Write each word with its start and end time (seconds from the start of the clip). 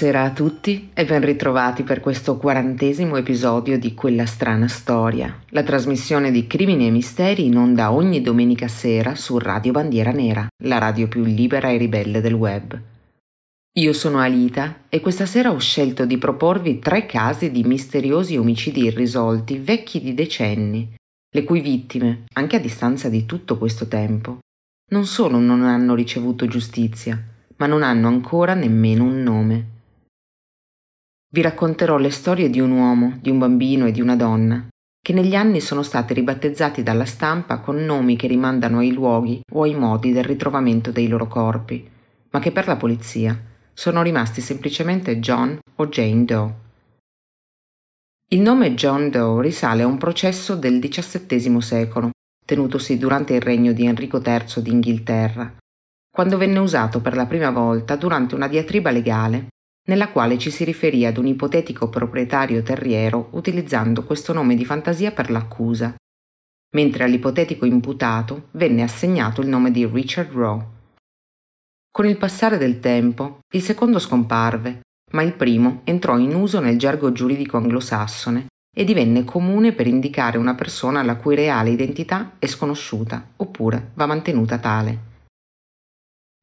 Buonasera 0.00 0.30
a 0.30 0.32
tutti 0.32 0.90
e 0.94 1.04
ben 1.04 1.24
ritrovati 1.24 1.82
per 1.82 1.98
questo 1.98 2.36
quarantesimo 2.36 3.16
episodio 3.16 3.76
di 3.80 3.94
Quella 3.94 4.26
strana 4.26 4.68
storia, 4.68 5.42
la 5.48 5.64
trasmissione 5.64 6.30
di 6.30 6.46
crimini 6.46 6.86
e 6.86 6.92
misteri 6.92 7.46
in 7.46 7.56
onda 7.56 7.90
ogni 7.90 8.20
domenica 8.20 8.68
sera 8.68 9.16
su 9.16 9.38
Radio 9.38 9.72
Bandiera 9.72 10.12
Nera, 10.12 10.46
la 10.62 10.78
radio 10.78 11.08
più 11.08 11.24
libera 11.24 11.70
e 11.70 11.78
ribelle 11.78 12.20
del 12.20 12.34
web. 12.34 12.80
Io 13.76 13.92
sono 13.92 14.20
Alita 14.20 14.82
e 14.88 15.00
questa 15.00 15.26
sera 15.26 15.50
ho 15.50 15.58
scelto 15.58 16.06
di 16.06 16.16
proporvi 16.16 16.78
tre 16.78 17.04
casi 17.04 17.50
di 17.50 17.64
misteriosi 17.64 18.36
omicidi 18.36 18.84
irrisolti 18.84 19.58
vecchi 19.58 20.00
di 20.00 20.14
decenni, 20.14 20.94
le 21.28 21.42
cui 21.42 21.60
vittime, 21.60 22.26
anche 22.34 22.54
a 22.54 22.60
distanza 22.60 23.08
di 23.08 23.26
tutto 23.26 23.58
questo 23.58 23.88
tempo, 23.88 24.38
non 24.92 25.06
solo 25.06 25.38
non 25.40 25.64
hanno 25.64 25.96
ricevuto 25.96 26.46
giustizia, 26.46 27.20
ma 27.56 27.66
non 27.66 27.82
hanno 27.82 28.06
ancora 28.06 28.54
nemmeno 28.54 29.02
un 29.02 29.22
nome. 29.24 29.76
Vi 31.30 31.42
racconterò 31.42 31.98
le 31.98 32.10
storie 32.10 32.48
di 32.48 32.58
un 32.58 32.70
uomo, 32.70 33.18
di 33.20 33.28
un 33.28 33.38
bambino 33.38 33.84
e 33.86 33.92
di 33.92 34.00
una 34.00 34.16
donna, 34.16 34.66
che 34.98 35.12
negli 35.12 35.34
anni 35.34 35.60
sono 35.60 35.82
stati 35.82 36.14
ribattezzati 36.14 36.82
dalla 36.82 37.04
stampa 37.04 37.58
con 37.58 37.76
nomi 37.76 38.16
che 38.16 38.26
rimandano 38.26 38.78
ai 38.78 38.92
luoghi 38.92 39.42
o 39.52 39.64
ai 39.64 39.74
modi 39.74 40.12
del 40.12 40.24
ritrovamento 40.24 40.90
dei 40.90 41.06
loro 41.06 41.26
corpi, 41.26 41.86
ma 42.30 42.38
che 42.38 42.50
per 42.50 42.66
la 42.66 42.76
polizia 42.76 43.38
sono 43.74 44.00
rimasti 44.00 44.40
semplicemente 44.40 45.18
John 45.18 45.58
o 45.76 45.86
Jane 45.88 46.24
Doe. 46.24 46.54
Il 48.30 48.40
nome 48.40 48.72
John 48.74 49.10
Doe 49.10 49.42
risale 49.42 49.82
a 49.82 49.86
un 49.86 49.98
processo 49.98 50.56
del 50.56 50.80
XVII 50.80 51.60
secolo, 51.60 52.10
tenutosi 52.44 52.96
durante 52.96 53.34
il 53.34 53.42
regno 53.42 53.72
di 53.72 53.84
Enrico 53.84 54.22
III 54.24 54.62
d'Inghilterra, 54.62 55.56
quando 56.10 56.38
venne 56.38 56.58
usato 56.58 57.02
per 57.02 57.14
la 57.14 57.26
prima 57.26 57.50
volta 57.50 57.96
durante 57.96 58.34
una 58.34 58.48
diatriba 58.48 58.90
legale 58.90 59.48
nella 59.88 60.08
quale 60.08 60.38
ci 60.38 60.50
si 60.50 60.64
riferì 60.64 61.04
ad 61.04 61.16
un 61.16 61.26
ipotetico 61.26 61.88
proprietario 61.88 62.62
terriero 62.62 63.28
utilizzando 63.32 64.04
questo 64.04 64.32
nome 64.32 64.54
di 64.54 64.64
fantasia 64.64 65.12
per 65.12 65.30
l'accusa, 65.30 65.94
mentre 66.74 67.04
all'ipotetico 67.04 67.64
imputato 67.64 68.48
venne 68.52 68.82
assegnato 68.82 69.40
il 69.40 69.48
nome 69.48 69.70
di 69.70 69.86
Richard 69.86 70.30
Rowe. 70.32 70.76
Con 71.90 72.06
il 72.06 72.18
passare 72.18 72.58
del 72.58 72.80
tempo, 72.80 73.38
il 73.54 73.62
secondo 73.62 73.98
scomparve, 73.98 74.80
ma 75.12 75.22
il 75.22 75.32
primo 75.32 75.80
entrò 75.84 76.18
in 76.18 76.34
uso 76.34 76.60
nel 76.60 76.78
gergo 76.78 77.10
giuridico 77.12 77.56
anglosassone 77.56 78.46
e 78.76 78.84
divenne 78.84 79.24
comune 79.24 79.72
per 79.72 79.86
indicare 79.86 80.36
una 80.36 80.54
persona 80.54 81.02
la 81.02 81.16
cui 81.16 81.34
reale 81.34 81.70
identità 81.70 82.36
è 82.38 82.46
sconosciuta 82.46 83.32
oppure 83.36 83.92
va 83.94 84.06
mantenuta 84.06 84.58
tale. 84.58 85.06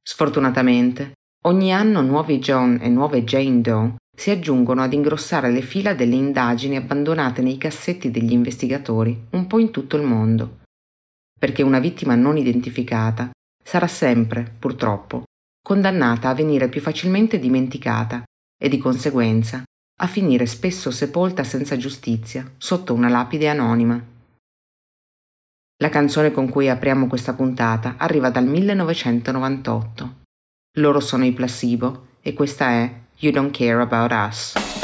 Sfortunatamente, 0.02 1.14
ogni 1.46 1.72
anno 1.72 2.02
nuovi 2.02 2.40
John 2.40 2.80
e 2.82 2.90
nuove 2.90 3.24
Jane 3.24 3.62
Doe 3.62 3.96
si 4.16 4.32
aggiungono 4.32 4.82
ad 4.82 4.94
ingrossare 4.94 5.52
le 5.52 5.62
fila 5.62 5.94
delle 5.94 6.16
indagini 6.16 6.76
abbandonate 6.76 7.42
nei 7.42 7.58
cassetti 7.58 8.10
degli 8.10 8.32
investigatori 8.32 9.28
un 9.32 9.46
po' 9.46 9.60
in 9.60 9.72
tutto 9.72 9.96
il 9.96 10.04
mondo. 10.04 10.60
Perché 11.38 11.62
una 11.62 11.80
vittima 11.80 12.16
non 12.16 12.38
identificata 12.38 13.30
sarà 13.64 13.88
sempre, 13.88 14.56
purtroppo, 14.58 15.24
condannata 15.62 16.30
a 16.30 16.34
venire 16.34 16.70
più 16.70 16.82
facilmente 16.82 17.38
dimenticata 17.38 18.24
e 18.58 18.70
di 18.70 18.78
conseguenza 18.78 19.64
a 19.98 20.08
finire 20.08 20.46
spesso 20.46 20.92
sepolta 20.92 21.44
senza 21.44 21.78
giustizia 21.78 22.50
sotto 22.58 22.94
una 22.94 23.10
lapide 23.10 23.50
anonima. 23.50 24.04
La 25.78 25.90
canzone 25.90 26.32
con 26.32 26.50
cui 26.50 26.70
apriamo 26.70 27.08
questa 27.08 27.34
puntata 27.34 27.96
arriva 27.98 28.30
dal 28.30 28.46
1998. 28.46 30.24
Loro 30.78 31.00
sono 31.00 31.24
i 31.24 31.32
Placebo 31.32 32.08
e 32.22 32.34
questa 32.34 32.70
è 32.70 32.94
You 33.20 33.32
Don't 33.32 33.56
Care 33.56 33.82
About 33.82 34.12
Us. 34.12 34.75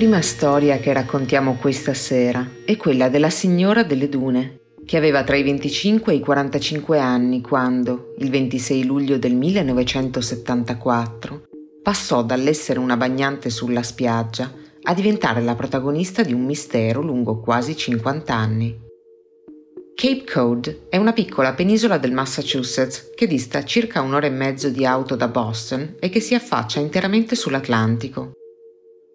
Prima 0.00 0.22
storia 0.22 0.78
che 0.78 0.94
raccontiamo 0.94 1.56
questa 1.56 1.92
sera 1.92 2.48
è 2.64 2.74
quella 2.78 3.10
della 3.10 3.28
signora 3.28 3.82
delle 3.82 4.08
dune, 4.08 4.60
che 4.86 4.96
aveva 4.96 5.22
tra 5.24 5.36
i 5.36 5.42
25 5.42 6.14
e 6.14 6.16
i 6.16 6.20
45 6.20 6.98
anni 6.98 7.42
quando, 7.42 8.14
il 8.16 8.30
26 8.30 8.84
luglio 8.84 9.18
del 9.18 9.34
1974, 9.34 11.48
passò 11.82 12.22
dall'essere 12.22 12.78
una 12.78 12.96
bagnante 12.96 13.50
sulla 13.50 13.82
spiaggia 13.82 14.50
a 14.84 14.94
diventare 14.94 15.42
la 15.42 15.54
protagonista 15.54 16.22
di 16.22 16.32
un 16.32 16.46
mistero 16.46 17.02
lungo 17.02 17.38
quasi 17.38 17.76
50 17.76 18.34
anni. 18.34 18.74
Cape 19.94 20.24
Cod 20.24 20.86
è 20.88 20.96
una 20.96 21.12
piccola 21.12 21.52
penisola 21.52 21.98
del 21.98 22.12
Massachusetts 22.12 23.10
che 23.14 23.26
dista 23.26 23.64
circa 23.64 24.00
un'ora 24.00 24.24
e 24.24 24.30
mezzo 24.30 24.70
di 24.70 24.86
auto 24.86 25.14
da 25.14 25.28
Boston 25.28 25.96
e 26.00 26.08
che 26.08 26.20
si 26.20 26.34
affaccia 26.34 26.80
interamente 26.80 27.36
sull'Atlantico. 27.36 28.32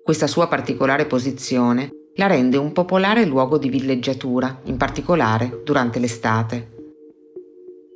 Questa 0.05 0.27
sua 0.27 0.47
particolare 0.47 1.07
posizione 1.07 1.89
la 2.17 2.27
rende 2.27 2.57
un 2.57 2.73
popolare 2.73 3.25
luogo 3.25 3.57
di 3.57 3.69
villeggiatura, 3.69 4.61
in 4.65 4.77
particolare 4.77 5.63
durante 5.63 5.97
l'estate. 5.97 6.73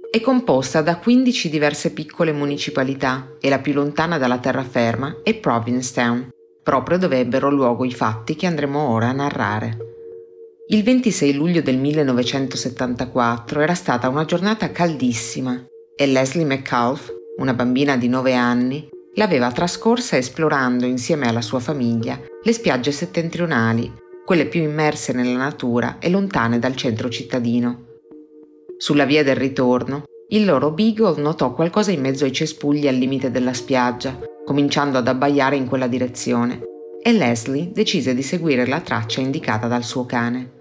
È 0.09 0.19
composta 0.19 0.81
da 0.81 0.97
15 0.97 1.49
diverse 1.51 1.93
piccole 1.93 2.31
municipalità 2.31 3.35
e 3.39 3.47
la 3.49 3.59
più 3.59 3.73
lontana 3.73 4.17
dalla 4.17 4.39
terraferma 4.39 5.17
è 5.21 5.35
Provincetown, 5.35 6.31
proprio 6.63 6.97
dove 6.97 7.19
ebbero 7.19 7.51
luogo 7.51 7.85
i 7.85 7.93
fatti 7.93 8.35
che 8.35 8.47
andremo 8.47 8.89
ora 8.89 9.09
a 9.09 9.13
narrare. 9.13 9.77
Il 10.69 10.81
26 10.81 11.33
luglio 11.33 11.61
del 11.61 11.77
1974 11.77 13.61
era 13.61 13.75
stata 13.75 14.09
una 14.09 14.25
giornata 14.25 14.71
caldissima 14.71 15.63
e 15.95 16.07
Leslie 16.07 16.43
McCulf, 16.43 17.13
una 17.37 17.53
bambina 17.53 17.97
di 17.97 18.07
9 18.07 18.33
anni, 18.33 18.89
l'aveva 19.15 19.51
trascorsa 19.51 20.17
esplorando 20.17 20.85
insieme 20.85 21.27
alla 21.27 21.41
sua 21.41 21.59
famiglia 21.59 22.19
le 22.41 22.53
spiagge 22.53 22.91
settentrionali, 22.91 23.91
quelle 24.25 24.45
più 24.45 24.61
immerse 24.61 25.13
nella 25.13 25.37
natura 25.37 25.97
e 25.99 26.09
lontane 26.09 26.59
dal 26.59 26.75
centro 26.75 27.09
cittadino. 27.09 27.85
Sulla 28.77 29.05
via 29.05 29.23
del 29.23 29.35
ritorno, 29.35 30.03
il 30.29 30.45
loro 30.45 30.71
Beagle 30.71 31.19
notò 31.21 31.53
qualcosa 31.53 31.91
in 31.91 32.01
mezzo 32.01 32.23
ai 32.23 32.31
cespugli 32.31 32.87
al 32.87 32.95
limite 32.95 33.31
della 33.31 33.53
spiaggia, 33.53 34.17
cominciando 34.45 34.99
ad 34.99 35.07
abbaiare 35.07 35.55
in 35.55 35.67
quella 35.67 35.87
direzione, 35.87 36.61
e 37.01 37.11
Leslie 37.11 37.71
decise 37.71 38.13
di 38.13 38.21
seguire 38.21 38.67
la 38.67 38.81
traccia 38.81 39.21
indicata 39.21 39.67
dal 39.67 39.83
suo 39.83 40.05
cane. 40.05 40.51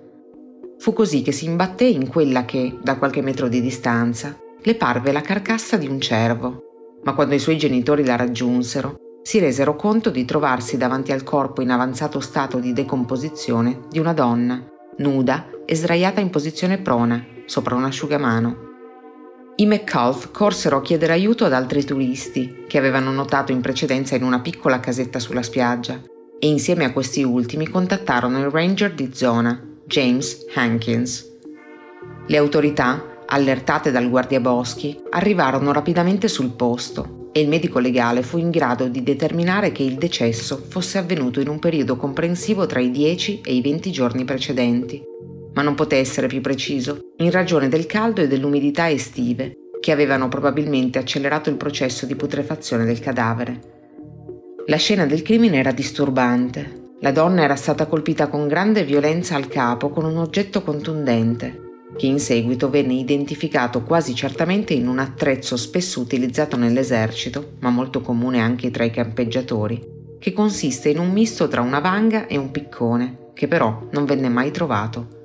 Fu 0.79 0.93
così 0.93 1.23
che 1.23 1.33
si 1.33 1.45
imbatté 1.45 1.85
in 1.85 2.09
quella 2.09 2.45
che, 2.45 2.79
da 2.83 2.97
qualche 2.97 3.21
metro 3.21 3.49
di 3.49 3.61
distanza, 3.61 4.39
le 4.61 4.75
parve 4.75 5.13
la 5.13 5.21
carcassa 5.21 5.77
di 5.77 5.87
un 5.87 6.01
cervo, 6.01 6.68
ma 7.09 7.15
quando 7.15 7.35
i 7.35 7.39
suoi 7.39 7.57
genitori 7.57 8.05
la 8.05 8.17
raggiunsero, 8.17 8.97
si 9.23 9.39
resero 9.39 9.77
conto 9.77 10.11
di 10.11 10.27
trovarsi 10.27 10.77
davanti 10.77 11.11
al 11.11 11.23
corpo 11.23 11.63
in 11.63 11.71
avanzato 11.71 12.21
stato 12.21 12.59
di 12.59 12.75
decomposizione 12.75 13.81
di 13.89 13.99
una 13.99 14.13
donna, 14.13 14.63
nuda 14.99 15.49
e 15.65 15.75
sdraiata 15.75 16.21
in 16.21 16.29
posizione 16.29 16.77
prona, 16.77 17.25
sopra 17.47 17.77
un 17.77 17.85
asciugamano. 17.85 18.57
I 19.57 19.65
McCulf 19.65 20.31
corsero 20.33 20.77
a 20.77 20.81
chiedere 20.83 21.15
aiuto 21.15 21.47
ad 21.47 21.55
altri 21.55 21.83
turisti 21.83 22.65
che 22.69 22.77
avevano 22.77 23.11
notato 23.11 23.53
in 23.53 23.63
precedenza 23.63 24.15
in 24.15 24.23
una 24.23 24.41
piccola 24.41 24.79
casetta 24.79 25.19
sulla 25.19 25.43
spiaggia 25.43 25.99
e 26.39 26.47
insieme 26.47 26.85
a 26.85 26.93
questi 26.93 27.23
ultimi 27.23 27.69
contattarono 27.69 28.39
il 28.39 28.51
ranger 28.51 28.93
di 28.93 29.15
zona, 29.15 29.59
James 29.87 30.45
Hankins. 30.55 31.27
Le 32.27 32.37
autorità 32.37 33.03
allertate 33.31 33.91
dal 33.91 34.09
guardiaboschi, 34.09 34.99
arrivarono 35.11 35.73
rapidamente 35.73 36.29
sul 36.29 36.51
posto 36.51 37.31
e 37.33 37.41
il 37.41 37.49
medico 37.49 37.79
legale 37.79 38.23
fu 38.23 38.39
in 38.39 38.51
grado 38.51 38.89
di 38.89 39.03
determinare 39.03 39.71
che 39.71 39.83
il 39.83 39.97
decesso 39.97 40.65
fosse 40.69 40.99
avvenuto 40.99 41.41
in 41.41 41.49
un 41.49 41.59
periodo 41.59 41.97
comprensivo 41.97 42.67
tra 42.67 42.81
i 42.81 42.91
10 42.91 43.43
e 43.45 43.55
i 43.55 43.61
20 43.61 43.91
giorni 43.93 44.25
precedenti, 44.25 45.03
ma 45.53 45.63
non 45.63 45.75
poté 45.75 45.97
essere 45.97 46.27
più 46.27 46.41
preciso 46.41 47.13
in 47.19 47.31
ragione 47.31 47.69
del 47.69 47.87
caldo 47.87 48.23
e 48.23 48.29
dell'umidità 48.29 48.89
estive 48.91 49.55
che 49.79 49.93
avevano 49.93 50.29
probabilmente 50.29 50.99
accelerato 50.99 51.51
il 51.51 51.57
processo 51.57 52.07
di 52.07 52.17
putrefazione 52.17 52.85
del 52.85 52.99
cadavere. 52.99 53.77
La 54.67 54.77
scena 54.77 55.07
del 55.07 55.23
crimine 55.23 55.59
era 55.59 55.71
disturbante. 55.71 56.87
La 57.01 57.13
donna 57.13 57.43
era 57.43 57.57
stata 57.57 57.87
colpita 57.87 58.27
con 58.27 58.49
grande 58.49 58.85
violenza 58.85 59.37
al 59.37 59.47
capo 59.47 59.91
con 59.91 60.05
un 60.05 60.17
oggetto 60.17 60.63
contundente 60.63 61.67
che 61.97 62.07
in 62.07 62.21
seguito 62.21 62.71
venne 62.71 62.95
identificato 62.95 63.83
quasi 63.83 64.15
certamente 64.15 64.73
in 64.75 64.89
un 64.89 64.99
attrezzo 64.99 65.57
spesso 65.57 66.01
utilizzato 66.01 66.57
nell'esercito, 66.57 67.55
ma 67.61 67.71
molto 67.71 68.01
comune 68.01 68.41
anche 68.41 68.71
tra 68.71 68.85
i 68.85 68.91
campeggiatori, 68.91 69.97
che 70.19 70.33
consiste 70.33 70.91
in 70.91 70.99
un 70.99 71.11
misto 71.11 71.49
tra 71.49 71.61
una 71.61 71.81
vanga 71.81 72.27
e 72.27 72.37
un 72.37 72.51
piccone, 72.51 73.31
che 73.35 73.49
però 73.49 73.89
non 73.93 74.05
venne 74.05 74.29
mai 74.29 74.51
trovato. 74.51 75.17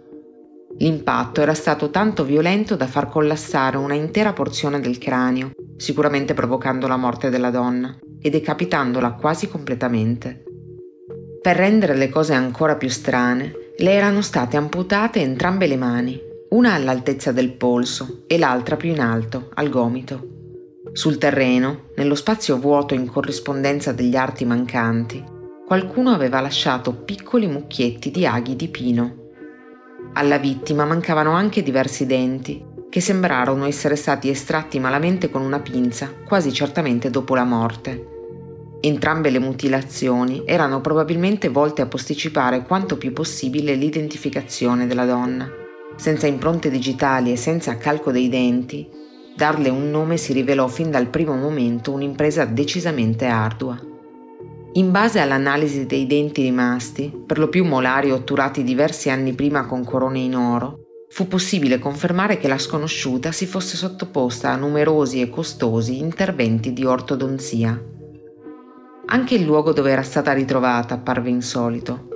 L'impatto 0.78 1.42
era 1.42 1.54
stato 1.54 1.92
tanto 1.92 2.24
violento 2.24 2.76
da 2.76 2.88
far 2.88 3.08
collassare 3.08 3.78
una 3.78 3.94
intera 3.94 4.34
porzione 4.34 4.80
del 4.80 4.98
cranio, 4.98 5.52
sicuramente 5.78 6.34
provocando 6.34 6.88
la 6.88 6.98
morte 6.98 7.30
della 7.30 7.52
donna 7.52 7.96
e 8.20 8.30
decapitandola 8.30 9.14
quasi 9.14 9.48
completamente. 9.48 10.44
Per 11.42 11.56
rendere 11.56 11.96
le 11.96 12.10
cose 12.10 12.34
ancora 12.34 12.76
più 12.76 12.90
strane, 12.90 13.54
le 13.78 13.92
erano 13.92 14.22
state 14.22 14.58
amputate 14.58 15.20
entrambe 15.20 15.68
le 15.68 15.78
mani 15.78 16.32
una 16.54 16.74
all'altezza 16.74 17.32
del 17.32 17.52
polso 17.52 18.26
e 18.28 18.38
l'altra 18.38 18.78
più 18.78 18.90
in 18.90 19.00
alto, 19.00 19.50
al 19.56 19.70
gomito. 19.70 20.28
Sul 20.92 21.18
terreno, 21.18 21.90
nello 21.96 22.14
spazio 22.14 22.60
vuoto 22.60 22.94
in 22.94 23.08
corrispondenza 23.08 23.92
degli 23.92 24.16
arti 24.16 24.46
mancanti, 24.46 25.24
qualcuno 25.66 26.12
aveva 26.12 26.42
lasciato 26.42 26.94
piccoli 26.94 27.48
mucchietti 27.48 28.12
di 28.12 28.28
aghi 28.28 28.56
di 28.56 28.68
pino. 28.68 29.32
Alla 30.14 30.38
vittima 30.38 30.86
mancavano 30.86 31.32
anche 31.32 31.64
diversi 31.64 32.06
denti, 32.06 32.64
che 32.88 33.02
sembrarono 33.02 33.66
essere 33.66 33.96
stati 33.96 34.30
estratti 34.30 34.80
malamente 34.80 35.32
con 35.32 35.42
una 35.42 35.60
pinza, 35.60 36.14
quasi 36.24 36.54
certamente 36.54 37.10
dopo 37.10 37.34
la 37.34 37.46
morte. 37.46 38.10
Entrambe 38.80 39.32
le 39.32 39.40
mutilazioni 39.40 40.44
erano 40.46 40.82
probabilmente 40.82 41.50
volte 41.50 41.82
a 41.82 41.88
posticipare 41.88 42.62
quanto 42.62 42.96
più 42.96 43.12
possibile 43.12 43.74
l'identificazione 43.74 44.86
della 44.86 45.06
donna 45.06 45.62
senza 45.96 46.28
impronte 46.28 46.70
digitali 46.70 47.32
e 47.32 47.36
senza 47.36 47.78
calco 47.78 48.12
dei 48.12 48.30
denti, 48.30 48.88
darle 49.36 49.70
un 49.70 49.90
nome 49.90 50.18
si 50.18 50.34
rivelò 50.34 50.68
fin 50.68 50.92
dal 50.92 51.08
primo 51.08 51.36
momento 51.36 51.92
un'impresa 51.92 52.46
decisamente 52.46 53.26
ardua. 53.26 53.80
In 54.74 54.92
base 54.92 55.20
all'analisi 55.20 55.86
dei 55.86 56.08
denti 56.08 56.42
rimasti, 56.42 57.14
per 57.26 57.38
lo 57.38 57.48
più 57.48 57.64
molari 57.64 58.12
otturati 58.12 58.64
diversi 58.64 59.10
anni 59.10 59.34
prima 59.34 59.66
con 59.66 59.84
corone 59.84 60.20
in 60.20 60.36
oro, 60.36 60.80
fu 61.10 61.28
possibile 61.28 61.78
confermare 61.78 62.40
che 62.40 62.48
la 62.48 62.58
sconosciuta 62.58 63.32
si 63.32 63.46
fosse 63.46 63.78
sottoposta 63.78 64.50
a 64.50 64.56
numerosi 64.56 65.22
e 65.22 65.30
costosi 65.30 66.00
interventi 66.00 66.74
di 66.74 66.86
ortodonzia. 66.86 67.80
Anche 69.06 69.36
il 69.36 69.44
luogo 69.44 69.74
dove 69.74 69.92
era 69.92 70.02
stata 70.02 70.34
ritrovata 70.34 70.96
apparve 70.96 71.30
insolito. 71.30 72.08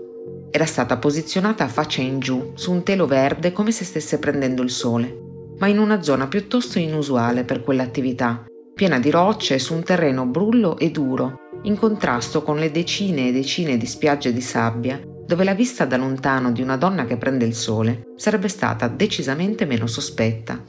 Era 0.57 0.65
stata 0.65 0.97
posizionata 0.97 1.65
a 1.65 1.67
faccia 1.67 2.01
in 2.01 2.17
giù 2.17 2.53
su 2.55 2.71
un 2.71 2.81
telo 2.81 3.05
verde 3.05 3.51
come 3.51 3.71
se 3.71 3.85
stesse 3.85 4.17
prendendo 4.17 4.63
il 4.63 4.71
sole, 4.71 5.15
ma 5.59 5.67
in 5.67 5.77
una 5.77 6.01
zona 6.01 6.25
piuttosto 6.25 6.79
inusuale 6.79 7.43
per 7.43 7.61
quell'attività, 7.61 8.43
piena 8.73 8.97
di 8.97 9.11
rocce 9.11 9.59
su 9.59 9.75
un 9.75 9.83
terreno 9.83 10.25
brullo 10.25 10.79
e 10.79 10.89
duro, 10.89 11.41
in 11.61 11.77
contrasto 11.77 12.41
con 12.41 12.57
le 12.57 12.71
decine 12.71 13.27
e 13.27 13.31
decine 13.31 13.77
di 13.77 13.85
spiagge 13.85 14.33
di 14.33 14.41
sabbia, 14.41 14.99
dove 15.27 15.43
la 15.43 15.53
vista 15.53 15.85
da 15.85 15.95
lontano 15.95 16.51
di 16.51 16.63
una 16.63 16.75
donna 16.75 17.05
che 17.05 17.17
prende 17.17 17.45
il 17.45 17.53
sole 17.53 18.13
sarebbe 18.15 18.47
stata 18.47 18.87
decisamente 18.87 19.63
meno 19.65 19.85
sospetta. 19.85 20.59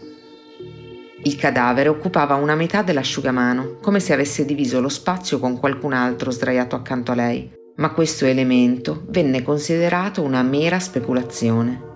Il 1.23 1.37
cadavere 1.37 1.89
occupava 1.89 2.35
una 2.35 2.55
metà 2.55 2.83
dell'asciugamano, 2.83 3.79
come 3.81 4.01
se 4.01 4.13
avesse 4.13 4.45
diviso 4.45 4.83
lo 4.83 4.91
spazio 4.91 5.39
con 5.39 5.59
qualcun 5.59 5.95
altro 5.95 6.31
sdraiato 6.31 6.77
accanto 6.77 7.13
a 7.13 7.15
lei, 7.15 7.57
ma 7.79 7.93
questo 7.93 8.25
elemento 8.25 9.05
venne 9.09 9.43
considerato 9.43 10.23
una 10.23 10.43
mera 10.43 10.79
speculazione. 10.79 11.87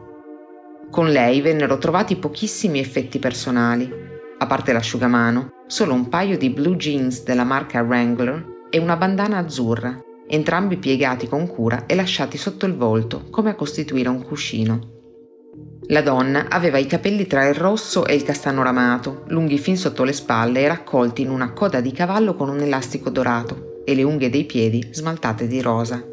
Con 0.90 1.10
lei 1.10 1.40
vennero 1.40 1.78
trovati 1.78 2.16
pochissimi 2.16 2.78
effetti 2.78 3.18
personali, 3.18 3.90
a 4.38 4.46
parte 4.46 4.72
l'asciugamano, 4.72 5.64
solo 5.66 5.94
un 5.94 6.08
paio 6.08 6.36
di 6.38 6.50
blue 6.50 6.76
jeans 6.76 7.22
della 7.24 7.44
marca 7.44 7.82
Wrangler 7.82 8.66
e 8.70 8.78
una 8.78 8.96
bandana 8.96 9.38
azzurra, 9.38 10.00
entrambi 10.28 10.76
piegati 10.76 11.26
con 11.26 11.48
cura 11.48 11.86
e 11.86 11.94
lasciati 11.94 12.38
sotto 12.38 12.66
il 12.66 12.76
volto 12.76 13.24
come 13.30 13.50
a 13.50 13.54
costituire 13.54 14.08
un 14.08 14.22
cuscino. 14.22 14.90
La 15.88 16.00
donna 16.00 16.46
aveva 16.48 16.78
i 16.78 16.86
capelli 16.86 17.26
tra 17.26 17.46
il 17.48 17.54
rosso 17.54 18.06
e 18.06 18.14
il 18.14 18.22
castano 18.22 18.62
ramato, 18.62 19.24
lunghi 19.28 19.58
fin 19.58 19.76
sotto 19.76 20.04
le 20.04 20.12
spalle 20.12 20.60
e 20.60 20.68
raccolti 20.68 21.22
in 21.22 21.30
una 21.30 21.52
coda 21.52 21.80
di 21.80 21.90
cavallo 21.90 22.34
con 22.34 22.48
un 22.48 22.60
elastico 22.60 23.10
dorato, 23.10 23.71
e 23.84 23.94
le 23.94 24.02
unghie 24.02 24.30
dei 24.30 24.44
piedi 24.44 24.88
smaltate 24.90 25.46
di 25.46 25.60
rosa. 25.60 26.04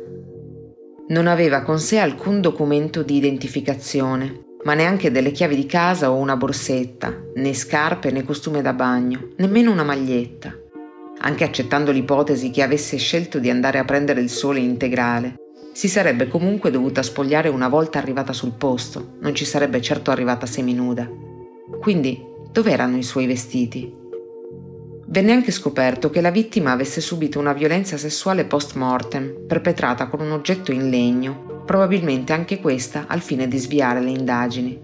Non 1.08 1.28
aveva 1.28 1.62
con 1.64 1.80
sé 1.80 1.98
alcun 1.98 2.42
documento 2.42 3.02
di 3.02 3.16
identificazione, 3.16 4.46
ma 4.64 4.74
neanche 4.74 5.12
delle 5.12 5.32
chiavi 5.32 5.56
di 5.56 5.66
casa 5.66 6.12
o 6.12 6.18
una 6.18 6.36
borsetta, 6.36 7.16
né 7.36 7.54
scarpe 7.54 8.12
né 8.12 8.24
costume 8.24 8.62
da 8.62 8.74
bagno, 8.74 9.30
nemmeno 9.38 9.72
una 9.72 9.84
maglietta. 9.84 10.54
Anche 11.22 11.44
accettando 11.44 11.92
l'ipotesi 11.92 12.52
che 12.52 12.62
avesse 12.62 12.98
scelto 12.98 13.40
di 13.40 13.50
andare 13.50 13.78
a 13.78 13.86
prendere 13.86 14.22
il 14.22 14.30
sole 14.30 14.60
integrale, 14.60 15.36
si 15.74 15.88
sarebbe 15.88 16.28
comunque 16.28 16.72
dovuta 16.72 17.02
spogliare 17.02 17.50
una 17.50 17.70
volta 17.70 18.00
arrivata 18.00 18.34
sul 18.34 18.54
posto, 18.54 19.16
non 19.22 19.34
ci 19.34 19.46
sarebbe 19.46 19.82
certo 19.82 20.12
arrivata 20.12 20.46
seminuda. 20.46 21.10
Quindi, 21.80 22.22
dov'erano 22.52 22.98
i 22.98 23.04
suoi 23.04 23.28
vestiti? 23.28 23.99
Venne 25.12 25.32
anche 25.32 25.52
scoperto 25.52 26.12
che 26.12 26.22
la 26.22 26.30
vittima 26.30 26.72
avesse 26.72 27.02
subito 27.02 27.40
una 27.40 27.54
violenza 27.54 27.98
sessuale 27.98 28.46
post 28.46 28.76
mortem, 28.76 29.48
perpetrata 29.48 30.08
con 30.08 30.20
un 30.20 30.30
oggetto 30.30 30.72
in 30.72 30.92
legno, 30.92 31.64
probabilmente 31.66 32.32
anche 32.32 32.60
questa 32.60 33.06
al 33.08 33.20
fine 33.20 33.48
di 33.48 33.58
sviare 33.58 34.02
le 34.02 34.12
indagini. 34.12 34.80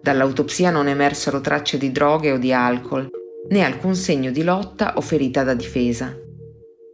Dall'autopsia 0.00 0.70
non 0.70 0.86
emersero 0.86 1.40
tracce 1.40 1.76
di 1.76 1.90
droghe 1.90 2.30
o 2.30 2.38
di 2.38 2.52
alcol, 2.52 3.08
né 3.48 3.64
alcun 3.64 3.96
segno 3.96 4.30
di 4.30 4.44
lotta 4.44 4.94
o 4.96 5.00
ferita 5.00 5.42
da 5.42 5.54
difesa. 5.54 6.16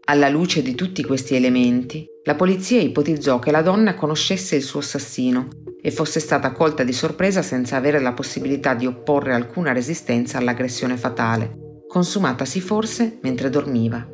Alla 0.07 0.31
luce 0.31 0.63
di 0.63 0.75
tutti 0.75 1.05
questi 1.05 1.35
elementi, 1.35 2.07
la 2.25 2.35
polizia 2.35 2.81
ipotizzò 2.81 3.39
che 3.41 3.51
la 3.51 3.61
donna 3.61 3.95
conoscesse 3.95 4.57
il 4.57 4.63
suo 4.63 4.81
assassino 4.81 5.49
e 5.83 5.91
fosse 5.91 6.19
stata 6.19 6.53
colta 6.53 6.83
di 6.83 6.95
sorpresa 6.95 7.43
senza 7.43 7.77
avere 7.77 8.01
la 8.01 8.15
possibilità 8.15 8.73
di 8.73 8.87
opporre 8.87 9.35
alcuna 9.35 9.73
resistenza 9.73 10.39
all'aggressione 10.39 10.97
fatale, 10.97 11.68
consumatasi 11.89 12.61
forse 12.61 13.19
mentre 13.23 13.51
dormiva. 13.51 14.07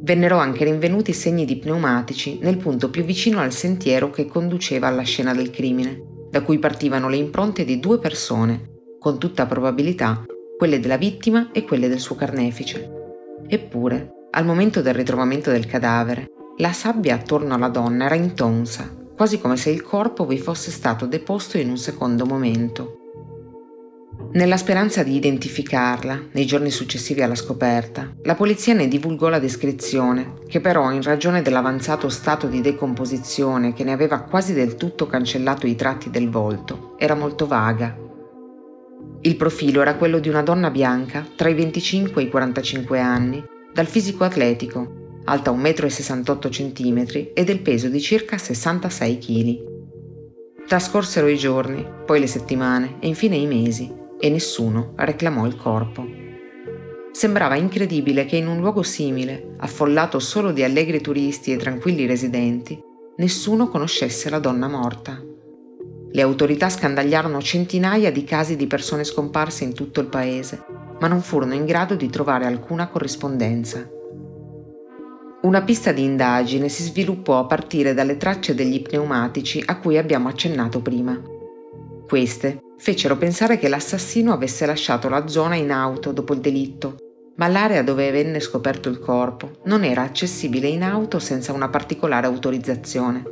Vennero 0.00 0.36
anche 0.36 0.64
rinvenuti 0.64 1.12
segni 1.12 1.44
di 1.44 1.56
pneumatici 1.56 2.38
nel 2.40 2.58
punto 2.58 2.90
più 2.90 3.02
vicino 3.02 3.40
al 3.40 3.52
sentiero 3.52 4.10
che 4.10 4.26
conduceva 4.26 4.86
alla 4.86 5.02
scena 5.02 5.34
del 5.34 5.50
crimine, 5.50 6.00
da 6.30 6.42
cui 6.42 6.58
partivano 6.58 7.08
le 7.08 7.16
impronte 7.16 7.64
di 7.64 7.80
due 7.80 7.98
persone, 7.98 8.76
con 9.00 9.18
tutta 9.18 9.46
probabilità 9.46 10.24
quelle 10.56 10.78
della 10.78 10.96
vittima 10.96 11.50
e 11.52 11.64
quelle 11.64 11.88
del 11.88 12.00
suo 12.00 12.14
carnefice. 12.14 12.90
Eppure, 13.48 14.26
al 14.30 14.44
momento 14.44 14.82
del 14.82 14.94
ritrovamento 14.94 15.50
del 15.50 15.66
cadavere, 15.66 16.30
la 16.58 16.72
sabbia 16.72 17.14
attorno 17.14 17.54
alla 17.54 17.68
donna 17.68 18.04
era 18.04 18.14
intonsa, 18.14 18.94
quasi 19.16 19.40
come 19.40 19.56
se 19.56 19.70
il 19.70 19.82
corpo 19.82 20.26
vi 20.26 20.38
fosse 20.38 20.70
stato 20.70 21.06
deposto 21.06 21.58
in 21.58 21.70
un 21.70 21.78
secondo 21.78 22.26
momento. 22.26 23.07
Nella 24.30 24.58
speranza 24.58 25.02
di 25.02 25.14
identificarla, 25.14 26.28
nei 26.32 26.44
giorni 26.44 26.70
successivi 26.70 27.22
alla 27.22 27.34
scoperta, 27.34 28.12
la 28.24 28.34
polizia 28.34 28.74
ne 28.74 28.86
divulgò 28.86 29.28
la 29.28 29.38
descrizione, 29.38 30.34
che 30.46 30.60
però 30.60 30.92
in 30.92 31.00
ragione 31.02 31.40
dell'avanzato 31.40 32.10
stato 32.10 32.46
di 32.46 32.60
decomposizione 32.60 33.72
che 33.72 33.84
ne 33.84 33.92
aveva 33.92 34.20
quasi 34.20 34.52
del 34.52 34.74
tutto 34.74 35.06
cancellato 35.06 35.66
i 35.66 35.74
tratti 35.76 36.10
del 36.10 36.28
volto, 36.28 36.94
era 36.98 37.14
molto 37.14 37.46
vaga. 37.46 37.96
Il 39.22 39.36
profilo 39.36 39.80
era 39.80 39.96
quello 39.96 40.18
di 40.18 40.28
una 40.28 40.42
donna 40.42 40.68
bianca 40.68 41.26
tra 41.34 41.48
i 41.48 41.54
25 41.54 42.20
e 42.20 42.26
i 42.26 42.28
45 42.28 43.00
anni, 43.00 43.42
dal 43.72 43.86
fisico 43.86 44.24
atletico, 44.24 45.22
alta 45.24 45.52
1,68 45.52 46.50
cm 46.50 47.30
e 47.32 47.44
del 47.44 47.60
peso 47.60 47.88
di 47.88 48.00
circa 48.00 48.36
66 48.36 49.18
kg. 49.18 50.66
Trascorsero 50.66 51.28
i 51.28 51.38
giorni, 51.38 51.86
poi 52.04 52.20
le 52.20 52.26
settimane 52.26 52.96
e 53.00 53.06
infine 53.06 53.36
i 53.36 53.46
mesi 53.46 54.06
e 54.18 54.30
nessuno 54.30 54.92
reclamò 54.96 55.46
il 55.46 55.56
corpo. 55.56 56.06
Sembrava 57.12 57.56
incredibile 57.56 58.24
che 58.24 58.36
in 58.36 58.46
un 58.46 58.58
luogo 58.58 58.82
simile, 58.82 59.54
affollato 59.58 60.18
solo 60.18 60.52
di 60.52 60.62
allegri 60.62 61.00
turisti 61.00 61.52
e 61.52 61.56
tranquilli 61.56 62.06
residenti, 62.06 62.78
nessuno 63.16 63.68
conoscesse 63.68 64.30
la 64.30 64.38
donna 64.38 64.68
morta. 64.68 65.22
Le 66.10 66.22
autorità 66.22 66.68
scandagliarono 66.68 67.40
centinaia 67.40 68.10
di 68.10 68.24
casi 68.24 68.56
di 68.56 68.66
persone 68.66 69.04
scomparse 69.04 69.64
in 69.64 69.74
tutto 69.74 70.00
il 70.00 70.06
paese 70.06 70.78
ma 71.00 71.06
non 71.06 71.22
furono 71.22 71.54
in 71.54 71.64
grado 71.64 71.94
di 71.94 72.08
trovare 72.08 72.44
alcuna 72.44 72.88
corrispondenza. 72.88 73.88
Una 75.40 75.62
pista 75.62 75.92
di 75.92 76.02
indagine 76.02 76.68
si 76.68 76.82
sviluppò 76.82 77.38
a 77.38 77.44
partire 77.44 77.94
dalle 77.94 78.16
tracce 78.16 78.54
degli 78.54 78.82
pneumatici 78.82 79.62
a 79.64 79.78
cui 79.78 79.96
abbiamo 79.96 80.28
accennato 80.28 80.80
prima. 80.80 81.20
Queste 82.08 82.60
fecero 82.78 83.18
pensare 83.18 83.58
che 83.58 83.68
l'assassino 83.68 84.32
avesse 84.32 84.64
lasciato 84.64 85.10
la 85.10 85.26
zona 85.26 85.56
in 85.56 85.70
auto 85.70 86.10
dopo 86.10 86.32
il 86.32 86.40
delitto, 86.40 86.96
ma 87.36 87.48
l'area 87.48 87.82
dove 87.82 88.10
venne 88.10 88.40
scoperto 88.40 88.88
il 88.88 88.98
corpo 88.98 89.58
non 89.64 89.84
era 89.84 90.04
accessibile 90.04 90.68
in 90.68 90.84
auto 90.84 91.18
senza 91.18 91.52
una 91.52 91.68
particolare 91.68 92.26
autorizzazione. 92.26 93.24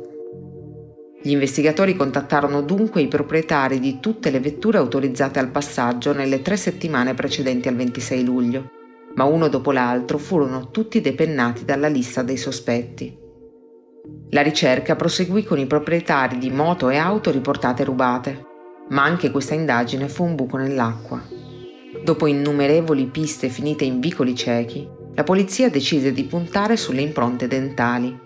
Gli 1.19 1.31
investigatori 1.31 1.95
contattarono 1.95 2.61
dunque 2.61 3.01
i 3.01 3.07
proprietari 3.07 3.79
di 3.79 3.99
tutte 3.99 4.29
le 4.29 4.39
vetture 4.39 4.77
autorizzate 4.77 5.39
al 5.39 5.49
passaggio 5.49 6.13
nelle 6.13 6.43
tre 6.43 6.55
settimane 6.55 7.15
precedenti 7.15 7.67
al 7.67 7.75
26 7.75 8.23
luglio, 8.23 8.69
ma 9.15 9.23
uno 9.23 9.47
dopo 9.47 9.71
l'altro 9.71 10.19
furono 10.19 10.69
tutti 10.69 11.01
depennati 11.01 11.65
dalla 11.65 11.87
lista 11.87 12.21
dei 12.21 12.37
sospetti. 12.37 13.17
La 14.29 14.43
ricerca 14.43 14.95
proseguì 14.95 15.43
con 15.43 15.57
i 15.57 15.65
proprietari 15.65 16.37
di 16.37 16.51
moto 16.51 16.89
e 16.89 16.97
auto 16.97 17.31
riportate 17.31 17.83
rubate, 17.83 18.45
ma 18.89 19.03
anche 19.03 19.31
questa 19.31 19.53
indagine 19.53 20.07
fu 20.07 20.23
un 20.23 20.35
buco 20.35 20.57
nell'acqua. 20.57 21.21
Dopo 22.03 22.27
innumerevoli 22.27 23.05
piste 23.07 23.49
finite 23.49 23.85
in 23.85 23.99
vicoli 23.99 24.35
ciechi, 24.35 24.87
la 25.13 25.23
polizia 25.23 25.69
decise 25.69 26.11
di 26.11 26.23
puntare 26.25 26.77
sulle 26.77 27.01
impronte 27.01 27.47
dentali 27.47 28.25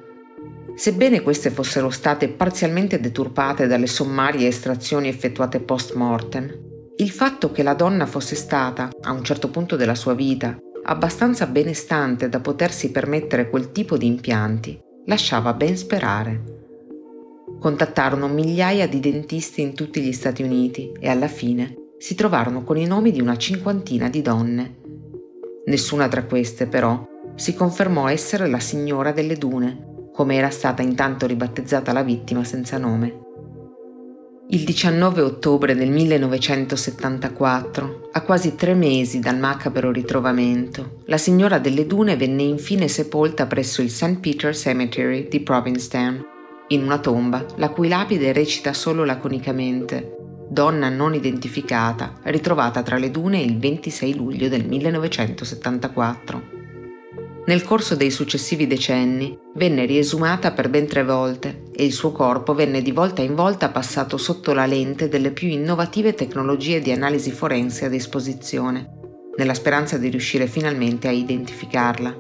Sebbene 0.76 1.22
queste 1.22 1.50
fossero 1.50 1.90
state 1.90 2.30
parzialmente 2.30 3.00
deturpate 3.00 3.68
dalle 3.68 3.88
sommarie 3.88 4.48
estrazioni 4.48 5.10
effettuate 5.10 5.60
post 5.60 5.94
mortem, 5.94 6.52
il 6.98 7.12
fatto 7.12 7.52
che 7.52 7.62
la 7.62 7.74
donna 7.74 8.06
fosse 8.06 8.36
stata, 8.36 8.90
a 9.02 9.12
un 9.12 9.24
certo 9.24 9.50
punto 9.50 9.76
della 9.76 9.96
sua 9.96 10.14
vita, 10.14 10.58
abbastanza 10.84 11.46
benestante 11.46 12.30
da 12.30 12.40
potersi 12.40 12.92
permettere 12.92 13.50
quel 13.50 13.72
tipo 13.72 13.98
di 13.98 14.08
impianti, 14.08 14.80
lasciava 15.06 15.54
ben 15.54 15.78
sperare. 15.78 16.61
Contattarono 17.62 18.28
migliaia 18.28 18.88
di 18.88 19.00
dentisti 19.00 19.62
in 19.62 19.76
tutti 19.76 20.02
gli 20.02 20.14
Stati 20.14 20.42
Uniti 20.42 20.94
e 21.00 21.10
alla 21.10 21.28
fine 21.28 21.92
si 22.00 22.16
trovarono 22.16 22.64
con 22.64 22.76
i 22.76 22.88
nomi 22.88 23.12
di 23.12 23.22
una 23.22 23.38
cinquantina 23.38 24.10
di 24.10 24.24
donne. 24.24 24.78
Nessuna 25.66 26.08
tra 26.08 26.24
queste, 26.24 26.66
però, 26.66 27.08
si 27.36 27.54
confermò 27.54 28.08
essere 28.08 28.48
la 28.48 28.60
signora 28.60 29.12
delle 29.12 29.36
dune, 29.36 30.10
come 30.12 30.38
era 30.38 30.50
stata 30.50 30.82
intanto 30.82 31.28
ribattezzata 31.28 31.94
la 31.94 32.02
vittima 32.02 32.44
senza 32.44 32.80
nome. 32.80 33.20
Il 34.50 34.64
19 34.64 35.22
ottobre 35.22 35.76
del 35.76 35.92
1974, 35.92 38.10
a 38.12 38.24
quasi 38.24 38.56
tre 38.56 38.74
mesi 38.74 39.20
dal 39.20 39.38
macabro 39.38 39.92
ritrovamento, 39.92 41.02
la 41.06 41.20
signora 41.20 41.60
delle 41.60 41.86
dune 41.86 42.18
venne 42.18 42.42
infine 42.42 42.88
sepolta 42.88 43.46
presso 43.46 43.84
il 43.84 43.92
St. 43.92 44.18
Peter 44.20 44.56
Cemetery 44.56 45.28
di 45.28 45.42
Provincetown, 45.42 46.31
in 46.72 46.84
una 46.84 47.00
tomba 47.00 47.46
la 47.56 47.70
cui 47.70 47.88
lapide 47.88 48.34
recita 48.34 48.74
solo 48.74 49.06
laconicamente 49.06 50.18
Donna 50.52 50.90
non 50.90 51.14
identificata, 51.14 52.20
ritrovata 52.24 52.82
tra 52.82 52.98
le 52.98 53.10
dune 53.10 53.40
il 53.40 53.58
26 53.58 54.16
luglio 54.16 54.50
del 54.50 54.68
1974. 54.68 56.60
Nel 57.46 57.64
corso 57.64 57.96
dei 57.96 58.12
successivi 58.12 58.68
decenni 58.68 59.40
venne 59.56 59.86
riesumata 59.86 60.52
per 60.52 60.70
ben 60.70 60.88
tre 60.88 61.06
volte 61.06 61.64
e 61.74 61.86
il 61.86 61.94
suo 61.94 62.12
corpo 62.12 62.54
venne 62.54 62.82
di 62.82 62.92
volta 62.92 63.22
in 63.22 63.34
volta 63.34 63.70
passato 63.70 64.18
sotto 64.18 64.52
la 64.52 64.66
lente 64.66 65.08
delle 65.08 65.32
più 65.32 65.48
innovative 65.48 66.16
tecnologie 66.16 66.82
di 66.82 66.92
analisi 66.92 67.32
forense 67.32 67.86
a 67.86 67.90
disposizione, 67.90 68.90
nella 69.38 69.54
speranza 69.54 69.98
di 69.98 70.10
riuscire 70.10 70.48
finalmente 70.48 71.08
a 71.08 71.12
identificarla. 71.12 72.18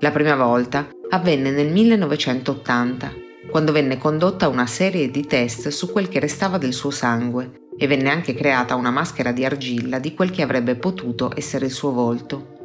La 0.00 0.10
prima 0.10 0.34
volta 0.34 0.88
avvenne 1.10 1.52
nel 1.52 1.70
1980, 1.70 3.28
quando 3.50 3.72
venne 3.72 3.98
condotta 3.98 4.48
una 4.48 4.66
serie 4.66 5.10
di 5.10 5.26
test 5.26 5.68
su 5.68 5.90
quel 5.90 6.08
che 6.08 6.20
restava 6.20 6.56
del 6.56 6.72
suo 6.72 6.90
sangue 6.90 7.68
e 7.76 7.86
venne 7.86 8.10
anche 8.10 8.34
creata 8.34 8.76
una 8.76 8.90
maschera 8.90 9.32
di 9.32 9.44
argilla 9.44 9.98
di 9.98 10.14
quel 10.14 10.30
che 10.30 10.42
avrebbe 10.42 10.76
potuto 10.76 11.32
essere 11.34 11.66
il 11.66 11.72
suo 11.72 11.92
volto. 11.92 12.58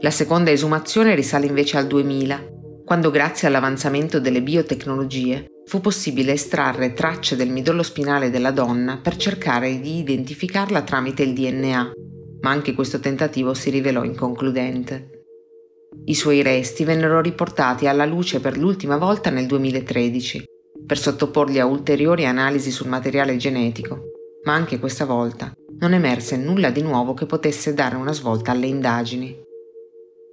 La 0.00 0.10
seconda 0.10 0.50
esumazione 0.50 1.14
risale 1.14 1.46
invece 1.46 1.76
al 1.76 1.86
2000, 1.86 2.48
quando 2.84 3.10
grazie 3.10 3.48
all'avanzamento 3.48 4.20
delle 4.20 4.42
biotecnologie 4.42 5.46
fu 5.66 5.80
possibile 5.80 6.32
estrarre 6.32 6.94
tracce 6.94 7.36
del 7.36 7.50
midollo 7.50 7.82
spinale 7.82 8.30
della 8.30 8.52
donna 8.52 8.98
per 9.02 9.16
cercare 9.16 9.80
di 9.80 9.98
identificarla 9.98 10.82
tramite 10.82 11.22
il 11.22 11.34
DNA, 11.34 11.92
ma 12.40 12.50
anche 12.50 12.72
questo 12.72 13.00
tentativo 13.00 13.52
si 13.52 13.68
rivelò 13.68 14.04
inconcludente. 14.04 15.17
I 16.04 16.14
suoi 16.14 16.42
resti 16.42 16.84
vennero 16.84 17.20
riportati 17.20 17.86
alla 17.86 18.04
luce 18.04 18.40
per 18.40 18.56
l'ultima 18.56 18.96
volta 18.96 19.30
nel 19.30 19.46
2013, 19.46 20.44
per 20.86 20.98
sottoporli 20.98 21.58
a 21.58 21.66
ulteriori 21.66 22.26
analisi 22.26 22.70
sul 22.70 22.88
materiale 22.88 23.36
genetico, 23.36 24.00
ma 24.44 24.54
anche 24.54 24.78
questa 24.78 25.04
volta 25.04 25.52
non 25.80 25.92
emerse 25.92 26.36
nulla 26.36 26.70
di 26.70 26.82
nuovo 26.82 27.14
che 27.14 27.26
potesse 27.26 27.74
dare 27.74 27.96
una 27.96 28.12
svolta 28.12 28.52
alle 28.52 28.66
indagini. 28.66 29.36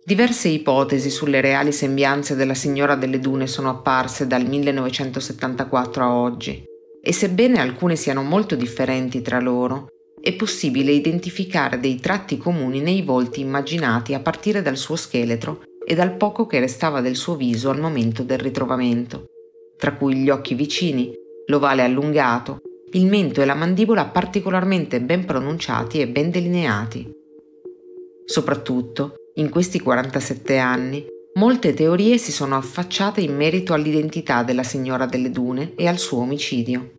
Diverse 0.04 0.48
ipotesi 0.50 1.10
sulle 1.10 1.42
reali 1.42 1.72
sembianze 1.72 2.36
della 2.36 2.54
signora 2.54 2.96
delle 2.96 3.20
dune 3.20 3.48
sono 3.48 3.70
apparse 3.70 4.28
dal 4.28 4.46
1974 4.46 6.04
a 6.04 6.14
oggi, 6.14 6.64
e 7.02 7.12
sebbene 7.12 7.60
alcune 7.60 7.96
siano 7.96 8.24
molto 8.24 8.56
differenti 8.56 9.22
tra 9.22 9.40
loro, 9.40 9.88
è 10.26 10.34
possibile 10.34 10.92
identificare 10.92 11.80
dei 11.80 12.00
tratti 12.00 12.40
comuni 12.40 12.82
nei 12.82 13.04
volti 13.04 13.42
immaginati 13.42 14.16
a 14.16 14.20
partire 14.20 14.64
dal 14.64 14.76
suo 14.76 14.96
scheletro 14.96 15.62
e 15.86 15.94
dal 15.94 16.16
poco 16.16 16.48
che 16.48 16.60
restava 16.60 17.00
del 17.00 17.16
suo 17.16 17.36
viso 17.36 17.70
al 17.70 17.80
momento 17.80 18.24
del 18.24 18.40
ritrovamento, 18.40 19.28
tra 19.78 19.94
cui 19.94 20.16
gli 20.16 20.32
occhi 20.32 20.56
vicini, 20.56 21.14
l'ovale 21.46 21.84
allungato, 21.84 22.60
il 22.94 23.06
mento 23.06 23.44
e 23.44 23.46
la 23.46 23.54
mandibola 23.54 24.06
particolarmente 24.06 25.00
ben 25.00 25.26
pronunciati 25.26 26.02
e 26.02 26.08
ben 26.08 26.32
delineati. 26.32 27.08
Soprattutto, 28.26 29.14
in 29.36 29.52
questi 29.52 29.80
47 29.80 30.58
anni, 30.58 31.06
molte 31.36 31.76
teorie 31.76 32.18
si 32.18 32.32
sono 32.32 32.56
affacciate 32.56 33.22
in 33.22 33.36
merito 33.36 33.74
all'identità 33.74 34.42
della 34.42 34.64
signora 34.64 35.06
delle 35.06 35.30
dune 35.30 35.74
e 35.76 35.86
al 35.86 36.00
suo 36.00 36.22
omicidio. 36.22 36.94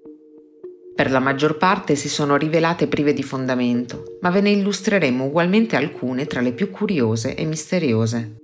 Per 0.96 1.10
la 1.10 1.18
maggior 1.18 1.58
parte 1.58 1.94
si 1.94 2.08
sono 2.08 2.38
rivelate 2.38 2.86
prive 2.86 3.12
di 3.12 3.22
fondamento, 3.22 4.16
ma 4.22 4.30
ve 4.30 4.40
ne 4.40 4.48
illustreremo 4.52 5.26
ugualmente 5.26 5.76
alcune 5.76 6.24
tra 6.24 6.40
le 6.40 6.52
più 6.52 6.70
curiose 6.70 7.34
e 7.34 7.44
misteriose. 7.44 8.36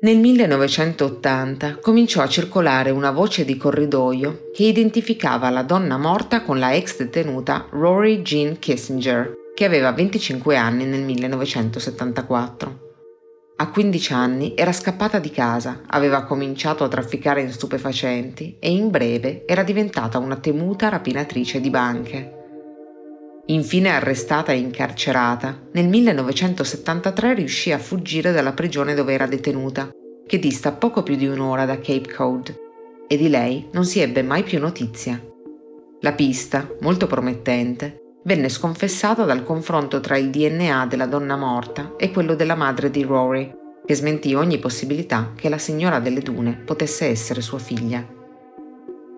Nel 0.00 0.18
1980 0.18 1.76
cominciò 1.76 2.20
a 2.20 2.28
circolare 2.28 2.90
una 2.90 3.12
voce 3.12 3.44
di 3.44 3.56
corridoio 3.56 4.50
che 4.52 4.64
identificava 4.64 5.48
la 5.50 5.62
donna 5.62 5.96
morta 5.96 6.42
con 6.42 6.58
la 6.58 6.74
ex 6.74 6.96
detenuta 6.96 7.68
Rory 7.70 8.22
Jean 8.22 8.58
Kissinger, 8.58 9.32
che 9.54 9.64
aveva 9.64 9.92
25 9.92 10.56
anni 10.56 10.84
nel 10.84 11.02
1974. 11.02 12.85
A 13.58 13.70
15 13.70 14.12
anni 14.12 14.52
era 14.54 14.70
scappata 14.70 15.18
di 15.18 15.30
casa, 15.30 15.80
aveva 15.86 16.24
cominciato 16.24 16.84
a 16.84 16.88
trafficare 16.88 17.40
in 17.40 17.50
stupefacenti 17.50 18.56
e 18.58 18.70
in 18.70 18.90
breve 18.90 19.44
era 19.46 19.62
diventata 19.62 20.18
una 20.18 20.36
temuta 20.36 20.90
rapinatrice 20.90 21.58
di 21.58 21.70
banche. 21.70 22.32
Infine 23.46 23.88
arrestata 23.88 24.52
e 24.52 24.58
incarcerata, 24.58 25.68
nel 25.72 25.88
1973 25.88 27.32
riuscì 27.32 27.72
a 27.72 27.78
fuggire 27.78 28.30
dalla 28.30 28.52
prigione 28.52 28.92
dove 28.92 29.14
era 29.14 29.26
detenuta, 29.26 29.88
che 30.26 30.38
dista 30.38 30.72
poco 30.72 31.02
più 31.02 31.16
di 31.16 31.26
un'ora 31.26 31.64
da 31.64 31.76
Cape 31.76 32.12
Cod, 32.12 32.54
e 33.08 33.16
di 33.16 33.30
lei 33.30 33.68
non 33.72 33.86
si 33.86 34.00
ebbe 34.00 34.22
mai 34.22 34.42
più 34.42 34.58
notizia. 34.58 35.18
La 36.00 36.12
pista, 36.12 36.68
molto 36.80 37.06
promettente, 37.06 38.00
venne 38.26 38.48
sconfessata 38.48 39.22
dal 39.24 39.44
confronto 39.44 40.00
tra 40.00 40.18
il 40.18 40.30
DNA 40.30 40.86
della 40.86 41.06
donna 41.06 41.36
morta 41.36 41.94
e 41.96 42.10
quello 42.10 42.34
della 42.34 42.56
madre 42.56 42.90
di 42.90 43.04
Rory, 43.04 43.54
che 43.84 43.94
smentì 43.94 44.34
ogni 44.34 44.58
possibilità 44.58 45.32
che 45.36 45.48
la 45.48 45.58
signora 45.58 46.00
delle 46.00 46.20
dune 46.20 46.60
potesse 46.64 47.06
essere 47.06 47.40
sua 47.40 47.60
figlia. 47.60 48.04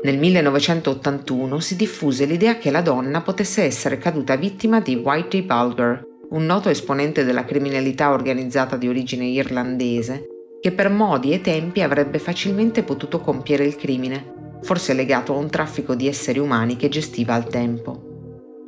Nel 0.02 0.18
1981 0.18 1.58
si 1.58 1.74
diffuse 1.74 2.26
l'idea 2.26 2.58
che 2.58 2.70
la 2.70 2.82
donna 2.82 3.22
potesse 3.22 3.62
essere 3.62 3.96
caduta 3.96 4.36
vittima 4.36 4.80
di 4.80 4.94
Whitey 4.94 5.42
Bulger, 5.42 6.04
un 6.28 6.44
noto 6.44 6.68
esponente 6.68 7.24
della 7.24 7.46
criminalità 7.46 8.10
organizzata 8.10 8.76
di 8.76 8.88
origine 8.88 9.24
irlandese, 9.24 10.26
che 10.60 10.70
per 10.72 10.90
modi 10.90 11.32
e 11.32 11.40
tempi 11.40 11.80
avrebbe 11.80 12.18
facilmente 12.18 12.82
potuto 12.82 13.20
compiere 13.20 13.64
il 13.64 13.76
crimine, 13.76 14.58
forse 14.60 14.92
legato 14.92 15.32
a 15.32 15.38
un 15.38 15.48
traffico 15.48 15.94
di 15.94 16.06
esseri 16.06 16.38
umani 16.38 16.76
che 16.76 16.90
gestiva 16.90 17.32
al 17.32 17.46
tempo 17.46 18.07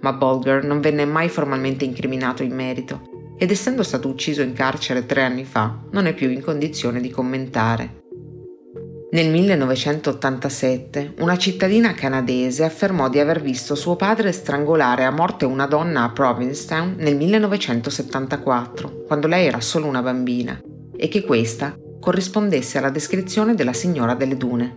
ma 0.00 0.12
Bolger 0.12 0.64
non 0.64 0.80
venne 0.80 1.04
mai 1.04 1.28
formalmente 1.28 1.84
incriminato 1.84 2.42
in 2.42 2.54
merito 2.54 3.34
ed 3.38 3.50
essendo 3.50 3.82
stato 3.82 4.08
ucciso 4.08 4.42
in 4.42 4.52
carcere 4.52 5.06
tre 5.06 5.22
anni 5.22 5.44
fa 5.44 5.78
non 5.92 6.06
è 6.06 6.12
più 6.12 6.28
in 6.28 6.42
condizione 6.42 7.00
di 7.00 7.10
commentare. 7.10 7.98
Nel 9.12 9.28
1987 9.28 11.14
una 11.18 11.36
cittadina 11.36 11.94
canadese 11.94 12.64
affermò 12.64 13.08
di 13.08 13.18
aver 13.18 13.40
visto 13.40 13.74
suo 13.74 13.96
padre 13.96 14.30
strangolare 14.30 15.04
a 15.04 15.10
morte 15.10 15.46
una 15.46 15.66
donna 15.66 16.04
a 16.04 16.10
Provincetown 16.10 16.94
nel 16.98 17.16
1974, 17.16 19.04
quando 19.06 19.26
lei 19.26 19.46
era 19.46 19.60
solo 19.60 19.86
una 19.86 20.02
bambina, 20.02 20.60
e 20.96 21.08
che 21.08 21.24
questa 21.24 21.76
corrispondesse 21.98 22.78
alla 22.78 22.90
descrizione 22.90 23.54
della 23.54 23.72
signora 23.72 24.14
delle 24.14 24.36
dune. 24.36 24.76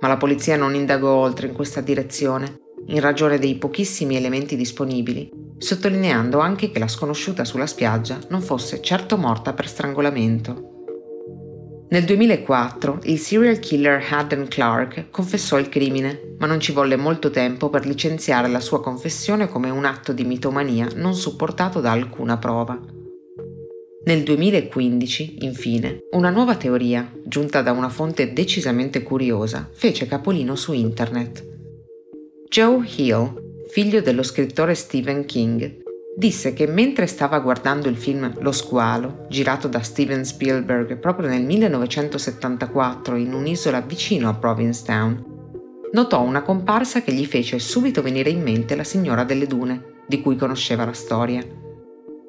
Ma 0.00 0.08
la 0.08 0.18
polizia 0.18 0.56
non 0.56 0.74
indagò 0.74 1.14
oltre 1.14 1.46
in 1.46 1.54
questa 1.54 1.80
direzione 1.80 2.58
in 2.86 3.00
ragione 3.00 3.38
dei 3.38 3.56
pochissimi 3.56 4.16
elementi 4.16 4.56
disponibili, 4.56 5.30
sottolineando 5.58 6.38
anche 6.38 6.70
che 6.70 6.78
la 6.78 6.88
sconosciuta 6.88 7.44
sulla 7.44 7.66
spiaggia 7.66 8.18
non 8.28 8.40
fosse 8.40 8.80
certo 8.80 9.16
morta 9.16 9.52
per 9.52 9.68
strangolamento. 9.68 10.70
Nel 11.90 12.04
2004 12.04 13.00
il 13.04 13.18
serial 13.18 13.58
killer 13.58 14.00
Haddon 14.08 14.46
Clark 14.46 15.10
confessò 15.10 15.58
il 15.58 15.68
crimine, 15.68 16.36
ma 16.38 16.46
non 16.46 16.60
ci 16.60 16.70
volle 16.70 16.94
molto 16.94 17.30
tempo 17.30 17.68
per 17.68 17.84
licenziare 17.84 18.46
la 18.46 18.60
sua 18.60 18.80
confessione 18.80 19.48
come 19.48 19.70
un 19.70 19.84
atto 19.84 20.12
di 20.12 20.24
mitomania 20.24 20.88
non 20.94 21.14
supportato 21.14 21.80
da 21.80 21.90
alcuna 21.90 22.38
prova. 22.38 22.80
Nel 24.04 24.22
2015, 24.22 25.38
infine, 25.40 26.04
una 26.12 26.30
nuova 26.30 26.54
teoria, 26.54 27.12
giunta 27.24 27.60
da 27.60 27.72
una 27.72 27.88
fonte 27.88 28.32
decisamente 28.32 29.02
curiosa, 29.02 29.68
fece 29.72 30.06
capolino 30.06 30.54
su 30.54 30.72
internet. 30.72 31.49
Joe 32.50 32.84
Hill, 32.96 33.68
figlio 33.68 34.00
dello 34.00 34.24
scrittore 34.24 34.74
Stephen 34.74 35.24
King, 35.24 35.84
disse 36.16 36.52
che 36.52 36.66
mentre 36.66 37.06
stava 37.06 37.38
guardando 37.38 37.88
il 37.88 37.96
film 37.96 38.34
Lo 38.40 38.50
squalo, 38.50 39.26
girato 39.28 39.68
da 39.68 39.82
Steven 39.82 40.24
Spielberg 40.24 40.96
proprio 40.96 41.28
nel 41.28 41.44
1974 41.44 43.14
in 43.14 43.34
un'isola 43.34 43.80
vicino 43.82 44.28
a 44.28 44.34
Provincetown, 44.34 45.24
notò 45.92 46.22
una 46.22 46.42
comparsa 46.42 47.02
che 47.02 47.12
gli 47.12 47.24
fece 47.24 47.60
subito 47.60 48.02
venire 48.02 48.30
in 48.30 48.42
mente 48.42 48.74
la 48.74 48.82
signora 48.82 49.22
delle 49.22 49.46
dune, 49.46 50.00
di 50.08 50.20
cui 50.20 50.34
conosceva 50.34 50.84
la 50.84 50.92
storia. 50.92 51.46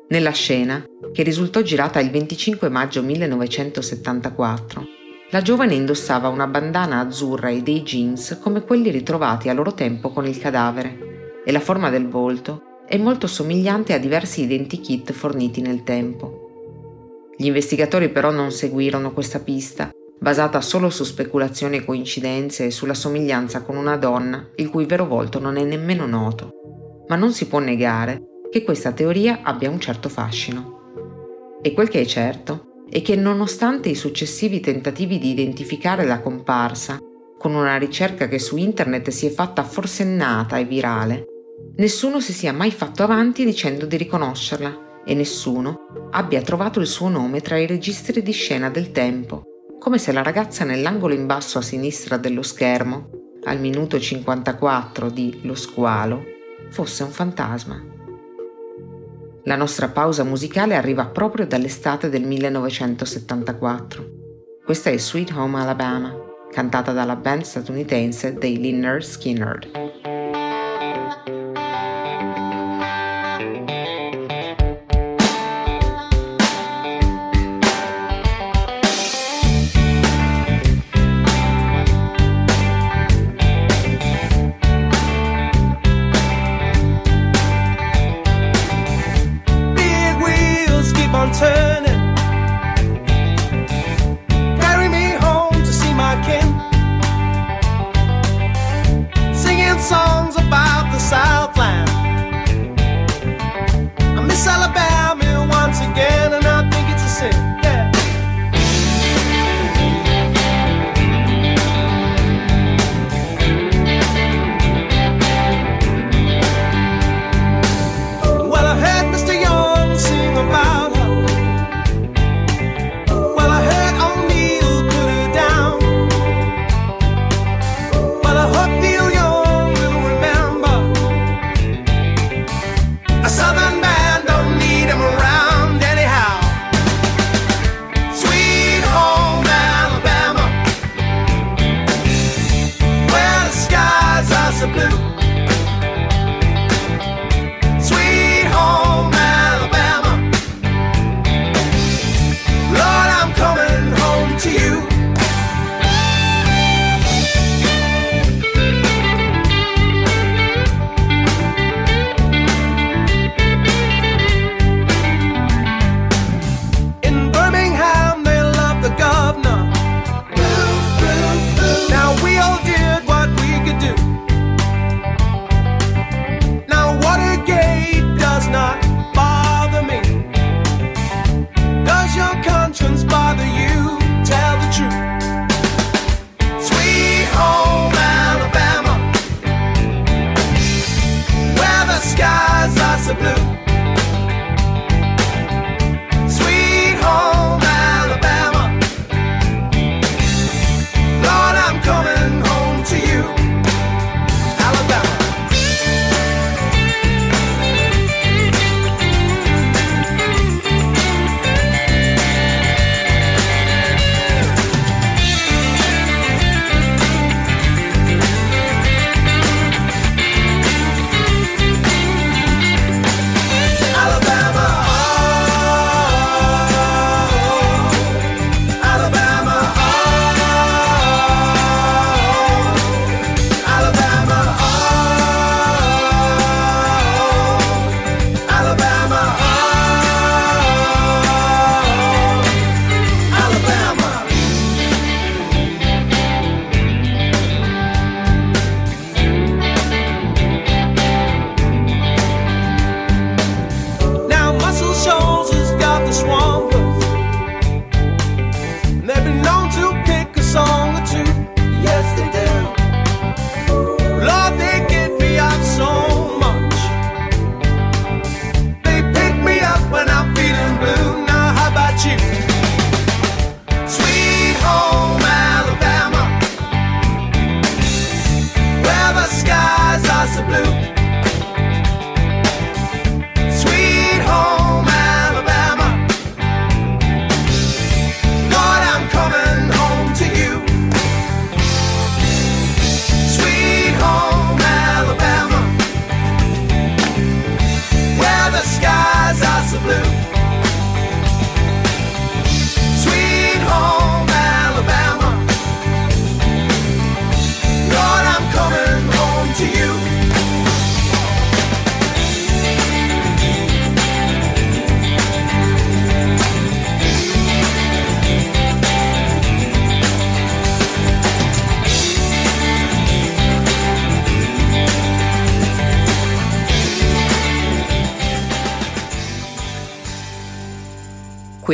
Nella 0.10 0.34
scena, 0.34 0.86
che 1.12 1.24
risultò 1.24 1.62
girata 1.64 2.00
il 2.00 2.12
25 2.12 2.70
maggio 2.70 3.02
1974, 3.02 5.00
la 5.32 5.42
giovane 5.42 5.76
indossava 5.76 6.28
una 6.28 6.46
bandana 6.46 7.00
azzurra 7.00 7.50
e 7.50 7.62
dei 7.62 7.84
jeans 7.84 8.38
come 8.42 8.64
quelli 8.64 8.92
ritrovati 8.92 9.48
a 9.48 9.54
loro 9.54 9.74
tempo 9.74 10.12
con 10.12 10.26
il 10.26 10.38
cadavere, 10.38 11.42
e 11.46 11.52
la 11.52 11.62
forma 11.62 11.90
del 11.90 12.08
volto 12.08 12.84
è 12.86 12.98
molto 12.98 13.28
somigliante 13.28 13.94
a 13.94 13.98
diversi 13.98 14.44
identikit 14.44 15.14
forniti 15.14 15.62
nel 15.62 15.84
tempo. 15.84 17.30
Gli 17.38 17.46
investigatori 17.46 18.10
però 18.10 18.30
non 18.30 18.52
seguirono 18.52 19.14
questa 19.14 19.40
pista, 19.40 19.90
basata 20.20 20.60
solo 20.60 20.90
su 20.90 21.06
speculazioni 21.06 21.78
e 21.78 21.86
coincidenze 21.86 22.66
e 22.66 22.72
sulla 22.72 22.94
somiglianza 22.94 23.62
con 23.62 23.78
una 23.78 23.96
donna 23.96 24.50
il 24.58 24.70
cui 24.70 24.86
vero 24.86 25.08
volto 25.08 25.40
non 25.40 25.56
è 25.56 25.64
nemmeno 25.64 26.06
noto, 26.06 27.06
ma 27.08 27.16
non 27.16 27.32
si 27.32 27.48
può 27.48 27.60
negare 27.60 28.22
che 28.52 28.64
questa 28.64 28.92
teoria 28.92 29.40
abbia 29.44 29.70
un 29.70 29.80
certo 29.80 30.10
fascino. 30.10 30.80
E 31.62 31.72
quel 31.74 31.88
che 31.88 32.02
è 32.02 32.06
certo 32.06 32.71
e 32.94 33.02
che 33.02 33.16
nonostante 33.16 33.88
i 33.88 33.96
successivi 33.96 34.60
tentativi 34.60 35.18
di 35.18 35.30
identificare 35.30 36.06
la 36.06 36.20
comparsa, 36.20 37.00
con 37.38 37.56
una 37.56 37.78
ricerca 37.78 38.28
che 38.28 38.38
su 38.38 38.58
internet 38.58 39.10
si 39.10 39.26
è 39.26 39.30
fatta 39.30 39.64
forsennata 39.64 40.58
e 40.58 40.66
virale, 40.66 41.26
nessuno 41.78 42.20
si 42.20 42.34
sia 42.34 42.52
mai 42.52 42.72
fatto 42.72 43.02
avanti 43.02 43.46
dicendo 43.46 43.86
di 43.86 43.96
riconoscerla 43.96 45.04
e 45.06 45.14
nessuno 45.14 45.88
abbia 46.12 46.42
trovato 46.42 46.82
il 46.82 46.88
suo 46.88 47.08
nome 47.08 47.40
tra 47.40 47.58
i 47.58 47.66
registri 47.66 48.22
di 48.22 48.34
scena 48.34 48.70
del 48.70 48.92
tempo, 48.92 49.44
come 49.80 49.98
se 49.98 50.12
la 50.12 50.22
ragazza 50.22 50.66
nell'angolo 50.66 51.14
in 51.14 51.26
basso 51.26 51.58
a 51.58 51.64
sinistra 51.64 52.18
dello 52.18 52.44
schermo, 52.44 53.10
al 53.46 53.60
minuto 53.60 54.00
54 54.00 55.10
di 55.10 55.40
Lo 55.44 55.56
squalo, 55.56 56.24
fosse 56.70 57.04
un 57.04 57.10
fantasma. 57.10 57.91
La 59.46 59.56
nostra 59.56 59.88
pausa 59.88 60.24
musicale 60.24 60.76
arriva 60.76 61.08
proprio 61.08 61.48
dall'estate 61.48 62.10
del 62.10 62.24
1974. 62.24 64.06
Questa 64.64 64.92
è 64.92 64.98
Sweet 64.98 65.32
Home 65.32 65.60
Alabama, 65.60 66.16
cantata 66.52 66.92
dalla 66.92 67.16
band 67.16 67.42
statunitense 67.42 68.36
dei 68.36 68.60
Lynyrd 68.60 69.02
Skynyrd. 69.02 69.91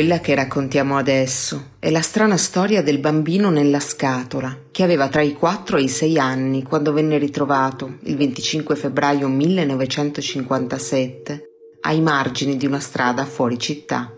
Quella 0.08 0.22
che 0.22 0.34
raccontiamo 0.34 0.96
adesso 0.96 1.72
è 1.78 1.90
la 1.90 2.00
strana 2.00 2.38
storia 2.38 2.82
del 2.82 2.98
bambino 2.98 3.50
nella 3.50 3.78
scatola, 3.78 4.56
che 4.70 4.82
aveva 4.82 5.08
tra 5.08 5.20
i 5.20 5.34
4 5.34 5.76
e 5.76 5.82
i 5.82 5.88
6 5.88 6.18
anni 6.18 6.62
quando 6.62 6.94
venne 6.94 7.18
ritrovato, 7.18 7.98
il 8.04 8.16
25 8.16 8.74
febbraio 8.74 9.28
1957, 9.28 11.42
ai 11.82 12.00
margini 12.00 12.56
di 12.56 12.64
una 12.64 12.80
strada 12.80 13.26
fuori 13.26 13.58
città. 13.58 14.10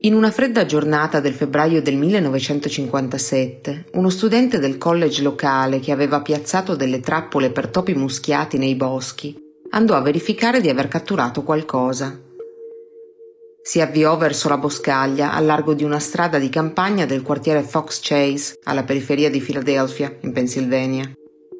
In 0.00 0.12
una 0.12 0.30
fredda 0.30 0.66
giornata 0.66 1.20
del 1.20 1.32
febbraio 1.32 1.80
del 1.80 1.96
1957, 1.96 3.86
uno 3.92 4.10
studente 4.10 4.58
del 4.58 4.76
college 4.76 5.22
locale 5.22 5.80
che 5.80 5.90
aveva 5.90 6.20
piazzato 6.20 6.76
delle 6.76 7.00
trappole 7.00 7.50
per 7.50 7.68
topi 7.68 7.94
muschiati 7.94 8.58
nei 8.58 8.74
boschi 8.74 9.34
andò 9.70 9.94
a 9.94 10.02
verificare 10.02 10.60
di 10.60 10.68
aver 10.68 10.86
catturato 10.86 11.42
qualcosa 11.42 12.24
si 13.66 13.80
avviò 13.80 14.16
verso 14.16 14.48
la 14.48 14.58
boscaglia 14.58 15.32
al 15.32 15.44
largo 15.44 15.74
di 15.74 15.82
una 15.82 15.98
strada 15.98 16.38
di 16.38 16.48
campagna 16.48 17.04
del 17.04 17.22
quartiere 17.22 17.64
Fox 17.64 17.98
Chase, 18.00 18.60
alla 18.62 18.84
periferia 18.84 19.28
di 19.28 19.40
Philadelphia, 19.40 20.18
in 20.20 20.32
Pennsylvania. 20.32 21.10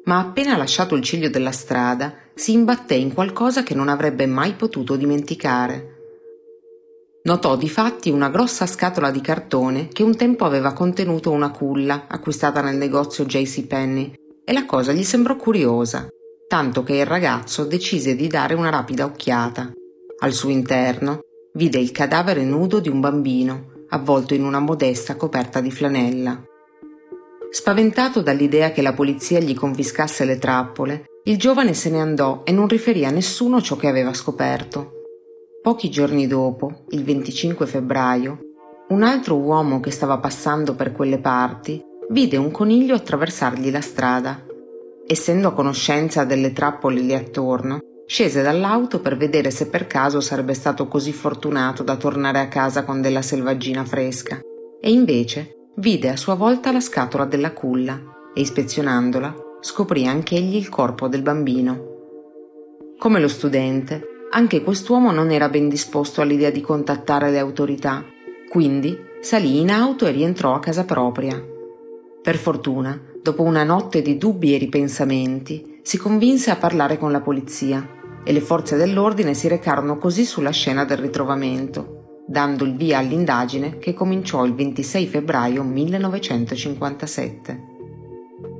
Ma 0.05 0.19
appena 0.19 0.55
lasciato 0.55 0.95
il 0.95 1.03
ciglio 1.03 1.29
della 1.29 1.51
strada, 1.51 2.13
si 2.33 2.53
imbatté 2.53 2.93
in 2.93 3.13
qualcosa 3.13 3.61
che 3.61 3.75
non 3.75 3.89
avrebbe 3.89 4.25
mai 4.25 4.53
potuto 4.53 4.95
dimenticare. 4.95 5.95
Notò 7.23 7.57
di 7.57 7.67
fatti 7.67 8.09
una 8.09 8.29
grossa 8.29 8.67
scatola 8.67 9.11
di 9.11 9.19
cartone 9.19 9.89
che 9.89 10.03
un 10.03 10.15
tempo 10.15 10.45
aveva 10.45 10.71
contenuto 10.71 11.31
una 11.31 11.51
culla 11.51 12.05
acquistata 12.07 12.61
nel 12.61 12.77
negozio 12.77 13.25
JC 13.25 13.67
Penney 13.67 14.13
e 14.45 14.53
la 14.53 14.65
cosa 14.65 14.93
gli 14.93 15.03
sembrò 15.03 15.35
curiosa, 15.35 16.07
tanto 16.47 16.83
che 16.83 16.95
il 16.95 17.05
ragazzo 17.05 17.65
decise 17.65 18.15
di 18.15 18.27
dare 18.27 18.53
una 18.53 18.69
rapida 18.69 19.03
occhiata. 19.03 19.73
Al 20.19 20.31
suo 20.31 20.49
interno 20.49 21.25
vide 21.57 21.79
il 21.79 21.91
cadavere 21.91 22.43
nudo 22.43 22.79
di 22.79 22.87
un 22.87 22.99
bambino, 22.99 23.85
avvolto 23.89 24.35
in 24.35 24.45
una 24.45 24.59
modesta 24.59 25.15
coperta 25.15 25.59
di 25.59 25.71
flanella. 25.71 26.39
Spaventato 27.49 28.21
dall'idea 28.21 28.71
che 28.71 28.83
la 28.83 28.93
polizia 28.93 29.39
gli 29.39 29.55
confiscasse 29.55 30.23
le 30.23 30.37
trappole, 30.37 31.05
il 31.23 31.37
giovane 31.37 31.73
se 31.73 31.89
ne 31.89 31.99
andò 31.99 32.43
e 32.43 32.51
non 32.51 32.67
riferì 32.67 33.05
a 33.05 33.09
nessuno 33.09 33.59
ciò 33.59 33.75
che 33.75 33.87
aveva 33.87 34.13
scoperto. 34.13 34.91
Pochi 35.63 35.89
giorni 35.89 36.27
dopo, 36.27 36.83
il 36.89 37.03
25 37.03 37.65
febbraio, 37.65 38.39
un 38.89 39.01
altro 39.01 39.37
uomo 39.37 39.79
che 39.79 39.89
stava 39.89 40.19
passando 40.19 40.75
per 40.75 40.91
quelle 40.91 41.17
parti 41.17 41.83
vide 42.09 42.37
un 42.37 42.51
coniglio 42.51 42.93
attraversargli 42.93 43.71
la 43.71 43.81
strada. 43.81 44.45
Essendo 45.07 45.47
a 45.47 45.53
conoscenza 45.53 46.23
delle 46.23 46.53
trappole 46.53 47.01
lì 47.01 47.15
attorno, 47.15 47.79
Scese 48.09 48.41
dall'auto 48.41 49.01
per 49.01 49.17
vedere 49.17 49.51
se 49.51 49.67
per 49.67 49.85
caso 49.85 50.21
sarebbe 50.21 50.53
stato 50.53 50.87
così 50.87 51.11
fortunato 51.11 51.83
da 51.83 51.97
tornare 51.97 52.39
a 52.39 52.47
casa 52.47 52.85
con 52.85 53.01
della 53.01 53.21
selvaggina 53.21 53.83
fresca, 53.83 54.39
e 54.79 54.91
invece 54.91 55.71
vide 55.75 56.09
a 56.09 56.15
sua 56.15 56.35
volta 56.35 56.71
la 56.71 56.79
scatola 56.79 57.25
della 57.25 57.51
culla 57.51 57.99
e 58.33 58.39
ispezionandola 58.39 59.35
scoprì 59.59 60.07
anch'egli 60.07 60.55
il 60.55 60.69
corpo 60.69 61.09
del 61.09 61.21
bambino. 61.21 61.95
Come 62.97 63.19
lo 63.19 63.27
studente, 63.27 64.01
anche 64.31 64.63
quest'uomo 64.63 65.11
non 65.11 65.29
era 65.29 65.49
ben 65.49 65.67
disposto 65.67 66.21
all'idea 66.21 66.49
di 66.49 66.61
contattare 66.61 67.29
le 67.29 67.39
autorità, 67.39 68.05
quindi 68.47 68.97
salì 69.19 69.59
in 69.59 69.69
auto 69.69 70.05
e 70.05 70.11
rientrò 70.11 70.53
a 70.53 70.59
casa 70.59 70.85
propria. 70.85 71.43
Per 72.21 72.37
fortuna, 72.37 72.97
dopo 73.21 73.43
una 73.43 73.65
notte 73.65 74.01
di 74.01 74.17
dubbi 74.17 74.55
e 74.55 74.57
ripensamenti, 74.57 75.79
si 75.81 75.97
convinse 75.97 76.51
a 76.51 76.55
parlare 76.55 76.97
con 76.97 77.11
la 77.11 77.21
polizia 77.21 77.95
e 78.27 78.33
le 78.33 78.41
forze 78.41 78.75
dell'ordine 78.75 79.33
si 79.33 79.47
recarono 79.47 79.97
così 79.97 80.25
sulla 80.25 80.49
scena 80.49 80.83
del 80.83 80.97
ritrovamento, 80.97 82.25
dando 82.27 82.65
il 82.65 82.75
via 82.75 82.97
all'indagine 82.97 83.77
che 83.77 83.93
cominciò 83.93 84.43
il 84.43 84.53
26 84.53 85.07
febbraio 85.07 85.63
1957. 85.63 87.75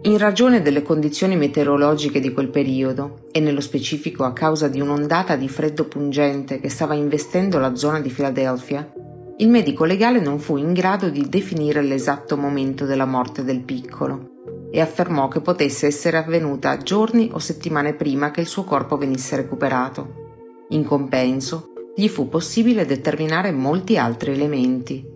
In 0.03 0.17
ragione 0.17 0.61
delle 0.61 0.83
condizioni 0.83 1.35
meteorologiche 1.35 2.21
di 2.21 2.31
quel 2.31 2.49
periodo, 2.49 3.25
e 3.29 3.41
nello 3.41 3.59
specifico 3.59 4.23
a 4.23 4.31
causa 4.31 4.69
di 4.69 4.79
un'ondata 4.79 5.35
di 5.35 5.49
freddo 5.49 5.83
pungente 5.83 6.61
che 6.61 6.69
stava 6.69 6.93
investendo 6.93 7.59
la 7.59 7.75
zona 7.75 7.99
di 7.99 8.09
Filadelfia, 8.09 8.89
il 9.39 9.49
medico 9.49 9.83
legale 9.83 10.21
non 10.21 10.39
fu 10.39 10.55
in 10.55 10.71
grado 10.71 11.09
di 11.09 11.27
definire 11.27 11.81
l'esatto 11.81 12.37
momento 12.37 12.85
della 12.85 13.05
morte 13.05 13.43
del 13.43 13.63
piccolo, 13.63 14.36
e 14.69 14.81
affermò 14.81 15.27
che 15.27 15.41
potesse 15.41 15.87
essere 15.87 16.17
avvenuta 16.17 16.77
giorni 16.77 17.29
o 17.31 17.39
settimane 17.39 17.93
prima 17.93 18.31
che 18.31 18.41
il 18.41 18.47
suo 18.47 18.63
corpo 18.63 18.97
venisse 18.97 19.35
recuperato. 19.35 20.25
In 20.69 20.83
compenso, 20.83 21.71
gli 21.95 22.07
fu 22.07 22.29
possibile 22.29 22.85
determinare 22.85 23.51
molti 23.51 23.97
altri 23.97 24.31
elementi. 24.31 25.15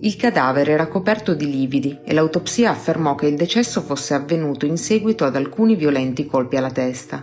Il 0.00 0.16
cadavere 0.16 0.72
era 0.72 0.88
coperto 0.88 1.34
di 1.34 1.50
lividi 1.50 1.98
e 2.04 2.14
l'autopsia 2.14 2.70
affermò 2.70 3.14
che 3.14 3.26
il 3.26 3.36
decesso 3.36 3.80
fosse 3.80 4.14
avvenuto 4.14 4.64
in 4.66 4.76
seguito 4.76 5.24
ad 5.24 5.36
alcuni 5.36 5.74
violenti 5.74 6.26
colpi 6.26 6.56
alla 6.56 6.70
testa. 6.70 7.22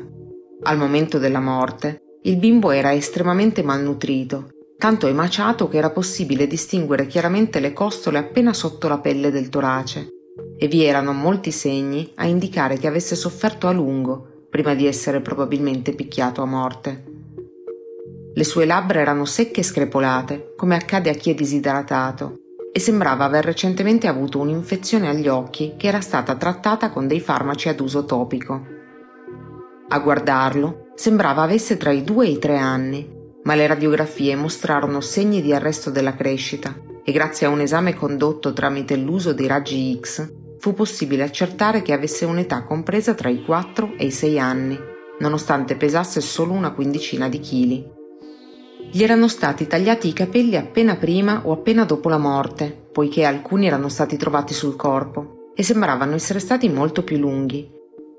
Al 0.63 0.77
momento 0.77 1.17
della 1.17 1.39
morte, 1.39 2.01
Il 2.21 2.35
bimbo 2.35 2.71
era 2.71 2.93
estremamente 2.93 3.63
malnutrito, 3.63 4.49
tanto 4.77 5.07
emaciato 5.07 5.69
che 5.69 5.77
era 5.77 5.89
possibile 5.89 6.47
distinguere 6.47 7.07
chiaramente 7.07 7.61
le 7.61 7.71
costole 7.71 8.17
appena 8.17 8.51
sotto 8.51 8.89
la 8.89 8.99
pelle 8.99 9.31
del 9.31 9.47
torace, 9.47 10.09
e 10.59 10.67
vi 10.67 10.83
erano 10.83 11.13
molti 11.13 11.51
segni 11.51 12.11
a 12.15 12.25
indicare 12.25 12.77
che 12.77 12.87
avesse 12.87 13.15
sofferto 13.15 13.67
a 13.67 13.71
lungo 13.71 14.45
prima 14.49 14.75
di 14.75 14.85
essere 14.85 15.21
probabilmente 15.21 15.93
picchiato 15.93 16.41
a 16.41 16.45
morte. 16.45 17.03
Le 18.33 18.43
sue 18.43 18.65
labbra 18.65 18.99
erano 18.99 19.23
secche 19.23 19.61
e 19.61 19.63
screpolate, 19.63 20.53
come 20.57 20.75
accade 20.75 21.09
a 21.09 21.13
chi 21.13 21.31
è 21.31 21.33
disidratato, 21.33 22.39
e 22.73 22.79
sembrava 22.79 23.23
aver 23.23 23.45
recentemente 23.45 24.07
avuto 24.07 24.39
un'infezione 24.39 25.07
agli 25.07 25.27
occhi 25.27 25.75
che 25.77 25.87
era 25.87 26.01
stata 26.01 26.35
trattata 26.35 26.89
con 26.89 27.07
dei 27.07 27.21
farmaci 27.21 27.69
ad 27.69 27.79
uso 27.79 28.03
topico. 28.03 28.61
A 29.87 29.99
guardarlo, 29.99 30.89
sembrava 30.95 31.43
avesse 31.43 31.77
tra 31.77 31.91
i 31.91 32.03
due 32.03 32.27
e 32.27 32.31
i 32.31 32.39
tre 32.39 32.57
anni 32.57 33.17
ma 33.43 33.55
le 33.55 33.67
radiografie 33.67 34.35
mostrarono 34.35 35.01
segni 35.01 35.41
di 35.41 35.53
arresto 35.53 35.89
della 35.89 36.13
crescita 36.13 36.75
e 37.03 37.11
grazie 37.11 37.47
a 37.47 37.49
un 37.49 37.61
esame 37.61 37.95
condotto 37.95 38.53
tramite 38.53 38.95
l'uso 38.95 39.33
dei 39.33 39.47
raggi 39.47 39.97
X 39.99 40.31
fu 40.59 40.73
possibile 40.73 41.23
accertare 41.23 41.81
che 41.81 41.93
avesse 41.93 42.25
un'età 42.25 42.63
compresa 42.63 43.13
tra 43.13 43.29
i 43.29 43.43
4 43.43 43.95
e 43.97 44.05
i 44.05 44.11
6 44.11 44.39
anni, 44.39 44.77
nonostante 45.19 45.75
pesasse 45.75 46.21
solo 46.21 46.53
una 46.53 46.71
quindicina 46.71 47.27
di 47.27 47.39
chili. 47.39 47.97
Gli 48.91 49.03
erano 49.03 49.27
stati 49.27 49.67
tagliati 49.67 50.07
i 50.07 50.13
capelli 50.13 50.55
appena 50.55 50.95
prima 50.95 51.41
o 51.45 51.51
appena 51.51 51.85
dopo 51.85 52.09
la 52.09 52.17
morte, 52.17 52.87
poiché 52.91 53.25
alcuni 53.25 53.67
erano 53.67 53.89
stati 53.89 54.17
trovati 54.17 54.53
sul 54.53 54.75
corpo 54.75 55.51
e 55.55 55.63
sembravano 55.63 56.15
essere 56.15 56.39
stati 56.39 56.69
molto 56.69 57.03
più 57.03 57.17
lunghi. 57.17 57.69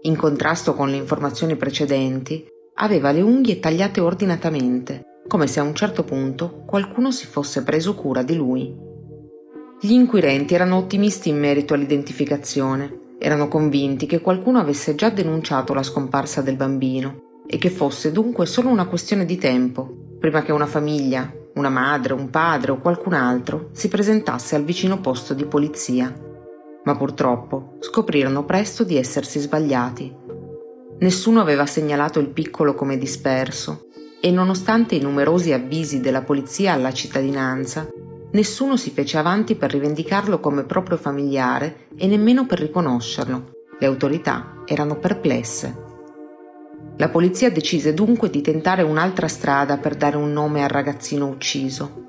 In 0.02 0.16
contrasto 0.16 0.74
con 0.74 0.88
le 0.88 0.96
informazioni 0.96 1.56
precedenti, 1.56 2.46
aveva 2.74 3.10
le 3.10 3.20
unghie 3.20 3.60
tagliate 3.60 4.00
ordinatamente 4.00 5.04
come 5.30 5.46
se 5.46 5.60
a 5.60 5.62
un 5.62 5.76
certo 5.76 6.02
punto 6.02 6.64
qualcuno 6.66 7.12
si 7.12 7.24
fosse 7.24 7.62
preso 7.62 7.94
cura 7.94 8.24
di 8.24 8.34
lui. 8.34 8.89
Gli 9.82 9.92
inquirenti 9.92 10.52
erano 10.52 10.76
ottimisti 10.76 11.30
in 11.30 11.38
merito 11.38 11.72
all'identificazione, 11.72 13.14
erano 13.18 13.48
convinti 13.48 14.04
che 14.04 14.20
qualcuno 14.20 14.58
avesse 14.58 14.94
già 14.94 15.08
denunciato 15.08 15.72
la 15.72 15.82
scomparsa 15.82 16.42
del 16.42 16.56
bambino 16.56 17.40
e 17.46 17.56
che 17.56 17.70
fosse 17.70 18.12
dunque 18.12 18.44
solo 18.44 18.68
una 18.68 18.86
questione 18.86 19.24
di 19.24 19.38
tempo, 19.38 19.90
prima 20.18 20.42
che 20.42 20.52
una 20.52 20.66
famiglia, 20.66 21.32
una 21.54 21.70
madre, 21.70 22.12
un 22.12 22.28
padre 22.28 22.72
o 22.72 22.78
qualcun 22.78 23.14
altro 23.14 23.70
si 23.72 23.88
presentasse 23.88 24.54
al 24.54 24.64
vicino 24.64 25.00
posto 25.00 25.32
di 25.32 25.46
polizia. 25.46 26.14
Ma 26.84 26.94
purtroppo 26.94 27.76
scoprirono 27.80 28.44
presto 28.44 28.84
di 28.84 28.98
essersi 28.98 29.38
sbagliati. 29.38 30.14
Nessuno 30.98 31.40
aveva 31.40 31.64
segnalato 31.64 32.18
il 32.18 32.28
piccolo 32.28 32.74
come 32.74 32.98
disperso 32.98 33.86
e 34.20 34.30
nonostante 34.30 34.94
i 34.94 35.00
numerosi 35.00 35.54
avvisi 35.54 36.00
della 36.00 36.20
polizia 36.20 36.74
alla 36.74 36.92
cittadinanza, 36.92 37.88
nessuno 38.32 38.76
si 38.76 38.90
fece 38.90 39.18
avanti 39.18 39.54
per 39.54 39.70
rivendicarlo 39.70 40.40
come 40.40 40.64
proprio 40.64 40.96
familiare 40.96 41.86
e 41.96 42.06
nemmeno 42.06 42.46
per 42.46 42.60
riconoscerlo. 42.60 43.50
Le 43.78 43.86
autorità 43.86 44.62
erano 44.66 44.96
perplesse. 44.96 45.88
La 46.96 47.08
polizia 47.08 47.50
decise 47.50 47.94
dunque 47.94 48.28
di 48.28 48.42
tentare 48.42 48.82
un'altra 48.82 49.26
strada 49.26 49.78
per 49.78 49.94
dare 49.94 50.16
un 50.16 50.32
nome 50.32 50.62
al 50.62 50.68
ragazzino 50.68 51.26
ucciso. 51.26 52.08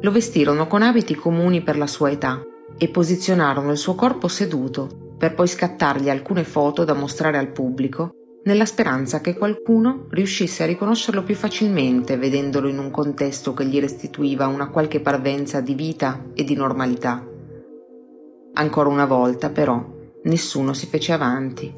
Lo 0.00 0.10
vestirono 0.10 0.66
con 0.66 0.82
abiti 0.82 1.14
comuni 1.14 1.62
per 1.62 1.78
la 1.78 1.86
sua 1.86 2.10
età 2.10 2.42
e 2.76 2.88
posizionarono 2.88 3.70
il 3.70 3.78
suo 3.78 3.94
corpo 3.94 4.26
seduto 4.26 5.14
per 5.16 5.34
poi 5.34 5.46
scattargli 5.46 6.10
alcune 6.10 6.42
foto 6.42 6.84
da 6.84 6.94
mostrare 6.94 7.38
al 7.38 7.52
pubblico 7.52 8.16
nella 8.44 8.66
speranza 8.66 9.20
che 9.20 9.36
qualcuno 9.36 10.06
riuscisse 10.10 10.62
a 10.62 10.66
riconoscerlo 10.66 11.22
più 11.22 11.34
facilmente 11.34 12.16
vedendolo 12.16 12.68
in 12.68 12.78
un 12.78 12.90
contesto 12.90 13.54
che 13.54 13.64
gli 13.64 13.80
restituiva 13.80 14.46
una 14.46 14.68
qualche 14.68 15.00
parvenza 15.00 15.60
di 15.60 15.74
vita 15.74 16.26
e 16.34 16.44
di 16.44 16.54
normalità. 16.54 17.26
Ancora 18.54 18.88
una 18.88 19.06
volta, 19.06 19.50
però, 19.50 19.82
nessuno 20.24 20.74
si 20.74 20.86
fece 20.86 21.12
avanti. 21.12 21.74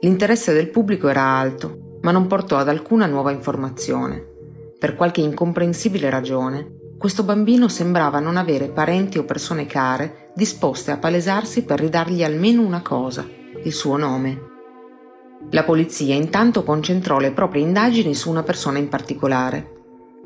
L'interesse 0.00 0.52
del 0.52 0.68
pubblico 0.70 1.08
era 1.08 1.22
alto, 1.22 1.98
ma 2.02 2.10
non 2.10 2.26
portò 2.26 2.56
ad 2.56 2.68
alcuna 2.68 3.06
nuova 3.06 3.30
informazione. 3.30 4.24
Per 4.78 4.94
qualche 4.96 5.20
incomprensibile 5.20 6.10
ragione, 6.10 6.76
questo 6.98 7.22
bambino 7.22 7.68
sembrava 7.68 8.18
non 8.18 8.36
avere 8.36 8.68
parenti 8.68 9.18
o 9.18 9.24
persone 9.24 9.66
care 9.66 10.32
disposte 10.34 10.90
a 10.90 10.98
palesarsi 10.98 11.62
per 11.62 11.78
ridargli 11.78 12.24
almeno 12.24 12.62
una 12.62 12.82
cosa, 12.82 13.26
il 13.62 13.72
suo 13.72 13.96
nome. 13.96 14.47
La 15.50 15.64
polizia 15.64 16.14
intanto 16.14 16.62
concentrò 16.62 17.18
le 17.18 17.32
proprie 17.32 17.62
indagini 17.62 18.14
su 18.14 18.30
una 18.30 18.42
persona 18.42 18.78
in 18.78 18.88
particolare. 18.88 19.76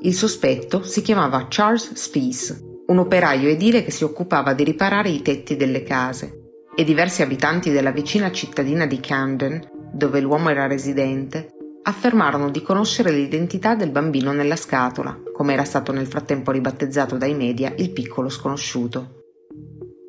Il 0.00 0.14
sospetto 0.14 0.82
si 0.82 1.00
chiamava 1.00 1.46
Charles 1.48 1.92
Spies, 1.92 2.64
un 2.86 2.98
operaio 2.98 3.48
edile 3.48 3.84
che 3.84 3.92
si 3.92 4.02
occupava 4.02 4.52
di 4.52 4.64
riparare 4.64 5.10
i 5.10 5.22
tetti 5.22 5.54
delle 5.54 5.84
case, 5.84 6.40
e 6.74 6.84
diversi 6.84 7.22
abitanti 7.22 7.70
della 7.70 7.92
vicina 7.92 8.32
cittadina 8.32 8.86
di 8.86 8.98
Camden, 8.98 9.60
dove 9.92 10.20
l'uomo 10.20 10.48
era 10.48 10.66
residente, 10.66 11.54
affermarono 11.82 12.50
di 12.50 12.62
conoscere 12.62 13.10
l'identità 13.10 13.74
del 13.74 13.90
bambino 13.90 14.32
nella 14.32 14.56
scatola, 14.56 15.16
come 15.32 15.52
era 15.52 15.64
stato 15.64 15.92
nel 15.92 16.06
frattempo 16.06 16.50
ribattezzato 16.50 17.16
dai 17.16 17.34
media 17.34 17.72
il 17.76 17.92
piccolo 17.92 18.28
sconosciuto. 18.28 19.21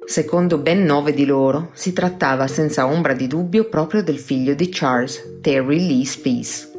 Secondo 0.05 0.57
ben 0.57 0.83
nove 0.83 1.13
di 1.13 1.25
loro, 1.25 1.69
si 1.73 1.93
trattava 1.93 2.47
senza 2.47 2.85
ombra 2.85 3.13
di 3.13 3.25
dubbio 3.27 3.69
proprio 3.69 4.03
del 4.03 4.19
figlio 4.19 4.53
di 4.53 4.67
Charles, 4.69 5.39
Terry 5.41 5.79
Lee 5.79 6.05
Spees. 6.05 6.71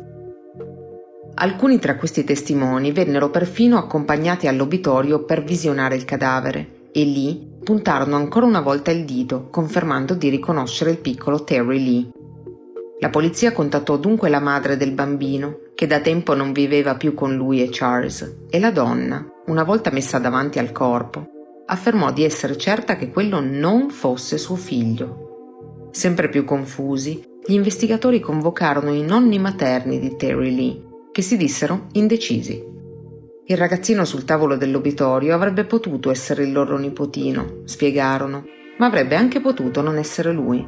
Alcuni 1.36 1.78
tra 1.78 1.96
questi 1.96 2.22
testimoni 2.22 2.92
vennero 2.92 3.30
perfino 3.30 3.78
accompagnati 3.78 4.46
all'obitorio 4.46 5.24
per 5.24 5.42
visionare 5.42 5.96
il 5.96 6.04
cadavere 6.04 6.82
e 6.92 7.02
lì 7.02 7.50
puntarono 7.64 8.14
ancora 8.14 8.46
una 8.46 8.60
volta 8.60 8.90
il 8.90 9.04
dito, 9.04 9.48
confermando 9.50 10.14
di 10.14 10.28
riconoscere 10.28 10.90
il 10.90 10.98
piccolo 10.98 11.42
Terry 11.42 11.82
Lee. 11.82 12.10
La 13.00 13.08
polizia 13.08 13.52
contattò 13.52 13.96
dunque 13.96 14.28
la 14.28 14.38
madre 14.38 14.76
del 14.76 14.92
bambino, 14.92 15.60
che 15.74 15.86
da 15.86 16.00
tempo 16.00 16.34
non 16.34 16.52
viveva 16.52 16.94
più 16.94 17.14
con 17.14 17.34
lui 17.34 17.62
e 17.62 17.68
Charles, 17.70 18.42
e 18.48 18.60
la 18.60 18.70
donna, 18.70 19.26
una 19.46 19.64
volta 19.64 19.90
messa 19.90 20.18
davanti 20.18 20.58
al 20.58 20.70
corpo, 20.70 21.30
affermò 21.66 22.12
di 22.12 22.24
essere 22.24 22.56
certa 22.56 22.96
che 22.96 23.10
quello 23.10 23.40
non 23.40 23.90
fosse 23.90 24.38
suo 24.38 24.56
figlio. 24.56 25.88
Sempre 25.90 26.28
più 26.28 26.44
confusi, 26.44 27.22
gli 27.46 27.54
investigatori 27.54 28.20
convocarono 28.20 28.92
i 28.92 29.02
nonni 29.02 29.38
materni 29.38 29.98
di 29.98 30.16
Terry 30.16 30.54
Lee, 30.54 30.82
che 31.12 31.22
si 31.22 31.36
dissero 31.36 31.86
indecisi. 31.92 32.72
Il 33.46 33.56
ragazzino 33.56 34.04
sul 34.04 34.24
tavolo 34.24 34.56
dell'obitorio 34.56 35.34
avrebbe 35.34 35.64
potuto 35.64 36.10
essere 36.10 36.44
il 36.44 36.52
loro 36.52 36.78
nipotino, 36.78 37.60
spiegarono, 37.64 38.44
ma 38.78 38.86
avrebbe 38.86 39.14
anche 39.14 39.40
potuto 39.40 39.82
non 39.82 39.98
essere 39.98 40.32
lui. 40.32 40.66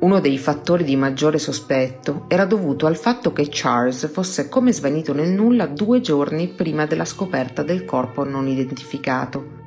Uno 0.00 0.18
dei 0.18 0.36
fattori 0.36 0.82
di 0.82 0.96
maggiore 0.96 1.38
sospetto 1.38 2.24
era 2.26 2.44
dovuto 2.44 2.86
al 2.86 2.96
fatto 2.96 3.32
che 3.32 3.46
Charles 3.48 4.10
fosse 4.10 4.48
come 4.48 4.72
svanito 4.72 5.14
nel 5.14 5.30
nulla 5.30 5.66
due 5.66 6.00
giorni 6.00 6.48
prima 6.48 6.86
della 6.86 7.04
scoperta 7.04 7.62
del 7.62 7.84
corpo 7.84 8.24
non 8.24 8.48
identificato 8.48 9.60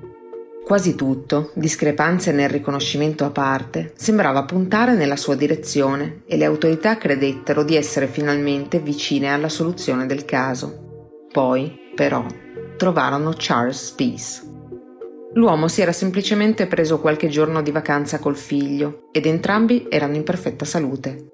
Quasi 0.66 0.96
tutto, 0.96 1.52
discrepanze 1.54 2.32
nel 2.32 2.50
riconoscimento 2.50 3.24
a 3.24 3.30
parte, 3.30 3.94
sembrava 3.96 4.46
puntare 4.46 4.96
nella 4.96 5.16
sua 5.16 5.36
direzione 5.36 6.24
e 6.26 6.38
le 6.38 6.46
autorità 6.46 6.98
credettero 6.98 7.64
di 7.64 7.76
essere 7.76 8.08
finalmente 8.08 8.80
vicine 8.80 9.32
alla 9.32 9.48
soluzione 9.48 10.08
del 10.08 10.26
caso. 10.26 11.28
Poi, 11.32 11.92
però, 11.94 12.26
trovarono 12.78 13.36
Charles 13.38 13.92
Peace. 13.92 14.42
L'uomo 15.34 15.68
si 15.68 15.84
era 15.84 15.92
semplicemente 15.92 16.66
preso 16.66 17.00
qualche 17.00 17.28
giorno 17.28 17.62
di 17.62 17.70
vacanza 17.70 18.18
col 18.18 18.36
figlio 18.36 19.10
ed 19.12 19.28
entrambi 19.28 19.86
erano 19.88 20.16
in 20.16 20.24
perfetta 20.24 20.66
salute. 20.66 21.28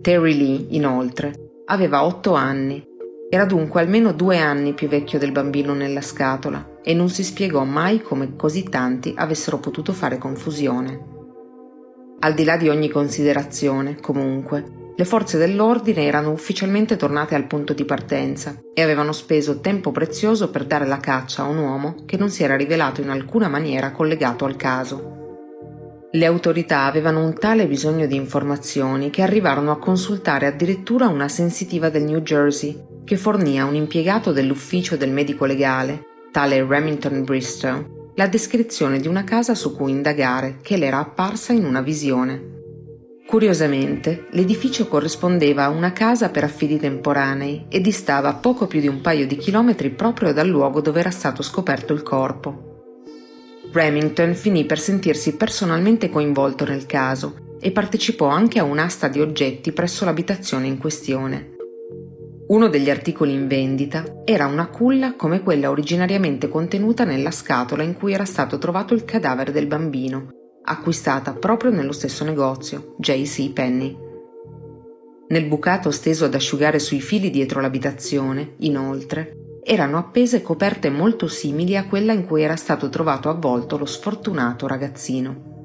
Terry 0.00 0.34
Lee, 0.34 0.66
inoltre, 0.70 1.34
aveva 1.66 2.06
otto 2.06 2.32
anni 2.32 2.82
era 3.30 3.44
dunque 3.44 3.82
almeno 3.82 4.12
due 4.12 4.38
anni 4.38 4.72
più 4.72 4.88
vecchio 4.88 5.18
del 5.18 5.32
bambino 5.32 5.74
nella 5.74 6.00
scatola 6.00 6.76
e 6.88 6.94
non 6.94 7.10
si 7.10 7.22
spiegò 7.22 7.64
mai 7.64 8.00
come 8.00 8.34
così 8.34 8.62
tanti 8.62 9.12
avessero 9.14 9.58
potuto 9.58 9.92
fare 9.92 10.16
confusione. 10.16 11.16
Al 12.20 12.32
di 12.32 12.44
là 12.44 12.56
di 12.56 12.70
ogni 12.70 12.88
considerazione, 12.88 14.00
comunque, 14.00 14.92
le 14.96 15.04
forze 15.04 15.36
dell'ordine 15.36 16.06
erano 16.06 16.30
ufficialmente 16.30 16.96
tornate 16.96 17.34
al 17.34 17.46
punto 17.46 17.74
di 17.74 17.84
partenza 17.84 18.58
e 18.72 18.80
avevano 18.80 19.12
speso 19.12 19.60
tempo 19.60 19.92
prezioso 19.92 20.48
per 20.48 20.64
dare 20.64 20.86
la 20.86 20.96
caccia 20.96 21.42
a 21.42 21.48
un 21.48 21.58
uomo 21.58 21.94
che 22.06 22.16
non 22.16 22.30
si 22.30 22.42
era 22.42 22.56
rivelato 22.56 23.02
in 23.02 23.10
alcuna 23.10 23.48
maniera 23.48 23.92
collegato 23.92 24.46
al 24.46 24.56
caso. 24.56 25.16
Le 26.10 26.24
autorità 26.24 26.84
avevano 26.84 27.22
un 27.22 27.34
tale 27.34 27.66
bisogno 27.66 28.06
di 28.06 28.16
informazioni 28.16 29.10
che 29.10 29.20
arrivarono 29.20 29.72
a 29.72 29.78
consultare 29.78 30.46
addirittura 30.46 31.08
una 31.08 31.28
sensitiva 31.28 31.90
del 31.90 32.04
New 32.04 32.20
Jersey 32.20 32.82
che 33.04 33.18
fornì 33.18 33.60
a 33.60 33.66
un 33.66 33.74
impiegato 33.74 34.32
dell'ufficio 34.32 34.96
del 34.96 35.10
medico 35.10 35.44
legale, 35.44 36.16
tale 36.38 36.64
Remington 36.64 37.24
Bristow, 37.24 38.12
la 38.14 38.28
descrizione 38.28 39.00
di 39.00 39.08
una 39.08 39.24
casa 39.24 39.56
su 39.56 39.74
cui 39.74 39.90
indagare 39.90 40.58
che 40.62 40.76
le 40.76 40.86
era 40.86 41.00
apparsa 41.00 41.52
in 41.52 41.64
una 41.64 41.80
visione. 41.80 42.60
Curiosamente, 43.26 44.28
l'edificio 44.30 44.86
corrispondeva 44.86 45.64
a 45.64 45.70
una 45.70 45.90
casa 45.90 46.28
per 46.28 46.44
affidi 46.44 46.78
temporanei 46.78 47.66
e 47.68 47.80
distava 47.80 48.34
poco 48.34 48.68
più 48.68 48.78
di 48.78 48.86
un 48.86 49.00
paio 49.00 49.26
di 49.26 49.36
chilometri 49.36 49.90
proprio 49.90 50.32
dal 50.32 50.46
luogo 50.46 50.80
dove 50.80 51.00
era 51.00 51.10
stato 51.10 51.42
scoperto 51.42 51.92
il 51.92 52.04
corpo. 52.04 52.84
Remington 53.72 54.32
finì 54.36 54.64
per 54.64 54.78
sentirsi 54.78 55.34
personalmente 55.34 56.08
coinvolto 56.08 56.64
nel 56.64 56.86
caso 56.86 57.56
e 57.58 57.72
partecipò 57.72 58.28
anche 58.28 58.60
a 58.60 58.62
un'asta 58.62 59.08
di 59.08 59.20
oggetti 59.20 59.72
presso 59.72 60.04
l'abitazione 60.04 60.68
in 60.68 60.78
questione. 60.78 61.56
Uno 62.48 62.68
degli 62.68 62.88
articoli 62.88 63.34
in 63.34 63.46
vendita 63.46 64.22
era 64.24 64.46
una 64.46 64.68
culla 64.68 65.16
come 65.16 65.42
quella 65.42 65.68
originariamente 65.68 66.48
contenuta 66.48 67.04
nella 67.04 67.30
scatola 67.30 67.82
in 67.82 67.92
cui 67.92 68.14
era 68.14 68.24
stato 68.24 68.56
trovato 68.56 68.94
il 68.94 69.04
cadavere 69.04 69.52
del 69.52 69.66
bambino 69.66 70.30
acquistata 70.62 71.34
proprio 71.34 71.70
nello 71.70 71.92
stesso 71.92 72.24
negozio, 72.24 72.94
J.C. 72.98 73.52
Penny. 73.52 73.96
Nel 75.28 75.46
bucato 75.46 75.90
steso 75.90 76.24
ad 76.24 76.34
asciugare 76.34 76.78
sui 76.78 77.00
fili 77.00 77.30
dietro 77.30 77.60
l'abitazione, 77.60 78.54
inoltre, 78.58 79.60
erano 79.62 79.98
appese 79.98 80.40
coperte 80.40 80.88
molto 80.88 81.26
simili 81.26 81.76
a 81.76 81.86
quella 81.86 82.12
in 82.12 82.26
cui 82.26 82.42
era 82.42 82.56
stato 82.56 82.88
trovato 82.88 83.28
avvolto 83.28 83.76
lo 83.76 83.86
sfortunato 83.86 84.66
ragazzino. 84.66 85.56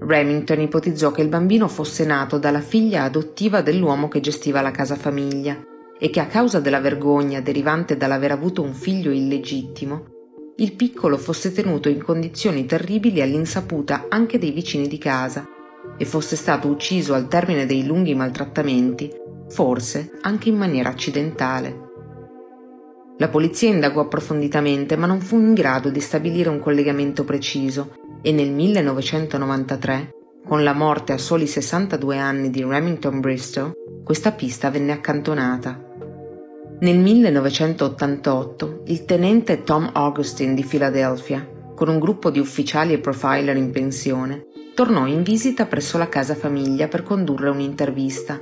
Remington 0.00 0.60
ipotizzò 0.60 1.10
che 1.12 1.22
il 1.22 1.28
bambino 1.28 1.66
fosse 1.68 2.04
nato 2.04 2.38
dalla 2.38 2.60
figlia 2.60 3.04
adottiva 3.04 3.60
dell'uomo 3.60 4.08
che 4.08 4.20
gestiva 4.20 4.60
la 4.60 4.70
casa 4.72 4.94
famiglia 4.94 5.56
e 5.98 6.10
che 6.10 6.20
a 6.20 6.26
causa 6.26 6.60
della 6.60 6.80
vergogna 6.80 7.40
derivante 7.40 7.96
dall'aver 7.96 8.32
avuto 8.32 8.62
un 8.62 8.74
figlio 8.74 9.10
illegittimo 9.10 10.14
il 10.58 10.72
piccolo 10.72 11.18
fosse 11.18 11.52
tenuto 11.52 11.90
in 11.90 12.02
condizioni 12.02 12.64
terribili 12.64 13.20
all'insaputa 13.20 14.06
anche 14.08 14.38
dei 14.38 14.52
vicini 14.52 14.88
di 14.88 14.96
casa 14.96 15.46
e 15.98 16.04
fosse 16.06 16.34
stato 16.34 16.68
ucciso 16.68 17.12
al 17.12 17.28
termine 17.28 17.66
dei 17.66 17.84
lunghi 17.84 18.14
maltrattamenti, 18.14 19.12
forse 19.50 20.12
anche 20.22 20.48
in 20.48 20.56
maniera 20.56 20.88
accidentale. 20.88 21.84
La 23.18 23.28
polizia 23.28 23.68
indagò 23.68 24.00
approfonditamente 24.00 24.96
ma 24.96 25.04
non 25.04 25.20
fu 25.20 25.36
in 25.36 25.52
grado 25.52 25.90
di 25.90 26.00
stabilire 26.00 26.48
un 26.48 26.60
collegamento 26.60 27.24
preciso 27.24 27.94
e 28.22 28.32
nel 28.32 28.50
1993, 28.50 30.14
con 30.46 30.62
la 30.64 30.72
morte 30.72 31.12
a 31.12 31.18
soli 31.18 31.46
62 31.46 32.16
anni 32.16 32.48
di 32.48 32.64
Remington 32.64 33.20
Bristow, 33.20 33.72
questa 34.02 34.32
pista 34.32 34.70
venne 34.70 34.92
accantonata. 34.92 35.85
Nel 36.78 36.98
1988 36.98 38.82
il 38.88 39.06
tenente 39.06 39.62
Tom 39.62 39.88
Augustine 39.94 40.52
di 40.52 40.62
Philadelphia, 40.62 41.48
con 41.74 41.88
un 41.88 41.98
gruppo 41.98 42.28
di 42.28 42.38
ufficiali 42.38 42.92
e 42.92 42.98
profiler 42.98 43.56
in 43.56 43.70
pensione, 43.70 44.48
tornò 44.74 45.06
in 45.06 45.22
visita 45.22 45.64
presso 45.64 45.96
la 45.96 46.10
casa 46.10 46.34
famiglia 46.34 46.86
per 46.86 47.02
condurre 47.02 47.48
un'intervista 47.48 48.38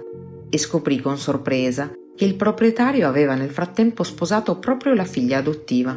e 0.51 0.59
scoprì 0.59 1.01
con 1.01 1.17
sorpresa 1.17 1.93
che 2.17 2.25
il 2.25 2.35
proprietario 2.35 3.07
aveva 3.07 3.37
nel 3.37 3.51
frattempo 3.51 4.03
sposato 4.03 4.59
proprio 4.59 4.95
la 4.95 5.05
figlia 5.05 5.39
adottiva. 5.39 5.97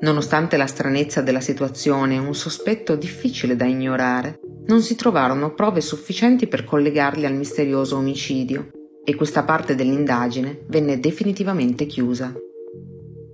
Nonostante 0.00 0.56
la 0.56 0.66
stranezza 0.68 1.22
della 1.22 1.40
situazione 1.40 2.14
e 2.14 2.18
un 2.18 2.36
sospetto 2.36 2.94
difficile 2.94 3.56
da 3.56 3.64
ignorare, 3.64 4.38
non 4.66 4.80
si 4.80 4.94
trovarono 4.94 5.54
prove 5.54 5.80
sufficienti 5.80 6.46
per 6.46 6.62
collegarli 6.62 7.26
al 7.26 7.34
misterioso 7.34 7.96
omicidio 7.96 8.70
e 9.04 9.14
questa 9.14 9.42
parte 9.42 9.74
dell'indagine 9.74 10.64
venne 10.66 11.00
definitivamente 11.00 11.86
chiusa. 11.86 12.32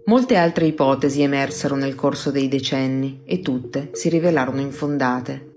Molte 0.07 0.37
altre 0.37 0.64
ipotesi 0.64 1.21
emersero 1.23 1.75
nel 1.75 1.95
corso 1.95 2.31
dei 2.31 2.49
decenni 2.49 3.21
e 3.25 3.41
tutte 3.41 3.91
si 3.93 4.09
rivelarono 4.09 4.61
infondate. 4.61 5.57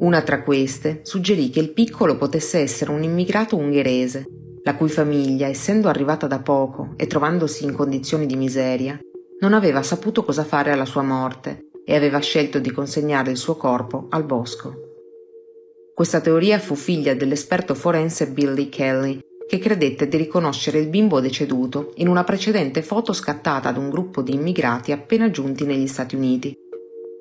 Una 0.00 0.20
tra 0.20 0.42
queste 0.42 1.00
suggerì 1.04 1.48
che 1.48 1.60
il 1.60 1.72
piccolo 1.72 2.16
potesse 2.16 2.58
essere 2.58 2.90
un 2.90 3.02
immigrato 3.02 3.56
ungherese, 3.56 4.26
la 4.62 4.76
cui 4.76 4.90
famiglia, 4.90 5.46
essendo 5.46 5.88
arrivata 5.88 6.26
da 6.26 6.40
poco 6.40 6.92
e 6.96 7.06
trovandosi 7.06 7.64
in 7.64 7.72
condizioni 7.72 8.26
di 8.26 8.36
miseria, 8.36 8.98
non 9.40 9.54
aveva 9.54 9.82
saputo 9.82 10.22
cosa 10.22 10.44
fare 10.44 10.70
alla 10.70 10.84
sua 10.84 11.02
morte 11.02 11.70
e 11.84 11.96
aveva 11.96 12.18
scelto 12.18 12.58
di 12.58 12.70
consegnare 12.70 13.30
il 13.30 13.36
suo 13.36 13.56
corpo 13.56 14.06
al 14.10 14.24
bosco. 14.24 14.91
Questa 15.94 16.20
teoria 16.20 16.58
fu 16.58 16.74
figlia 16.74 17.14
dell'esperto 17.14 17.74
forense 17.74 18.28
Billy 18.28 18.70
Kelly, 18.70 19.20
che 19.46 19.58
credette 19.58 20.08
di 20.08 20.16
riconoscere 20.16 20.78
il 20.78 20.88
bimbo 20.88 21.20
deceduto 21.20 21.92
in 21.96 22.08
una 22.08 22.24
precedente 22.24 22.80
foto 22.80 23.12
scattata 23.12 23.70
da 23.70 23.78
un 23.78 23.90
gruppo 23.90 24.22
di 24.22 24.32
immigrati 24.32 24.92
appena 24.92 25.30
giunti 25.30 25.66
negli 25.66 25.86
Stati 25.86 26.16
Uniti, 26.16 26.56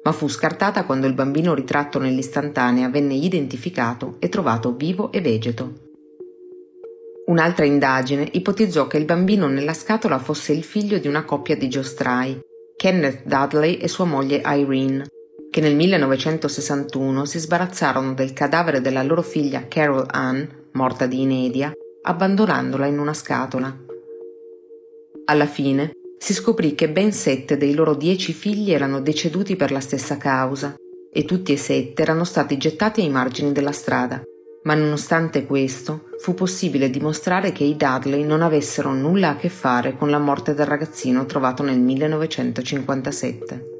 ma 0.03 0.13
fu 0.13 0.29
scartata 0.29 0.85
quando 0.85 1.05
il 1.05 1.13
bambino 1.13 1.53
ritratto 1.53 1.99
nell'istantanea 1.99 2.87
venne 2.87 3.15
identificato 3.15 4.15
e 4.19 4.29
trovato 4.29 4.73
vivo 4.73 5.11
e 5.11 5.19
vegeto. 5.19 5.89
Un'altra 7.25 7.65
indagine 7.65 8.27
ipotizzò 8.31 8.87
che 8.87 8.97
il 8.97 9.05
bambino 9.05 9.47
nella 9.47 9.73
scatola 9.73 10.17
fosse 10.17 10.53
il 10.53 10.63
figlio 10.63 10.97
di 10.97 11.09
una 11.09 11.25
coppia 11.25 11.57
di 11.57 11.67
giostrai, 11.67 12.39
Kenneth 12.77 13.25
Dudley 13.25 13.75
e 13.75 13.89
sua 13.89 14.05
moglie 14.05 14.41
Irene, 14.45 15.05
che 15.51 15.59
nel 15.59 15.75
1961 15.75 17.25
si 17.25 17.37
sbarazzarono 17.37 18.13
del 18.13 18.31
cadavere 18.31 18.79
della 18.79 19.03
loro 19.03 19.21
figlia 19.21 19.67
Carol 19.67 20.05
Ann, 20.09 20.45
morta 20.71 21.05
di 21.05 21.21
inedia, 21.21 21.73
abbandonandola 22.03 22.85
in 22.85 22.97
una 22.97 23.13
scatola. 23.13 23.77
Alla 25.25 25.45
fine 25.45 25.91
si 26.17 26.33
scoprì 26.33 26.73
che 26.73 26.89
ben 26.89 27.11
sette 27.11 27.57
dei 27.57 27.73
loro 27.73 27.95
dieci 27.95 28.31
figli 28.31 28.71
erano 28.71 29.01
deceduti 29.01 29.57
per 29.57 29.71
la 29.71 29.81
stessa 29.81 30.15
causa 30.15 30.73
e 31.11 31.25
tutti 31.25 31.51
e 31.51 31.57
sette 31.57 32.01
erano 32.01 32.23
stati 32.23 32.57
gettati 32.57 33.01
ai 33.01 33.09
margini 33.09 33.51
della 33.51 33.73
strada. 33.73 34.23
Ma 34.63 34.73
nonostante 34.73 35.45
questo, 35.45 36.05
fu 36.19 36.33
possibile 36.33 36.89
dimostrare 36.89 37.51
che 37.51 37.65
i 37.65 37.75
Dudley 37.75 38.23
non 38.23 38.41
avessero 38.41 38.93
nulla 38.93 39.31
a 39.31 39.35
che 39.35 39.49
fare 39.49 39.97
con 39.97 40.09
la 40.09 40.19
morte 40.19 40.53
del 40.53 40.67
ragazzino 40.67 41.25
trovato 41.25 41.61
nel 41.61 41.79
1957. 41.79 43.70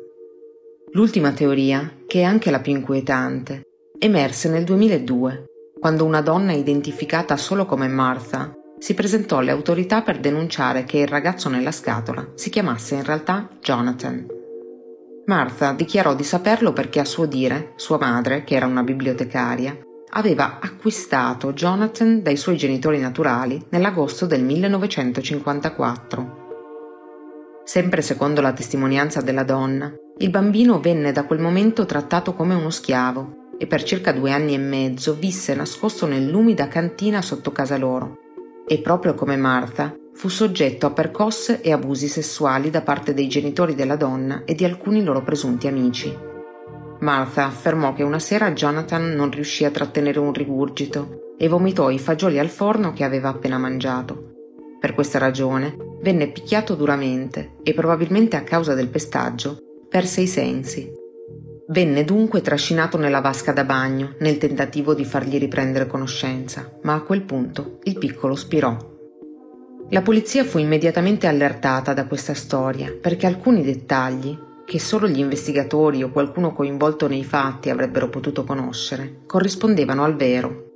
L'ultima 0.94 1.32
teoria, 1.32 1.90
che 2.06 2.20
è 2.20 2.24
anche 2.24 2.52
la 2.52 2.60
più 2.60 2.74
inquietante, 2.74 3.62
emerse 3.98 4.50
nel 4.50 4.66
2002, 4.66 5.46
quando 5.80 6.04
una 6.04 6.20
donna 6.20 6.52
identificata 6.52 7.38
solo 7.38 7.66
come 7.66 7.88
Martha 7.88 8.54
si 8.78 8.94
presentò 8.94 9.38
alle 9.38 9.52
autorità 9.52 10.02
per 10.02 10.20
denunciare 10.20 10.84
che 10.84 10.98
il 10.98 11.08
ragazzo 11.08 11.48
nella 11.48 11.72
scatola 11.72 12.32
si 12.36 12.50
chiamasse 12.50 12.96
in 12.96 13.06
realtà 13.06 13.48
Jonathan. 13.62 14.28
Martha 15.28 15.72
dichiarò 15.72 16.14
di 16.14 16.26
saperlo 16.26 16.74
perché 16.74 17.00
a 17.00 17.06
suo 17.06 17.26
dire 17.26 17.72
sua 17.78 17.98
madre, 17.98 18.44
che 18.44 18.56
era 18.56 18.66
una 18.66 18.84
bibliotecaria, 18.84 19.78
aveva 20.10 20.60
acquistato 20.60 21.54
Jonathan 21.54 22.22
dai 22.22 22.36
suoi 22.36 22.58
genitori 22.58 23.00
naturali 23.00 23.66
nell'agosto 23.70 24.26
del 24.26 24.44
1954. 24.44 26.41
Sempre 27.74 28.02
secondo 28.02 28.42
la 28.42 28.52
testimonianza 28.52 29.22
della 29.22 29.44
donna, 29.44 29.90
il 30.18 30.30
bambino 30.30 30.82
venne 30.82 31.14
da 31.14 31.24
quel 31.24 31.40
momento 31.40 31.86
trattato 31.86 32.34
come 32.34 32.54
uno 32.54 32.70
schiavo 32.70 33.54
e 33.58 33.66
per 33.66 33.84
circa 33.84 34.12
due 34.12 34.34
anni 34.34 34.56
e 34.56 34.58
mezzo 34.58 35.16
visse 35.18 35.56
nascosto 35.56 36.06
nell'umida 36.06 36.68
cantina 36.68 37.22
sotto 37.22 37.54
casa 37.54 37.78
loro. 37.78 38.18
E 38.68 38.80
proprio 38.80 39.14
come 39.14 39.38
Martha, 39.38 39.96
fu 40.14 40.28
soggetto 40.28 40.86
a 40.86 40.92
percosse 40.92 41.62
e 41.62 41.72
abusi 41.72 42.10
sessuali 42.10 42.70
da 42.70 42.82
parte 42.82 43.14
dei 43.14 43.30
genitori 43.30 43.74
della 43.74 43.96
donna 43.96 44.44
e 44.44 44.54
di 44.54 44.66
alcuni 44.66 45.02
loro 45.02 45.24
presunti 45.24 45.68
amici. 45.68 46.14
Martha 47.00 47.46
affermò 47.46 47.94
che 47.94 48.04
una 48.04 48.20
sera 48.20 48.52
Jonathan 48.52 49.12
non 49.12 49.32
riuscì 49.32 49.64
a 49.64 49.72
trattenere 49.72 50.20
un 50.20 50.34
rigurgito 50.34 51.36
e 51.38 51.48
vomitò 51.48 51.90
i 51.90 52.00
fagioli 52.00 52.38
al 52.38 52.50
forno 52.50 52.92
che 52.92 53.06
aveva 53.06 53.30
appena 53.30 53.58
mangiato. 53.58 54.34
Per 54.78 54.94
questa 54.94 55.20
ragione 55.20 55.91
venne 56.02 56.28
picchiato 56.28 56.76
duramente 56.76 57.56
e 57.64 57.74
probabilmente 57.74 58.36
a 58.36 58.44
causa 58.44 58.74
del 58.74 58.90
pestaggio 58.90 59.58
perse 59.90 60.22
i 60.22 60.28
sensi. 60.28 61.00
Venne 61.68 62.04
dunque 62.04 62.42
trascinato 62.42 62.98
nella 62.98 63.22
vasca 63.22 63.54
da 63.54 63.64
bagno 63.64 64.16
nel 64.20 64.38
tentativo 64.38 64.94
di 64.94 65.06
fargli 65.06 65.38
riprendere 65.38 65.88
conoscenza, 65.88 66.80
ma 66.82 66.94
a 66.96 67.02
quel 67.02 67.24
punto 67.24 67.80
il 67.84 67.98
piccolo 67.98 68.36
spirò. 68.36 68.90
La 69.90 70.02
polizia 70.02 70.44
fu 70.44 70.58
immediatamente 70.58 71.28
allertata 71.28 71.94
da 71.94 72.06
questa 72.06 72.34
storia 72.34 72.96
perché 73.00 73.28
alcuni 73.28 73.62
dettagli, 73.62 74.38
che 74.66 74.80
solo 74.80 75.08
gli 75.08 75.20
investigatori 75.20 76.02
o 76.02 76.12
qualcuno 76.12 76.54
coinvolto 76.54 77.08
nei 77.08 77.26
fatti 77.26 77.70
avrebbero 77.70 78.08
potuto 78.08 78.46
conoscere, 78.46 79.24
corrispondevano 79.26 80.04
al 80.04 80.16
vero. 80.16 80.71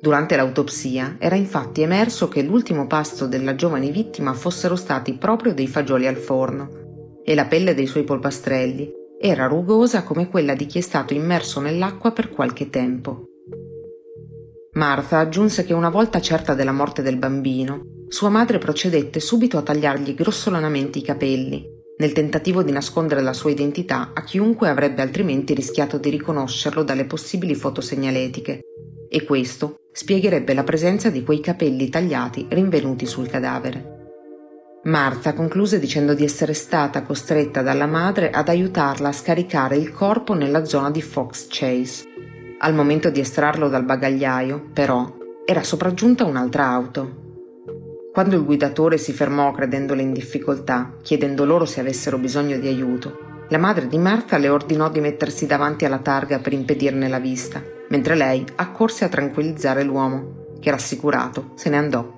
Durante 0.00 0.36
l'autopsia 0.36 1.16
era 1.18 1.34
infatti 1.34 1.82
emerso 1.82 2.28
che 2.28 2.42
l'ultimo 2.42 2.86
pasto 2.86 3.26
della 3.26 3.56
giovane 3.56 3.90
vittima 3.90 4.32
fossero 4.32 4.76
stati 4.76 5.14
proprio 5.14 5.52
dei 5.52 5.66
fagioli 5.66 6.06
al 6.06 6.16
forno, 6.16 7.20
e 7.24 7.34
la 7.34 7.46
pelle 7.46 7.74
dei 7.74 7.86
suoi 7.86 8.04
polpastrelli 8.04 8.90
era 9.20 9.46
rugosa 9.46 10.04
come 10.04 10.28
quella 10.28 10.54
di 10.54 10.66
chi 10.66 10.78
è 10.78 10.80
stato 10.80 11.12
immerso 11.14 11.60
nell'acqua 11.60 12.12
per 12.12 12.30
qualche 12.30 12.70
tempo. 12.70 13.24
Martha 14.74 15.18
aggiunse 15.18 15.64
che 15.64 15.72
una 15.72 15.90
volta 15.90 16.20
certa 16.20 16.54
della 16.54 16.72
morte 16.72 17.02
del 17.02 17.16
bambino, 17.16 18.04
sua 18.06 18.28
madre 18.28 18.58
procedette 18.58 19.18
subito 19.18 19.58
a 19.58 19.62
tagliargli 19.62 20.14
grossolanamente 20.14 20.98
i 20.98 21.02
capelli, 21.02 21.66
nel 21.98 22.12
tentativo 22.12 22.62
di 22.62 22.70
nascondere 22.70 23.20
la 23.20 23.32
sua 23.32 23.50
identità 23.50 24.12
a 24.14 24.22
chiunque 24.22 24.68
avrebbe 24.68 25.02
altrimenti 25.02 25.52
rischiato 25.52 25.98
di 25.98 26.10
riconoscerlo 26.10 26.84
dalle 26.84 27.06
possibili 27.06 27.56
foto 27.56 27.80
segnaletiche, 27.80 28.60
e 29.08 29.24
questo 29.24 29.80
spiegherebbe 29.92 30.54
la 30.54 30.64
presenza 30.64 31.10
di 31.10 31.22
quei 31.24 31.40
capelli 31.40 31.88
tagliati 31.88 32.46
rinvenuti 32.48 33.06
sul 33.06 33.28
cadavere. 33.28 33.96
Martha 34.84 35.34
concluse 35.34 35.80
dicendo 35.80 36.14
di 36.14 36.22
essere 36.22 36.54
stata 36.54 37.02
costretta 37.02 37.62
dalla 37.62 37.86
madre 37.86 38.30
ad 38.30 38.48
aiutarla 38.48 39.08
a 39.08 39.12
scaricare 39.12 39.76
il 39.76 39.92
corpo 39.92 40.34
nella 40.34 40.64
zona 40.64 40.90
di 40.90 41.02
Fox 41.02 41.46
Chase. 41.48 42.04
Al 42.58 42.74
momento 42.74 43.10
di 43.10 43.20
estrarlo 43.20 43.68
dal 43.68 43.84
bagagliaio, 43.84 44.70
però, 44.72 45.16
era 45.44 45.62
sopraggiunta 45.62 46.24
un'altra 46.24 46.66
auto. 46.66 47.26
Quando 48.12 48.36
il 48.36 48.44
guidatore 48.44 48.98
si 48.98 49.12
fermò 49.12 49.50
credendole 49.52 50.02
in 50.02 50.12
difficoltà, 50.12 50.96
chiedendo 51.02 51.44
loro 51.44 51.64
se 51.64 51.80
avessero 51.80 52.18
bisogno 52.18 52.58
di 52.58 52.68
aiuto, 52.68 53.44
la 53.48 53.58
madre 53.58 53.88
di 53.88 53.98
Martha 53.98 54.38
le 54.38 54.48
ordinò 54.48 54.90
di 54.90 55.00
mettersi 55.00 55.46
davanti 55.46 55.84
alla 55.84 55.98
targa 55.98 56.38
per 56.38 56.52
impedirne 56.52 57.08
la 57.08 57.18
vista, 57.18 57.62
mentre 57.88 58.14
lei 58.14 58.44
accorse 58.56 59.04
a 59.04 59.08
tranquillizzare 59.08 59.82
l'uomo, 59.82 60.46
che 60.60 60.70
rassicurato 60.70 61.52
se 61.54 61.70
ne 61.70 61.76
andò. 61.76 62.16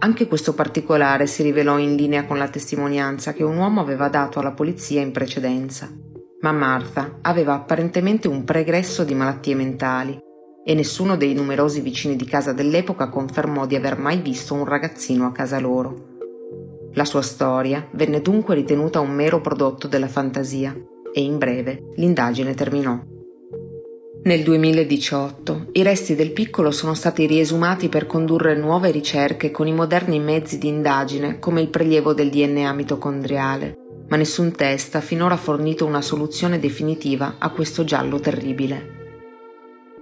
Anche 0.00 0.28
questo 0.28 0.54
particolare 0.54 1.26
si 1.26 1.42
rivelò 1.42 1.78
in 1.78 1.96
linea 1.96 2.24
con 2.24 2.38
la 2.38 2.48
testimonianza 2.48 3.32
che 3.32 3.42
un 3.42 3.56
uomo 3.56 3.80
aveva 3.80 4.08
dato 4.08 4.38
alla 4.38 4.52
polizia 4.52 5.00
in 5.00 5.10
precedenza. 5.10 5.90
Ma 6.40 6.52
Martha 6.52 7.18
aveva 7.22 7.54
apparentemente 7.54 8.28
un 8.28 8.44
pregresso 8.44 9.02
di 9.02 9.14
malattie 9.14 9.56
mentali 9.56 10.16
e 10.64 10.74
nessuno 10.74 11.16
dei 11.16 11.34
numerosi 11.34 11.80
vicini 11.80 12.14
di 12.14 12.26
casa 12.26 12.52
dell'epoca 12.52 13.08
confermò 13.08 13.66
di 13.66 13.74
aver 13.74 13.98
mai 13.98 14.20
visto 14.20 14.54
un 14.54 14.64
ragazzino 14.64 15.26
a 15.26 15.32
casa 15.32 15.58
loro. 15.58 16.16
La 16.92 17.04
sua 17.04 17.22
storia 17.22 17.88
venne 17.92 18.20
dunque 18.20 18.54
ritenuta 18.54 19.00
un 19.00 19.10
mero 19.10 19.40
prodotto 19.40 19.88
della 19.88 20.08
fantasia 20.08 20.76
e 21.12 21.20
in 21.20 21.38
breve 21.38 21.88
l'indagine 21.96 22.54
terminò. 22.54 23.00
Nel 24.20 24.42
2018 24.42 25.68
i 25.72 25.82
resti 25.82 26.16
del 26.16 26.32
piccolo 26.32 26.72
sono 26.72 26.92
stati 26.94 27.24
riesumati 27.26 27.88
per 27.88 28.06
condurre 28.06 28.56
nuove 28.56 28.90
ricerche 28.90 29.52
con 29.52 29.68
i 29.68 29.72
moderni 29.72 30.18
mezzi 30.18 30.58
di 30.58 30.66
indagine 30.66 31.38
come 31.38 31.60
il 31.60 31.68
prelievo 31.68 32.12
del 32.12 32.28
DNA 32.28 32.72
mitocondriale, 32.72 33.76
ma 34.08 34.16
nessun 34.16 34.52
test 34.52 34.96
ha 34.96 35.00
finora 35.00 35.36
fornito 35.36 35.86
una 35.86 36.02
soluzione 36.02 36.58
definitiva 36.58 37.36
a 37.38 37.50
questo 37.50 37.84
giallo 37.84 38.18
terribile. 38.18 38.96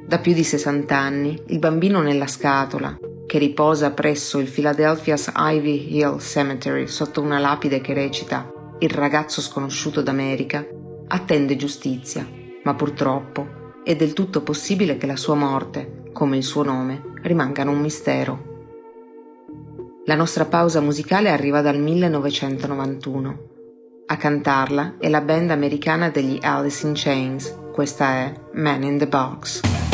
Da 0.07 0.19
più 0.19 0.33
di 0.33 0.45
60 0.45 0.97
anni 0.97 1.41
il 1.49 1.59
bambino 1.59 2.01
nella 2.01 2.27
scatola, 2.27 2.97
che 3.27 3.39
riposa 3.39 3.91
presso 3.91 4.39
il 4.39 4.49
Philadelphia's 4.49 5.31
Ivy 5.37 5.95
Hill 5.95 6.19
Cemetery 6.19 6.87
sotto 6.87 7.21
una 7.21 7.39
lapide 7.39 7.83
che 7.83 7.93
recita 7.93 8.51
Il 8.79 8.91
ragazzo 8.91 9.43
sconosciuto 9.43 10.01
d'America, 10.01 10.67
attende 11.09 11.57
giustizia, 11.57 12.27
ma 12.63 12.75
purtroppo 12.75 13.65
è 13.87 13.95
del 13.95 14.15
tutto 14.15 14.43
possibile 14.43 14.97
che 14.97 15.07
la 15.07 15.15
sua 15.15 15.37
morte, 15.37 16.11
come 16.13 16.37
il 16.37 16.43
suo 16.43 16.65
nome, 16.65 17.13
rimangano 17.23 17.71
un 17.71 17.79
mistero. 17.79 18.55
La 20.07 20.17
nostra 20.17 20.45
pausa 20.45 20.81
musicale 20.81 21.31
arriva 21.31 21.61
dal 21.61 21.79
1991. 21.79 23.39
A 24.07 24.17
cantarla 24.17 24.97
è 24.99 25.09
la 25.09 25.21
band 25.21 25.53
americana 25.53 26.11
degli 26.11 26.37
Alice 26.43 26.85
in 26.85 26.95
Chains. 26.97 27.57
Questa 27.73 28.09
è 28.09 28.33
Man 28.55 28.83
in 28.83 28.99
the 28.99 29.07
Box. 29.07 29.86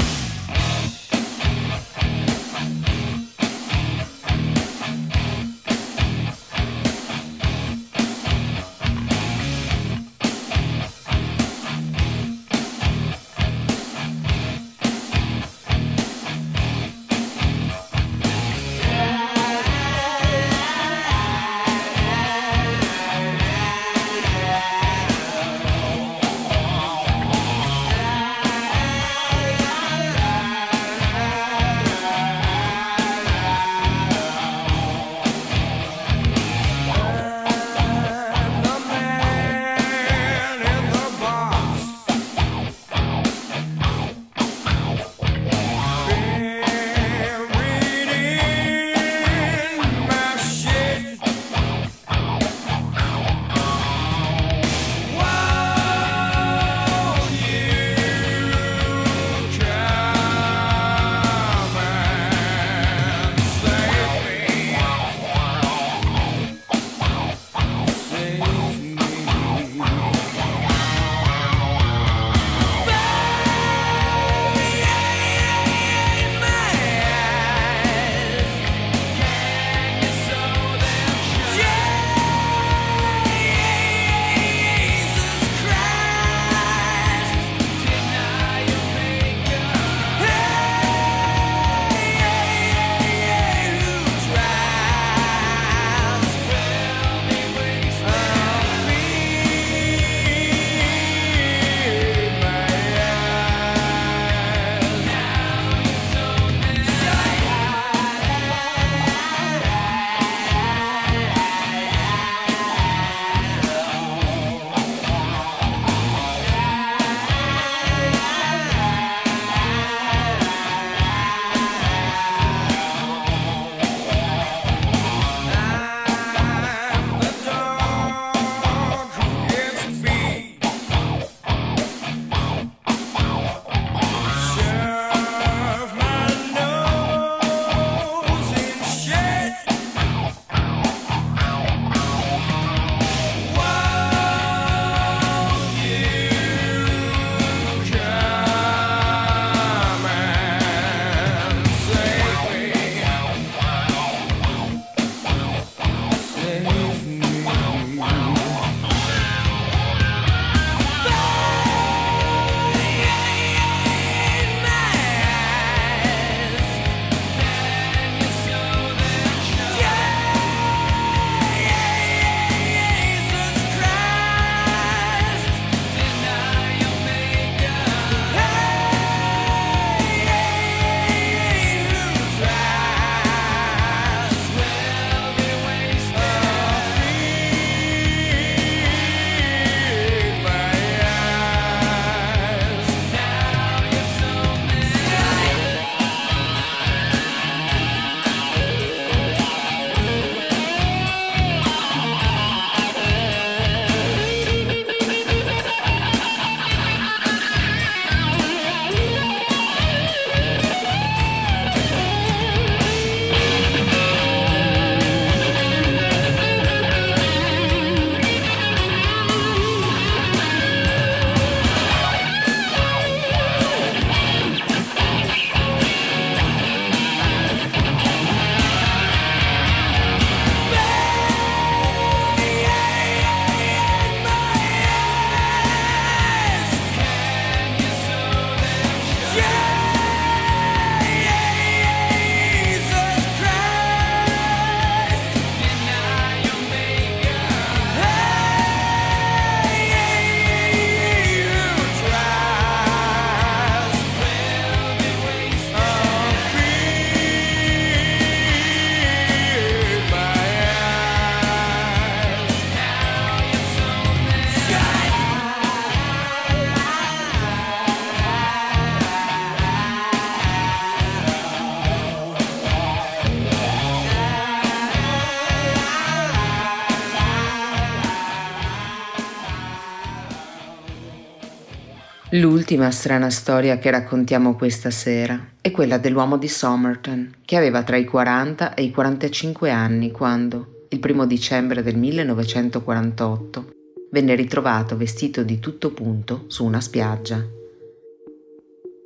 L'ultima 282.34 282.90
strana 282.90 283.28
storia 283.28 283.76
che 283.76 283.90
raccontiamo 283.90 284.54
questa 284.54 284.90
sera 284.90 285.38
è 285.60 285.70
quella 285.70 285.98
dell'uomo 285.98 286.38
di 286.38 286.48
Somerton, 286.48 287.30
che 287.44 287.58
aveva 287.58 287.82
tra 287.82 287.98
i 287.98 288.06
40 288.06 288.72
e 288.72 288.84
i 288.84 288.90
45 288.90 289.70
anni 289.70 290.10
quando, 290.10 290.86
il 290.88 290.98
primo 290.98 291.26
dicembre 291.26 291.82
del 291.82 291.98
1948, 291.98 293.72
venne 294.12 294.34
ritrovato 294.34 294.96
vestito 294.96 295.42
di 295.42 295.58
tutto 295.58 295.90
punto 295.90 296.44
su 296.46 296.64
una 296.64 296.80
spiaggia. 296.80 297.44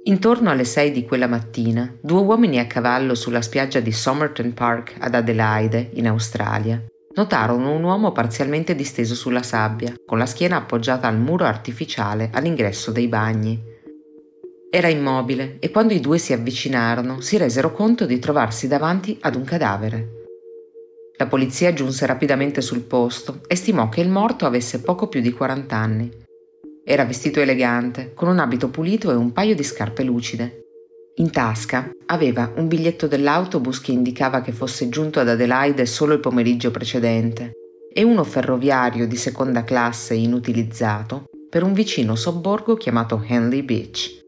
Intorno 0.04 0.50
alle 0.50 0.64
6 0.64 0.92
di 0.92 1.04
quella 1.04 1.26
mattina, 1.26 1.92
due 2.00 2.20
uomini 2.20 2.60
a 2.60 2.68
cavallo 2.68 3.16
sulla 3.16 3.42
spiaggia 3.42 3.80
di 3.80 3.90
Somerton 3.90 4.54
Park 4.54 4.94
ad 5.00 5.16
Adelaide, 5.16 5.90
in 5.94 6.06
Australia, 6.06 6.80
notarono 7.16 7.74
un 7.74 7.82
uomo 7.82 8.12
parzialmente 8.12 8.74
disteso 8.74 9.14
sulla 9.14 9.42
sabbia, 9.42 9.94
con 10.04 10.18
la 10.18 10.26
schiena 10.26 10.56
appoggiata 10.56 11.08
al 11.08 11.18
muro 11.18 11.44
artificiale 11.44 12.30
all'ingresso 12.32 12.92
dei 12.92 13.08
bagni. 13.08 13.74
Era 14.70 14.88
immobile 14.88 15.56
e 15.58 15.70
quando 15.70 15.94
i 15.94 16.00
due 16.00 16.18
si 16.18 16.32
avvicinarono 16.34 17.20
si 17.20 17.38
resero 17.38 17.72
conto 17.72 18.04
di 18.04 18.18
trovarsi 18.18 18.68
davanti 18.68 19.16
ad 19.22 19.34
un 19.34 19.44
cadavere. 19.44 20.08
La 21.16 21.26
polizia 21.26 21.72
giunse 21.72 22.04
rapidamente 22.04 22.60
sul 22.60 22.82
posto 22.82 23.40
e 23.46 23.56
stimò 23.56 23.88
che 23.88 24.02
il 24.02 24.10
morto 24.10 24.44
avesse 24.44 24.82
poco 24.82 25.08
più 25.08 25.22
di 25.22 25.32
40 25.32 25.74
anni. 25.74 26.10
Era 26.84 27.06
vestito 27.06 27.40
elegante, 27.40 28.12
con 28.12 28.28
un 28.28 28.38
abito 28.38 28.68
pulito 28.68 29.10
e 29.10 29.14
un 29.14 29.32
paio 29.32 29.54
di 29.54 29.64
scarpe 29.64 30.02
lucide. 30.02 30.65
In 31.18 31.30
tasca 31.30 31.90
aveva 32.06 32.52
un 32.56 32.68
biglietto 32.68 33.06
dell'autobus 33.06 33.80
che 33.80 33.90
indicava 33.90 34.42
che 34.42 34.52
fosse 34.52 34.90
giunto 34.90 35.18
ad 35.18 35.30
Adelaide 35.30 35.86
solo 35.86 36.12
il 36.12 36.20
pomeriggio 36.20 36.70
precedente 36.70 37.52
e 37.90 38.02
uno 38.02 38.22
ferroviario 38.22 39.06
di 39.06 39.16
seconda 39.16 39.64
classe 39.64 40.12
inutilizzato 40.12 41.24
per 41.48 41.62
un 41.62 41.72
vicino 41.72 42.16
sobborgo 42.16 42.76
chiamato 42.76 43.24
Henley 43.26 43.62
Beach. 43.62 44.20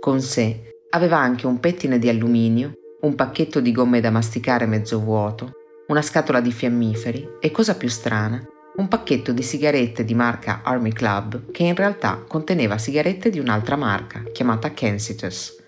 Con 0.00 0.20
sé 0.20 0.78
aveva 0.90 1.16
anche 1.16 1.46
un 1.46 1.60
pettine 1.60 2.00
di 2.00 2.08
alluminio, 2.08 2.72
un 3.02 3.14
pacchetto 3.14 3.60
di 3.60 3.70
gomme 3.70 4.00
da 4.00 4.10
masticare 4.10 4.66
mezzo 4.66 4.98
vuoto, 4.98 5.52
una 5.86 6.02
scatola 6.02 6.40
di 6.40 6.50
fiammiferi 6.50 7.36
e, 7.40 7.52
cosa 7.52 7.76
più 7.76 7.88
strana, 7.88 8.44
un 8.78 8.88
pacchetto 8.88 9.30
di 9.30 9.42
sigarette 9.42 10.04
di 10.04 10.14
marca 10.14 10.62
Army 10.64 10.90
Club 10.90 11.52
che 11.52 11.62
in 11.62 11.76
realtà 11.76 12.24
conteneva 12.26 12.78
sigarette 12.78 13.30
di 13.30 13.38
un'altra 13.38 13.76
marca 13.76 14.24
chiamata 14.32 14.72
Kensitus. 14.72 15.60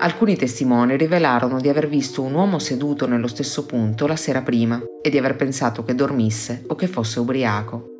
Alcuni 0.00 0.36
testimoni 0.36 0.96
rivelarono 0.96 1.60
di 1.60 1.68
aver 1.68 1.88
visto 1.88 2.22
un 2.22 2.32
uomo 2.34 2.60
seduto 2.60 3.08
nello 3.08 3.26
stesso 3.26 3.66
punto 3.66 4.06
la 4.06 4.14
sera 4.14 4.42
prima 4.42 4.80
e 5.02 5.10
di 5.10 5.18
aver 5.18 5.34
pensato 5.34 5.82
che 5.82 5.96
dormisse 5.96 6.62
o 6.68 6.76
che 6.76 6.86
fosse 6.86 7.18
ubriaco. 7.18 7.96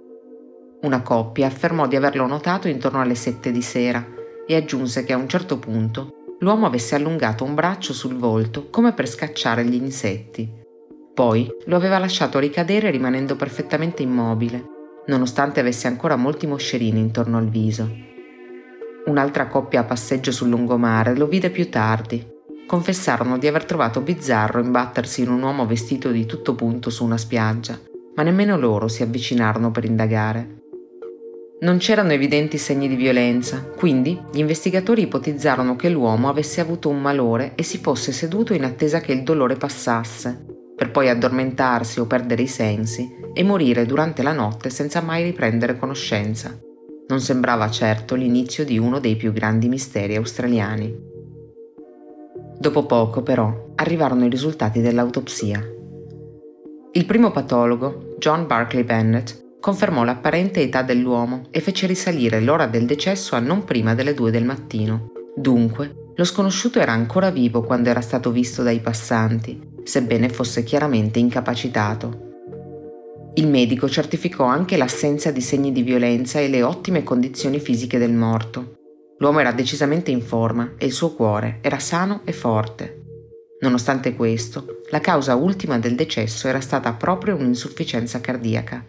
Una 0.83 1.03
coppia 1.03 1.49
affermò 1.49 1.89
di 1.89 1.97
averlo 1.97 2.25
notato 2.29 2.69
intorno 2.69 3.01
alle 3.01 3.17
sette 3.17 3.51
di 3.51 3.63
sera 3.63 4.07
e 4.47 4.55
aggiunse 4.55 5.03
che 5.03 5.13
a 5.13 5.17
un 5.17 5.29
certo 5.29 5.59
punto 5.59 6.37
l'uomo 6.39 6.67
avesse 6.67 6.95
allungato 6.95 7.43
un 7.43 7.57
braccio 7.57 7.93
sul 7.93 8.15
volto 8.15 8.71
come 8.71 8.93
per 8.93 9.09
scacciare 9.09 9.65
gli 9.65 9.75
insetti. 9.75 10.49
Poi 11.13 11.51
lo 11.65 11.75
aveva 11.75 11.99
lasciato 11.99 12.39
ricadere 12.39 12.93
rimanendo 12.93 13.35
perfettamente 13.35 14.05
immobile, 14.05 14.65
nonostante 15.07 15.59
avesse 15.59 15.89
ancora 15.89 16.15
molti 16.15 16.47
moscerini 16.47 17.01
intorno 17.01 17.39
al 17.39 17.49
viso. 17.49 18.07
Un'altra 19.09 19.47
coppia 19.47 19.81
a 19.81 19.85
passeggio 19.85 20.31
sul 20.31 20.51
lungomare 20.51 21.17
lo 21.17 21.27
vide 21.27 21.49
più 21.49 21.71
tardi. 21.71 22.23
Confessarono 22.67 23.39
di 23.39 23.47
aver 23.47 23.65
trovato 23.65 24.03
bizzarro 24.03 24.61
imbattersi 24.61 25.23
in 25.23 25.31
un 25.31 25.43
uomo 25.43 25.67
vestito 25.67 26.11
di 26.11 26.27
tutto 26.27 26.55
punto 26.55 26.91
su 26.91 27.05
una 27.05 27.17
spiaggia, 27.17 27.81
ma 28.15 28.23
nemmeno 28.23 28.59
loro 28.59 28.87
si 28.87 29.03
avvicinarono 29.03 29.71
per 29.71 29.87
indagare. 29.87 30.57
Non 31.61 31.79
c'erano 31.79 32.13
evidenti 32.13 32.59
segni 32.59 32.87
di 32.87 32.97
violenza, 32.97 33.65
quindi 33.75 34.21
gli 34.31 34.41
investigatori 34.41 35.01
ipotizzarono 35.03 35.75
che 35.75 35.89
l'uomo 35.89 36.29
avesse 36.29 36.61
avuto 36.61 36.91
un 36.91 37.01
malore 37.01 37.53
e 37.55 37.63
si 37.63 37.79
fosse 37.79 38.13
seduto 38.13 38.53
in 38.53 38.65
attesa 38.65 39.01
che 39.01 39.13
il 39.13 39.23
dolore 39.23 39.57
passasse, 39.57 40.45
per 40.77 40.91
poi 40.91 41.09
addormentarsi 41.09 41.99
o 41.99 42.05
perdere 42.05 42.43
i 42.43 42.47
sensi 42.47 43.09
e 43.33 43.43
morire 43.43 43.87
durante 43.87 44.23
la 44.23 44.33
notte 44.33 44.69
senza 44.69 45.01
mai 45.01 45.23
riprendere 45.23 45.79
conoscenza. 45.79 46.61
Non 47.09 47.21
sembrava 47.21 47.71
certo 47.71 48.15
l'inizio 48.15 48.67
di 48.67 48.77
uno 48.77 49.01
dei 49.01 49.17
più 49.17 49.33
grandi 49.33 49.69
misteri 49.69 50.15
australiani. 50.17 50.95
Dopo 52.59 52.85
poco, 52.85 53.23
però, 53.23 53.73
arrivarono 53.77 54.27
i 54.27 54.29
risultati 54.29 54.83
dell'autopsia. 54.83 55.67
Il 56.93 57.07
primo 57.07 57.31
patologo, 57.31 58.15
John 58.19 58.47
Barclay 58.47 58.85
Bennett, 58.85 59.59
confermò 59.59 60.05
l'apparente 60.05 60.61
età 60.61 60.83
dell'uomo 60.83 61.47
e 61.51 61.61
fece 61.61 61.87
risalire 61.87 62.41
l'ora 62.41 62.67
del 62.67 62.85
decesso 62.85 63.37
a 63.37 63.41
non 63.41 63.65
prima 63.65 63.95
delle 63.95 64.13
due 64.13 64.31
del 64.31 64.45
mattino. 64.45 65.13
Dunque, 65.35 66.13
lo 66.15 66.25
sconosciuto 66.25 66.79
era 66.79 66.93
ancora 66.93 67.31
vivo 67.31 67.63
quando 67.63 67.89
era 67.89 68.03
stato 68.03 68.31
visto 68.31 68.63
dai 68.63 68.81
passanti, 68.81 69.59
sebbene 69.83 70.29
fosse 70.29 70.63
chiaramente 70.63 71.19
incapacitato. 71.19 72.28
Il 73.39 73.47
medico 73.47 73.89
certificò 73.89 74.43
anche 74.43 74.77
l'assenza 74.77 75.31
di 75.31 75.41
segni 75.41 75.71
di 75.71 75.83
violenza 75.83 76.41
e 76.41 76.49
le 76.49 76.65
ottime 76.65 77.05
condizioni 77.05 77.61
fisiche 77.61 77.97
del 77.97 78.13
morto. 78.13 78.79
L'uomo 79.19 79.39
era 79.39 79.53
decisamente 79.53 80.11
in 80.11 80.23
forma 80.23 80.73
e 80.77 80.87
il 80.87 80.93
suo 80.93 81.15
cuore 81.15 81.61
era 81.61 81.79
sano 81.79 82.23
e 82.25 82.33
forte. 82.33 83.05
Nonostante 83.61 84.17
questo, 84.17 84.81
la 84.91 84.99
causa 84.99 85.37
ultima 85.37 85.79
del 85.79 85.95
decesso 85.95 86.49
era 86.49 86.59
stata 86.59 86.93
proprio 86.95 87.37
un'insufficienza 87.37 88.21
cardiaca. 88.21 88.85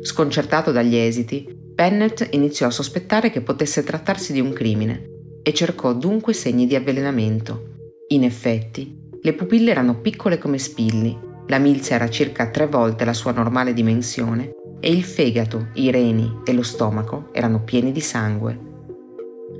Sconcertato 0.00 0.72
dagli 0.72 0.96
esiti, 0.96 1.46
Bennett 1.54 2.26
iniziò 2.30 2.68
a 2.68 2.70
sospettare 2.70 3.30
che 3.30 3.42
potesse 3.42 3.84
trattarsi 3.84 4.32
di 4.32 4.40
un 4.40 4.54
crimine 4.54 5.10
e 5.42 5.52
cercò 5.52 5.92
dunque 5.92 6.32
segni 6.32 6.66
di 6.66 6.76
avvelenamento. 6.76 7.72
In 8.08 8.24
effetti, 8.24 9.10
le 9.20 9.34
pupille 9.34 9.70
erano 9.70 10.00
piccole 10.00 10.38
come 10.38 10.56
spilli 10.56 11.32
la 11.46 11.58
milza 11.58 11.94
era 11.94 12.08
circa 12.08 12.48
tre 12.48 12.66
volte 12.66 13.04
la 13.04 13.12
sua 13.12 13.32
normale 13.32 13.74
dimensione 13.74 14.54
e 14.80 14.90
il 14.90 15.04
fegato, 15.04 15.68
i 15.74 15.90
reni 15.90 16.40
e 16.44 16.52
lo 16.52 16.62
stomaco 16.62 17.28
erano 17.32 17.62
pieni 17.62 17.92
di 17.92 18.00
sangue. 18.00 18.72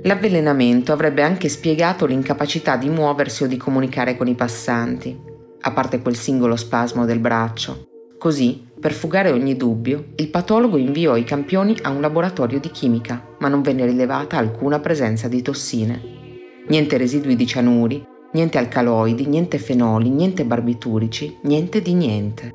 L'avvelenamento 0.03 0.91
avrebbe 0.91 1.23
anche 1.23 1.49
spiegato 1.49 2.05
l'incapacità 2.05 2.77
di 2.77 2.89
muoversi 2.89 3.43
o 3.43 3.47
di 3.47 3.57
comunicare 3.57 4.15
con 4.17 4.27
i 4.27 4.35
passanti, 4.35 5.19
a 5.61 5.71
parte 5.71 5.99
quel 6.01 6.15
singolo 6.15 6.55
spasmo 6.55 7.05
del 7.05 7.19
braccio. 7.19 7.87
Così, 8.19 8.67
per 8.79 8.93
fugare 8.93 9.31
ogni 9.31 9.55
dubbio, 9.55 10.09
il 10.17 10.29
patologo 10.29 10.77
inviò 10.77 11.15
i 11.15 11.23
campioni 11.23 11.75
a 11.81 11.89
un 11.89 12.01
laboratorio 12.01 12.59
di 12.59 12.69
chimica, 12.69 13.35
ma 13.39 13.47
non 13.47 13.61
venne 13.61 13.85
rilevata 13.85 14.37
alcuna 14.37 14.79
presenza 14.79 15.27
di 15.27 15.41
tossine. 15.41 16.01
Niente 16.67 16.97
residui 16.97 17.35
di 17.35 17.47
cianuri, 17.47 18.05
Niente 18.35 18.57
alcaloidi, 18.57 19.27
niente 19.27 19.57
fenoli, 19.57 20.09
niente 20.09 20.43
barbiturici, 20.43 21.37
niente 21.43 21.81
di 21.81 21.93
niente. 21.93 22.53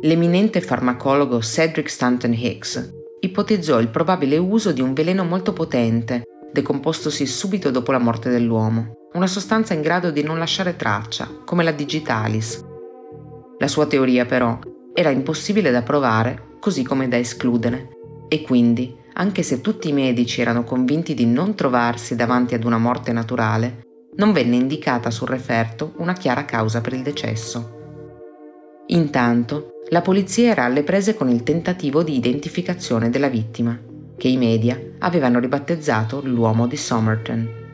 L'eminente 0.00 0.60
farmacologo 0.60 1.40
Cedric 1.40 1.88
Stanton 1.88 2.32
Hicks 2.32 2.92
ipotizzò 3.20 3.78
il 3.78 3.90
probabile 3.90 4.38
uso 4.38 4.72
di 4.72 4.80
un 4.80 4.92
veleno 4.92 5.22
molto 5.22 5.52
potente, 5.52 6.24
decompostosi 6.52 7.26
subito 7.26 7.70
dopo 7.70 7.92
la 7.92 8.00
morte 8.00 8.28
dell'uomo, 8.28 9.06
una 9.12 9.28
sostanza 9.28 9.72
in 9.72 9.82
grado 9.82 10.10
di 10.10 10.24
non 10.24 10.36
lasciare 10.36 10.74
traccia, 10.74 11.30
come 11.44 11.62
la 11.62 11.70
digitalis. 11.70 12.60
La 13.58 13.68
sua 13.68 13.86
teoria 13.86 14.26
però 14.26 14.58
era 14.92 15.10
impossibile 15.10 15.70
da 15.70 15.82
provare, 15.82 16.56
così 16.58 16.82
come 16.82 17.06
da 17.06 17.16
escludere, 17.16 17.90
e 18.26 18.42
quindi, 18.42 18.96
anche 19.12 19.44
se 19.44 19.60
tutti 19.60 19.90
i 19.90 19.92
medici 19.92 20.40
erano 20.40 20.64
convinti 20.64 21.14
di 21.14 21.24
non 21.24 21.54
trovarsi 21.54 22.16
davanti 22.16 22.56
ad 22.56 22.64
una 22.64 22.78
morte 22.78 23.12
naturale, 23.12 23.84
non 24.16 24.32
venne 24.32 24.56
indicata 24.56 25.10
sul 25.10 25.28
referto 25.28 25.92
una 25.96 26.14
chiara 26.14 26.44
causa 26.44 26.80
per 26.80 26.92
il 26.94 27.02
decesso. 27.02 27.74
Intanto, 28.86 29.80
la 29.90 30.00
polizia 30.00 30.50
era 30.50 30.64
alle 30.64 30.82
prese 30.82 31.14
con 31.14 31.28
il 31.28 31.42
tentativo 31.42 32.02
di 32.02 32.16
identificazione 32.16 33.10
della 33.10 33.28
vittima, 33.28 33.78
che 34.16 34.28
i 34.28 34.36
media 34.36 34.80
avevano 35.00 35.38
ribattezzato 35.38 36.20
l'uomo 36.24 36.66
di 36.66 36.76
Somerton. 36.76 37.64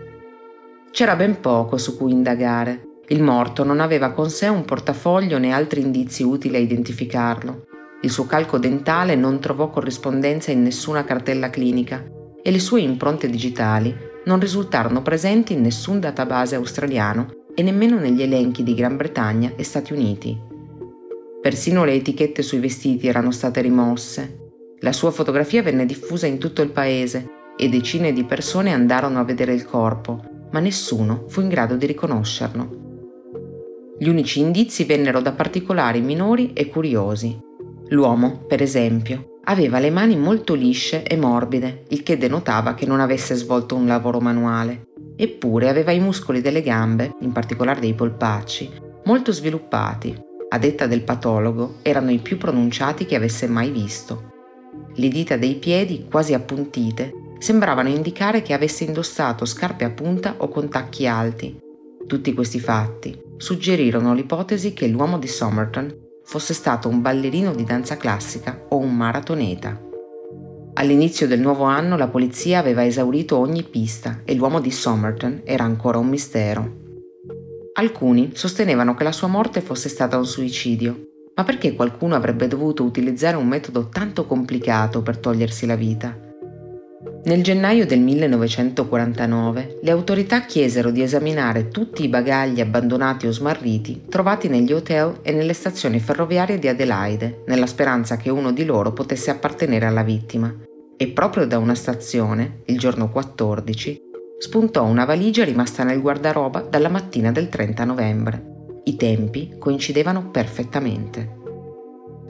C'era 0.91 1.17
ben 1.17 1.41
poco 1.41 1.79
su 1.79 1.97
cui 1.97 2.13
indagare. 2.13 2.83
Il 3.09 3.23
morto 3.23 3.65
non 3.65 3.81
aveva 3.81 4.13
con 4.13 4.31
sé 4.31 4.49
un 4.49 4.65
portafoglio 4.65 5.39
né 5.39 5.53
altri 5.53 5.81
indizi 5.81 6.23
utili 6.23 6.57
a 6.57 6.61
identificarlo. 6.61 7.67
Il 8.03 8.11
suo 8.11 8.27
calco 8.27 8.59
dentale 8.59 9.15
non 9.15 9.39
trovò 9.39 9.71
corrispondenza 9.71 10.51
in 10.51 10.63
nessuna 10.63 11.05
cartella 11.05 11.51
clinica 11.51 12.05
e 12.43 12.51
le 12.51 12.59
sue 12.59 12.81
impronte 12.81 13.29
digitali 13.29 14.11
non 14.25 14.39
risultarono 14.39 15.03
presenti 15.03 15.53
in 15.53 15.63
nessun 15.63 16.01
database 16.01 16.55
australiano 16.55 17.29
e 17.55 17.63
nemmeno 17.63 17.99
negli 17.99 18.23
elenchi 18.23 18.63
di 18.63 18.75
Gran 18.75 18.97
Bretagna 18.97 19.53
e 19.57 19.65
Stati 19.65 19.93
Uniti. 19.93 20.39
Persino 21.41 21.85
le 21.85 21.95
etichette 21.95 22.43
sui 22.43 22.61
vestiti 22.61 23.09
erano 23.09 23.31
state 23.31 23.61
rimosse. 23.61 24.39
La 24.81 24.93
sua 24.93 25.11
fotografia 25.11 25.63
venne 25.63 25.87
diffusa 25.87 26.27
in 26.27 26.39
tutto 26.39 26.63
il 26.63 26.71
paese 26.71 27.29
e 27.57 27.69
decine 27.69 28.13
di 28.13 28.25
persone 28.25 28.73
andarono 28.73 29.19
a 29.19 29.25
vedere 29.25 29.53
il 29.53 29.67
corpo, 29.67 30.23
ma 30.53 30.61
nessuno 30.61 31.25
fu 31.29 31.41
in 31.41 31.49
grado 31.49 31.77
di 31.77 31.87
riconoscerlo. 31.87 32.81
Gli 33.99 34.09
unici 34.09 34.41
indizi 34.41 34.85
vennero 34.85 35.21
da 35.21 35.33
particolari 35.33 36.01
minori 36.01 36.53
e 36.53 36.69
curiosi. 36.69 37.39
L'uomo, 37.89 38.45
per 38.47 38.63
esempio, 38.63 39.32
Aveva 39.45 39.81
le 39.81 39.91
mani 39.91 40.17
molto 40.17 40.55
lisce 40.55 41.03
e 41.03 41.17
morbide, 41.17 41.83
il 41.89 42.05
che 42.05 42.17
denotava 42.17 42.75
che 42.75 42.87
non 42.87 43.01
avesse 43.01 43.35
svolto 43.35 43.75
un 43.75 43.87
lavoro 43.87 44.21
manuale. 44.21 44.91
Eppure 45.17 45.69
aveva 45.69 45.91
i 45.91 45.99
muscoli 45.99 46.41
delle 46.41 46.63
gambe, 46.63 47.17
in 47.21 47.33
particolare 47.33 47.81
dei 47.81 47.95
polpacci, 47.95 48.71
molto 49.05 49.33
sviluppati. 49.33 50.17
A 50.49 50.59
detta 50.59 50.87
del 50.87 51.03
patologo, 51.03 51.77
erano 51.83 52.13
i 52.13 52.19
più 52.19 52.39
pronunciati 52.39 53.05
che 53.05 53.17
avesse 53.17 53.49
mai 53.49 53.71
visto. 53.71 54.31
Le 54.95 55.09
dita 55.09 55.37
dei 55.37 55.57
piedi, 55.57 56.07
quasi 56.09 56.35
appuntite, 56.35 57.13
sembravano 57.39 57.89
indicare 57.89 58.43
che 58.43 58.53
avesse 58.53 58.85
indossato 58.85 59.45
scarpe 59.45 59.85
a 59.85 59.91
punta 59.91 60.37
o 60.39 60.49
con 60.49 60.69
tacchi 60.69 61.09
alti. 61.09 61.59
Tutti 62.07 62.33
questi 62.33 62.61
fatti 62.61 63.21
suggerirono 63.37 64.15
l'ipotesi 64.15 64.73
che 64.73 64.87
l'uomo 64.87 65.19
di 65.19 65.27
Somerton 65.27 66.02
fosse 66.25 66.55
stato 66.55 66.89
un 66.89 67.01
ballerino 67.01 67.55
di 67.55 67.65
danza 67.65 67.97
classica 67.97 68.67
o 68.69 68.79
un 68.79 68.97
maratoneta. 68.97 69.81
All'inizio 70.75 71.27
del 71.27 71.41
nuovo 71.41 71.65
anno 71.65 71.97
la 71.97 72.09
polizia 72.09 72.59
aveva 72.59 72.85
esaurito 72.85 73.37
ogni 73.39 73.63
pista 73.63 74.23
e 74.25 74.35
l'uomo 74.35 74.61
di 74.61 74.71
Somerton 74.71 75.43
era 75.45 75.65
ancora 75.65 75.99
un 75.99 76.09
mistero. 76.09 76.81
Alcuni 77.75 78.31
sostenevano 78.35 78.95
che 78.95 79.05
la 79.05 79.13
sua 79.13 79.29
morte 79.29 79.61
fosse 79.61 79.89
stata 79.89 80.17
un 80.17 80.27
suicidio, 80.27 81.09
ma 81.35 81.45
perché 81.45 81.75
qualcuno 81.75 82.15
avrebbe 82.15 82.49
dovuto 82.49 82.85
utilizzare 82.85 83.37
un 83.37 83.49
metodo 83.49 83.89
tanto 83.89 84.27
complicato 84.27 85.03
per 85.03 85.19
togliersi 85.19 85.67
la 85.67 85.77
vita? 85.77 86.32
Nel 87.25 87.41
gennaio 87.45 87.87
del 87.87 88.01
1949 88.01 89.79
le 89.81 89.91
autorità 89.93 90.41
chiesero 90.41 90.91
di 90.91 91.03
esaminare 91.03 91.69
tutti 91.69 92.03
i 92.03 92.09
bagagli 92.09 92.61
abbandonati 92.61 93.29
o 93.29 93.31
smarriti 93.31 94.07
trovati 94.09 94.49
negli 94.49 94.73
hotel 94.73 95.21
e 95.23 95.31
nelle 95.31 95.53
stazioni 95.53 96.01
ferroviarie 96.01 96.59
di 96.59 96.67
Adelaide, 96.67 97.45
nella 97.47 97.67
speranza 97.67 98.17
che 98.17 98.29
uno 98.29 98.51
di 98.51 98.65
loro 98.65 98.93
potesse 98.93 99.31
appartenere 99.31 99.87
alla 99.87 100.03
vittima. 100.03 100.53
E 100.97 101.09
proprio 101.11 101.47
da 101.47 101.59
una 101.59 101.77
stazione, 101.77 102.63
il 102.67 102.77
giorno 102.77 103.09
14, 103.09 104.01
spuntò 104.39 104.83
una 104.83 105.05
valigia 105.05 105.45
rimasta 105.45 105.85
nel 105.85 106.01
guardaroba 106.01 106.67
dalla 106.69 106.89
mattina 106.89 107.31
del 107.31 107.49
30 107.49 107.85
novembre. 107.85 108.45
I 108.83 108.97
tempi 108.97 109.55
coincidevano 109.61 110.31
perfettamente. 110.31 111.37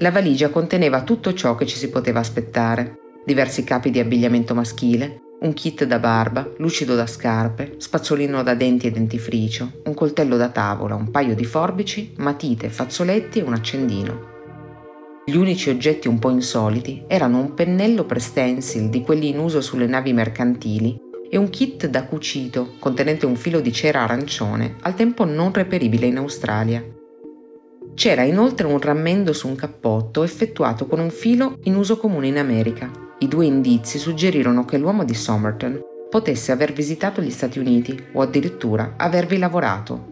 La 0.01 0.11
valigia 0.11 0.51
conteneva 0.51 1.03
tutto 1.03 1.33
ciò 1.33 1.55
che 1.55 1.65
ci 1.65 1.79
si 1.79 1.89
poteva 1.89 2.21
aspettare 2.21 3.01
diversi 3.25 3.65
capi 3.65 3.91
di 3.91 3.99
abbigliamento 3.99 4.55
maschile, 4.55 5.21
un 5.43 5.53
kit 5.55 5.85
da 5.85 5.99
barba, 5.99 6.49
lucido 6.59 6.95
da 6.95 7.07
scarpe, 7.07 7.75
spazzolino 7.79 8.43
da 8.43 8.55
denti 8.55 8.87
e 8.87 8.91
dentifricio, 8.91 9.81
un 9.85 9.95
coltello 9.95 10.37
da 10.37 10.49
tavola, 10.49 10.95
un 10.95 11.11
paio 11.11 11.35
di 11.35 11.45
forbici, 11.45 12.13
matite, 12.19 12.69
fazzoletti 12.69 13.41
e 13.41 13.43
un 13.43 13.53
accendino. 13.53 14.31
Gli 15.25 15.37
unici 15.37 15.71
oggetti 15.71 16.09
un 16.09 16.19
po' 16.19 16.31
insoliti 16.31 17.05
erano 17.07 17.39
un 17.39 17.55
pennello 17.55 18.05
per 18.05 18.21
stencil 18.21 18.89
di 18.89 19.03
quelli 19.03 19.29
in 19.29 19.39
uso 19.39 19.61
sulle 19.61 19.87
navi 19.87 20.13
mercantili 20.13 20.99
e 21.29 21.37
un 21.37 21.49
kit 21.49 21.87
da 21.87 22.05
cucito 22.05 22.75
contenente 22.79 23.27
un 23.27 23.37
filo 23.37 23.61
di 23.61 23.73
cera 23.73 24.03
arancione, 24.03 24.77
al 24.83 24.95
tempo 24.95 25.25
non 25.25 25.53
reperibile 25.53 26.07
in 26.07 26.19
Australia. 26.19 26.85
C'era 27.95 28.23
inoltre 28.23 28.67
un 28.67 28.81
rammendo 28.81 29.33
su 29.33 29.49
un 29.49 29.55
cappotto 29.55 30.25
effettuato 30.25 30.87
con 30.87 30.99
un 30.99 31.11
filo 31.11 31.59
in 31.65 31.77
uso 31.77 31.99
comune 31.99 32.29
in 32.29 32.39
America, 32.39 32.91
i 33.23 33.29
due 33.29 33.47
indizi 33.47 33.99
suggerirono 33.99 34.65
che 34.65 34.79
l'uomo 34.79 35.05
di 35.05 35.15
Somerton 35.15 35.81
potesse 36.11 36.51
aver 36.51 36.73
visitato 36.73 37.23
gli 37.23 37.31
Stati 37.31 37.61
Uniti 37.61 37.97
o 38.13 38.21
addirittura 38.21 38.95
avervi 38.97 39.39
lavorato. 39.39 40.11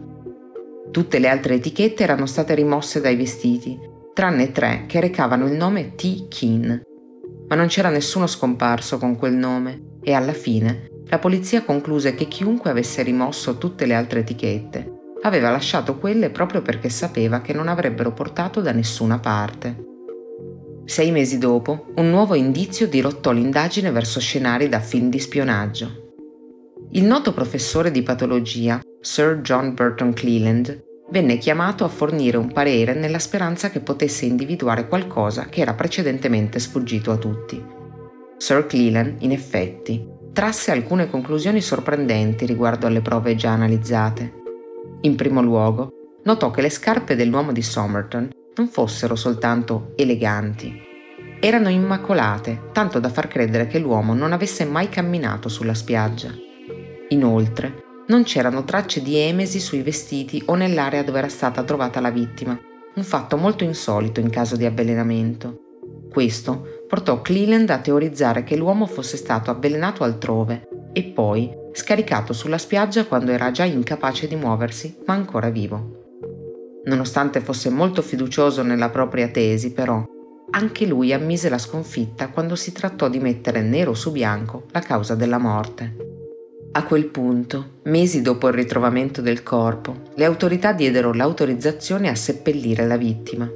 Tutte 0.91 1.19
le 1.19 1.27
altre 1.27 1.55
etichette 1.55 2.03
erano 2.03 2.25
state 2.25 2.55
rimosse 2.55 3.01
dai 3.01 3.17
vestiti, 3.17 3.77
tranne 4.13 4.51
tre 4.53 4.85
che 4.87 5.01
recavano 5.01 5.45
il 5.45 5.53
nome 5.53 5.95
T. 5.95 6.27
Keane. 6.29 6.83
Ma 7.49 7.55
non 7.55 7.67
c'era 7.67 7.89
nessuno 7.89 8.27
scomparso 8.27 8.97
con 8.97 9.17
quel 9.17 9.33
nome 9.33 9.97
e 10.01 10.13
alla 10.13 10.33
fine 10.33 10.87
la 11.07 11.19
polizia 11.19 11.63
concluse 11.63 12.15
che 12.15 12.29
chiunque 12.29 12.69
avesse 12.69 13.03
rimosso 13.03 13.57
tutte 13.57 13.85
le 13.85 13.93
altre 13.93 14.21
etichette 14.21 14.99
aveva 15.23 15.51
lasciato 15.51 15.97
quelle 15.97 16.29
proprio 16.29 16.61
perché 16.61 16.89
sapeva 16.89 17.41
che 17.41 17.53
non 17.53 17.67
avrebbero 17.67 18.13
portato 18.13 18.61
da 18.61 18.71
nessuna 18.71 19.19
parte. 19.19 19.90
Sei 20.85 21.11
mesi 21.11 21.37
dopo, 21.37 21.85
un 21.95 22.09
nuovo 22.09 22.33
indizio 22.33 22.87
dirottò 22.87 23.31
l'indagine 23.31 23.91
verso 23.91 24.19
scenari 24.19 24.67
da 24.67 24.79
film 24.79 25.09
di 25.09 25.19
spionaggio. 25.19 26.15
Il 26.91 27.05
noto 27.05 27.33
professore 27.33 27.91
di 27.91 28.01
patologia, 28.01 28.81
Sir 28.99 29.41
John 29.41 29.73
Burton 29.73 30.11
Cleland, 30.11 30.83
venne 31.11 31.37
chiamato 31.37 31.83
a 31.83 31.89
fornire 31.89 32.37
un 32.37 32.51
parere 32.51 32.93
nella 32.93 33.19
speranza 33.19 33.69
che 33.69 33.79
potesse 33.79 34.25
individuare 34.25 34.87
qualcosa 34.87 35.45
che 35.45 35.61
era 35.61 35.73
precedentemente 35.73 36.59
sfuggito 36.59 37.11
a 37.11 37.17
tutti. 37.17 37.63
Sir 38.37 38.65
Cleland, 38.65 39.17
in 39.19 39.31
effetti, 39.31 40.05
trasse 40.33 40.71
alcune 40.71 41.09
conclusioni 41.09 41.61
sorprendenti 41.61 42.45
riguardo 42.45 42.87
alle 42.87 43.01
prove 43.01 43.35
già 43.35 43.51
analizzate. 43.51 44.33
In 45.01 45.15
primo 45.15 45.41
luogo, 45.41 45.91
notò 46.23 46.49
che 46.51 46.61
le 46.61 46.69
scarpe 46.69 47.15
dell'uomo 47.15 47.51
di 47.51 47.61
Somerton 47.61 48.29
non 48.55 48.67
fossero 48.67 49.15
soltanto 49.15 49.93
eleganti, 49.95 50.89
erano 51.43 51.69
immacolate, 51.69 52.69
tanto 52.71 52.99
da 52.99 53.09
far 53.09 53.27
credere 53.27 53.65
che 53.65 53.79
l'uomo 53.79 54.13
non 54.13 54.31
avesse 54.31 54.63
mai 54.63 54.89
camminato 54.89 55.49
sulla 55.49 55.73
spiaggia. 55.73 56.31
Inoltre, 57.09 57.83
non 58.07 58.23
c'erano 58.23 58.63
tracce 58.63 59.01
di 59.01 59.17
emesi 59.17 59.59
sui 59.59 59.81
vestiti 59.81 60.43
o 60.45 60.55
nell'area 60.55 61.01
dove 61.01 61.17
era 61.17 61.29
stata 61.29 61.63
trovata 61.63 61.99
la 61.99 62.11
vittima, 62.11 62.57
un 62.93 63.03
fatto 63.03 63.37
molto 63.37 63.63
insolito 63.63 64.19
in 64.19 64.29
caso 64.29 64.55
di 64.55 64.65
avvelenamento. 64.65 65.57
Questo 66.11 66.83
portò 66.87 67.21
Cleland 67.21 67.69
a 67.71 67.79
teorizzare 67.79 68.43
che 68.43 68.55
l'uomo 68.55 68.85
fosse 68.85 69.17
stato 69.17 69.49
avvelenato 69.49 70.03
altrove 70.03 70.67
e 70.93 71.03
poi 71.05 71.49
scaricato 71.73 72.33
sulla 72.33 72.59
spiaggia 72.59 73.05
quando 73.05 73.31
era 73.31 73.49
già 73.49 73.63
incapace 73.63 74.27
di 74.27 74.35
muoversi, 74.35 74.97
ma 75.07 75.13
ancora 75.13 75.49
vivo. 75.49 76.00
Nonostante 76.83 77.41
fosse 77.41 77.69
molto 77.69 78.01
fiducioso 78.01 78.63
nella 78.63 78.89
propria 78.89 79.27
tesi, 79.27 79.71
però, 79.71 80.03
anche 80.53 80.85
lui 80.85 81.13
ammise 81.13 81.47
la 81.47 81.57
sconfitta 81.57 82.29
quando 82.29 82.55
si 82.55 82.71
trattò 82.71 83.07
di 83.07 83.19
mettere 83.19 83.61
nero 83.61 83.93
su 83.93 84.11
bianco 84.11 84.65
la 84.71 84.79
causa 84.81 85.15
della 85.15 85.37
morte. 85.37 86.09
A 86.73 86.83
quel 86.83 87.05
punto, 87.05 87.79
mesi 87.83 88.21
dopo 88.21 88.47
il 88.47 88.53
ritrovamento 88.53 89.21
del 89.21 89.43
corpo, 89.43 90.01
le 90.15 90.25
autorità 90.25 90.73
diedero 90.73 91.13
l'autorizzazione 91.13 92.09
a 92.09 92.15
seppellire 92.15 92.87
la 92.87 92.97
vittima. 92.97 93.49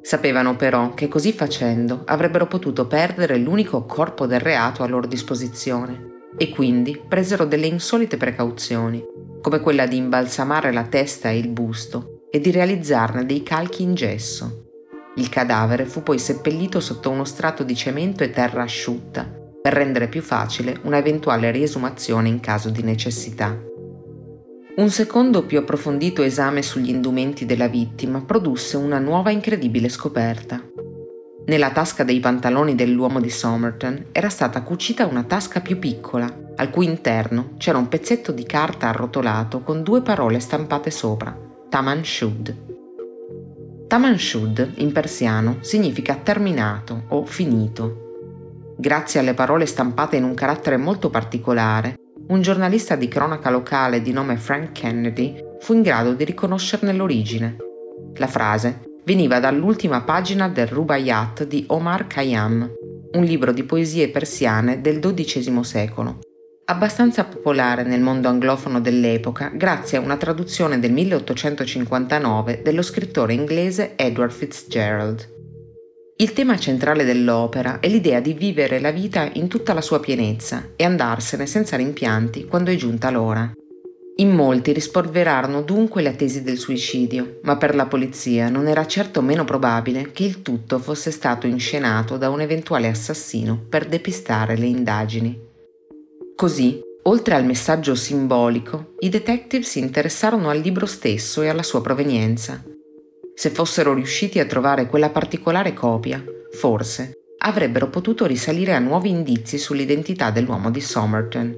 Sapevano 0.00 0.54
però 0.54 0.92
che 0.94 1.08
così 1.08 1.32
facendo 1.32 2.02
avrebbero 2.04 2.46
potuto 2.46 2.86
perdere 2.86 3.38
l'unico 3.38 3.84
corpo 3.84 4.26
del 4.26 4.40
reato 4.40 4.82
a 4.82 4.86
loro 4.86 5.06
disposizione 5.06 6.12
e 6.36 6.50
quindi 6.50 7.00
presero 7.08 7.46
delle 7.46 7.66
insolite 7.66 8.16
precauzioni, 8.16 9.02
come 9.40 9.60
quella 9.60 9.86
di 9.86 9.96
imbalsamare 9.96 10.72
la 10.72 10.84
testa 10.84 11.30
e 11.30 11.38
il 11.38 11.48
busto 11.48 12.13
e 12.34 12.40
di 12.40 12.50
realizzarne 12.50 13.24
dei 13.26 13.44
calchi 13.44 13.84
in 13.84 13.94
gesso. 13.94 14.64
Il 15.14 15.28
cadavere 15.28 15.84
fu 15.84 16.02
poi 16.02 16.18
seppellito 16.18 16.80
sotto 16.80 17.08
uno 17.08 17.24
strato 17.24 17.62
di 17.62 17.76
cemento 17.76 18.24
e 18.24 18.30
terra 18.30 18.64
asciutta 18.64 19.22
per 19.62 19.72
rendere 19.72 20.08
più 20.08 20.20
facile 20.20 20.80
una 20.82 20.98
eventuale 20.98 21.52
riesumazione 21.52 22.28
in 22.28 22.40
caso 22.40 22.70
di 22.70 22.82
necessità. 22.82 23.56
Un 24.76 24.90
secondo 24.90 25.44
più 25.44 25.60
approfondito 25.60 26.22
esame 26.22 26.62
sugli 26.62 26.88
indumenti 26.88 27.46
della 27.46 27.68
vittima 27.68 28.20
produsse 28.22 28.76
una 28.78 28.98
nuova 28.98 29.30
incredibile 29.30 29.88
scoperta. 29.88 30.60
Nella 31.46 31.70
tasca 31.70 32.02
dei 32.02 32.18
pantaloni 32.18 32.74
dell'uomo 32.74 33.20
di 33.20 33.30
Somerton 33.30 34.06
era 34.10 34.28
stata 34.28 34.62
cucita 34.62 35.06
una 35.06 35.22
tasca 35.22 35.60
più 35.60 35.78
piccola, 35.78 36.26
al 36.56 36.70
cui 36.70 36.86
interno 36.86 37.50
c'era 37.58 37.78
un 37.78 37.86
pezzetto 37.86 38.32
di 38.32 38.44
carta 38.44 38.88
arrotolato 38.88 39.60
con 39.60 39.84
due 39.84 40.02
parole 40.02 40.40
stampate 40.40 40.90
sopra, 40.90 41.52
Taman 41.68 42.04
Shud. 42.04 42.56
Taman 43.86 44.18
Shud 44.18 44.72
in 44.76 44.92
persiano 44.92 45.58
significa 45.60 46.14
terminato 46.16 47.04
o 47.08 47.24
finito. 47.24 48.74
Grazie 48.76 49.20
alle 49.20 49.34
parole 49.34 49.66
stampate 49.66 50.16
in 50.16 50.24
un 50.24 50.34
carattere 50.34 50.76
molto 50.76 51.10
particolare, 51.10 51.96
un 52.28 52.40
giornalista 52.42 52.96
di 52.96 53.08
cronaca 53.08 53.50
locale 53.50 54.02
di 54.02 54.12
nome 54.12 54.36
Frank 54.36 54.72
Kennedy 54.72 55.42
fu 55.60 55.74
in 55.74 55.82
grado 55.82 56.14
di 56.14 56.24
riconoscerne 56.24 56.92
l'origine. 56.92 57.56
La 58.14 58.26
frase 58.26 58.80
veniva 59.04 59.40
dall'ultima 59.40 60.02
pagina 60.02 60.48
del 60.48 60.68
Rubaiyat 60.68 61.44
di 61.44 61.64
Omar 61.68 62.06
Khayyam, 62.06 62.72
un 63.12 63.24
libro 63.24 63.52
di 63.52 63.64
poesie 63.64 64.08
persiane 64.08 64.80
del 64.80 64.98
XII 64.98 65.62
secolo, 65.62 66.18
abbastanza 66.66 67.24
popolare 67.24 67.82
nel 67.82 68.00
mondo 68.00 68.28
anglofono 68.28 68.80
dell'epoca 68.80 69.50
grazie 69.52 69.98
a 69.98 70.00
una 70.00 70.16
traduzione 70.16 70.78
del 70.78 70.92
1859 70.92 72.62
dello 72.62 72.82
scrittore 72.82 73.34
inglese 73.34 73.96
Edward 73.96 74.32
Fitzgerald. 74.32 75.32
Il 76.16 76.32
tema 76.32 76.56
centrale 76.56 77.04
dell'opera 77.04 77.80
è 77.80 77.88
l'idea 77.88 78.20
di 78.20 78.34
vivere 78.34 78.78
la 78.80 78.92
vita 78.92 79.28
in 79.34 79.48
tutta 79.48 79.74
la 79.74 79.80
sua 79.80 80.00
pienezza 80.00 80.70
e 80.76 80.84
andarsene 80.84 81.44
senza 81.44 81.76
rimpianti 81.76 82.46
quando 82.46 82.70
è 82.70 82.76
giunta 82.76 83.10
l'ora. 83.10 83.52
In 84.18 84.30
molti 84.30 84.72
rispolverarono 84.72 85.62
dunque 85.62 86.00
la 86.00 86.12
tesi 86.12 86.44
del 86.44 86.56
suicidio, 86.56 87.40
ma 87.42 87.56
per 87.56 87.74
la 87.74 87.86
polizia 87.86 88.48
non 88.48 88.68
era 88.68 88.86
certo 88.86 89.20
meno 89.22 89.42
probabile 89.42 90.12
che 90.12 90.22
il 90.22 90.40
tutto 90.40 90.78
fosse 90.78 91.10
stato 91.10 91.48
inscenato 91.48 92.16
da 92.16 92.30
un 92.30 92.40
eventuale 92.40 92.86
assassino 92.86 93.60
per 93.68 93.86
depistare 93.86 94.56
le 94.56 94.66
indagini. 94.66 95.43
Così, 96.36 96.80
oltre 97.02 97.34
al 97.34 97.44
messaggio 97.44 97.94
simbolico, 97.94 98.94
i 98.98 99.08
detective 99.08 99.62
si 99.62 99.78
interessarono 99.78 100.50
al 100.50 100.58
libro 100.58 100.84
stesso 100.84 101.42
e 101.42 101.48
alla 101.48 101.62
sua 101.62 101.80
provenienza. 101.80 102.62
Se 103.34 103.50
fossero 103.50 103.94
riusciti 103.94 104.40
a 104.40 104.46
trovare 104.46 104.88
quella 104.88 105.10
particolare 105.10 105.74
copia, 105.74 106.22
forse 106.52 107.12
avrebbero 107.38 107.88
potuto 107.88 108.26
risalire 108.26 108.74
a 108.74 108.80
nuovi 108.80 109.10
indizi 109.10 109.58
sull'identità 109.58 110.30
dell'uomo 110.30 110.70
di 110.70 110.80
Somerton. 110.80 111.56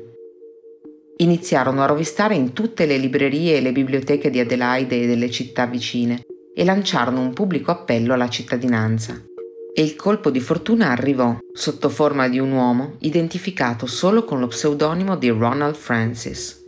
Iniziarono 1.18 1.82
a 1.82 1.86
rovistare 1.86 2.34
in 2.34 2.52
tutte 2.52 2.84
le 2.84 2.98
librerie 2.98 3.56
e 3.56 3.60
le 3.62 3.72
biblioteche 3.72 4.28
di 4.28 4.40
Adelaide 4.40 5.02
e 5.02 5.06
delle 5.06 5.30
città 5.30 5.64
vicine 5.64 6.26
e 6.54 6.64
lanciarono 6.64 7.20
un 7.20 7.32
pubblico 7.32 7.70
appello 7.70 8.12
alla 8.12 8.28
cittadinanza. 8.28 9.22
E 9.78 9.82
il 9.82 9.94
colpo 9.94 10.30
di 10.30 10.40
fortuna 10.40 10.88
arrivò 10.88 11.36
sotto 11.52 11.90
forma 11.90 12.30
di 12.30 12.38
un 12.38 12.50
uomo 12.50 12.94
identificato 13.00 13.84
solo 13.84 14.24
con 14.24 14.40
lo 14.40 14.46
pseudonimo 14.46 15.18
di 15.18 15.28
Ronald 15.28 15.74
Francis. 15.74 16.64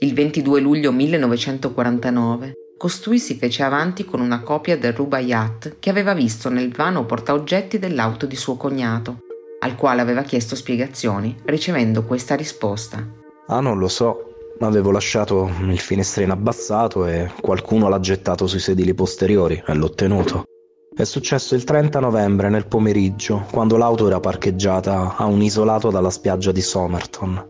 Il 0.00 0.12
22 0.12 0.60
luglio 0.60 0.92
1949 0.92 2.52
costui 2.76 3.18
si 3.18 3.36
fece 3.36 3.62
avanti 3.62 4.04
con 4.04 4.20
una 4.20 4.42
copia 4.42 4.76
del 4.76 4.92
Rubaiyat 4.92 5.76
che 5.78 5.88
aveva 5.88 6.12
visto 6.12 6.50
nel 6.50 6.70
vano 6.70 7.06
portaoggetti 7.06 7.78
dell'auto 7.78 8.26
di 8.26 8.36
suo 8.36 8.56
cognato, 8.56 9.20
al 9.60 9.74
quale 9.74 10.02
aveva 10.02 10.20
chiesto 10.20 10.54
spiegazioni, 10.54 11.34
ricevendo 11.44 12.04
questa 12.04 12.34
risposta. 12.34 13.02
Ah, 13.46 13.60
non 13.60 13.78
lo 13.78 13.88
so. 13.88 14.34
Avevo 14.58 14.90
lasciato 14.90 15.50
il 15.62 15.80
finestrino 15.80 16.34
abbassato 16.34 17.06
e 17.06 17.30
qualcuno 17.40 17.88
l'ha 17.88 18.00
gettato 18.00 18.46
sui 18.46 18.60
sedili 18.60 18.92
posteriori 18.92 19.62
e 19.66 19.74
l'ho 19.74 19.94
tenuto. 19.94 20.44
È 20.92 21.04
successo 21.04 21.54
il 21.54 21.62
30 21.62 22.00
novembre 22.00 22.48
nel 22.48 22.66
pomeriggio, 22.66 23.46
quando 23.52 23.76
l'auto 23.76 24.08
era 24.08 24.18
parcheggiata 24.18 25.14
a 25.16 25.24
un 25.26 25.40
isolato 25.40 25.88
dalla 25.88 26.10
spiaggia 26.10 26.50
di 26.50 26.60
Somerton. 26.60 27.48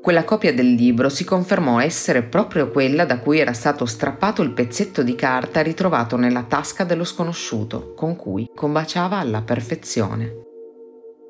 Quella 0.00 0.22
copia 0.22 0.54
del 0.54 0.74
libro 0.74 1.08
si 1.08 1.24
confermò 1.24 1.80
essere 1.80 2.22
proprio 2.22 2.70
quella 2.70 3.04
da 3.04 3.18
cui 3.18 3.40
era 3.40 3.52
stato 3.52 3.84
strappato 3.84 4.42
il 4.42 4.52
pezzetto 4.52 5.02
di 5.02 5.16
carta 5.16 5.60
ritrovato 5.60 6.16
nella 6.16 6.44
tasca 6.44 6.84
dello 6.84 7.04
sconosciuto, 7.04 7.94
con 7.94 8.14
cui 8.14 8.48
combaciava 8.54 9.18
alla 9.18 9.42
perfezione. 9.42 10.32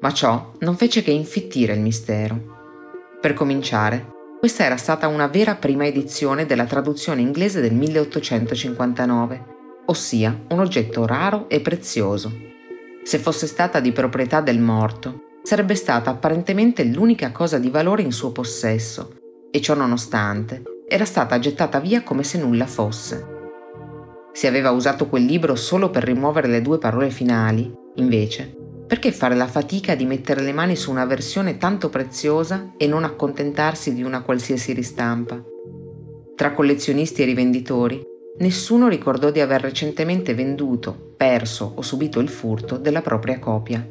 Ma 0.00 0.12
ciò 0.12 0.52
non 0.58 0.76
fece 0.76 1.02
che 1.02 1.10
infittire 1.10 1.72
il 1.72 1.80
mistero. 1.80 3.18
Per 3.20 3.32
cominciare, 3.32 4.06
questa 4.38 4.64
era 4.64 4.76
stata 4.76 5.08
una 5.08 5.28
vera 5.28 5.54
prima 5.54 5.86
edizione 5.86 6.44
della 6.44 6.66
traduzione 6.66 7.22
inglese 7.22 7.62
del 7.62 7.74
1859, 7.74 9.58
ossia 9.86 10.44
un 10.48 10.60
oggetto 10.60 11.06
raro 11.06 11.48
e 11.48 11.60
prezioso. 11.60 12.32
Se 13.02 13.18
fosse 13.18 13.46
stata 13.46 13.80
di 13.80 13.92
proprietà 13.92 14.40
del 14.40 14.58
morto, 14.58 15.24
sarebbe 15.42 15.74
stata 15.74 16.10
apparentemente 16.10 16.84
l'unica 16.84 17.32
cosa 17.32 17.58
di 17.58 17.70
valore 17.70 18.02
in 18.02 18.12
suo 18.12 18.30
possesso 18.30 19.14
e 19.50 19.60
ciò 19.60 19.74
nonostante 19.74 20.62
era 20.88 21.04
stata 21.04 21.38
gettata 21.38 21.78
via 21.80 22.02
come 22.02 22.24
se 22.24 22.38
nulla 22.38 22.66
fosse. 22.66 23.38
Se 24.32 24.46
aveva 24.46 24.70
usato 24.70 25.08
quel 25.08 25.24
libro 25.24 25.54
solo 25.56 25.90
per 25.90 26.04
rimuovere 26.04 26.48
le 26.48 26.62
due 26.62 26.78
parole 26.78 27.10
finali, 27.10 27.72
invece, 27.96 28.54
perché 28.86 29.12
fare 29.12 29.34
la 29.34 29.46
fatica 29.46 29.94
di 29.94 30.04
mettere 30.04 30.40
le 30.42 30.52
mani 30.52 30.76
su 30.76 30.90
una 30.90 31.04
versione 31.04 31.58
tanto 31.58 31.88
preziosa 31.90 32.72
e 32.76 32.86
non 32.86 33.04
accontentarsi 33.04 33.94
di 33.94 34.02
una 34.02 34.22
qualsiasi 34.22 34.72
ristampa? 34.72 35.40
Tra 36.34 36.52
collezionisti 36.52 37.22
e 37.22 37.26
rivenditori, 37.26 38.02
nessuno 38.40 38.88
ricordò 38.88 39.30
di 39.30 39.40
aver 39.40 39.60
recentemente 39.60 40.34
venduto, 40.34 41.14
perso 41.16 41.72
o 41.74 41.82
subito 41.82 42.20
il 42.20 42.28
furto 42.28 42.76
della 42.76 43.02
propria 43.02 43.38
copia. 43.38 43.86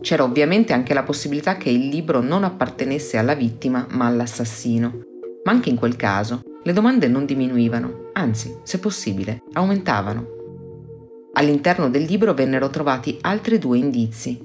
C'era 0.00 0.22
ovviamente 0.22 0.72
anche 0.72 0.94
la 0.94 1.02
possibilità 1.02 1.56
che 1.56 1.70
il 1.70 1.88
libro 1.88 2.20
non 2.20 2.44
appartenesse 2.44 3.16
alla 3.16 3.34
vittima 3.34 3.86
ma 3.90 4.06
all'assassino, 4.06 5.02
ma 5.44 5.52
anche 5.52 5.70
in 5.70 5.76
quel 5.76 5.96
caso 5.96 6.42
le 6.62 6.72
domande 6.72 7.08
non 7.08 7.24
diminuivano, 7.24 8.10
anzi, 8.12 8.56
se 8.62 8.78
possibile, 8.78 9.42
aumentavano. 9.52 10.36
All'interno 11.34 11.88
del 11.88 12.02
libro 12.02 12.34
vennero 12.34 12.68
trovati 12.68 13.18
altri 13.22 13.58
due 13.58 13.78
indizi. 13.78 14.40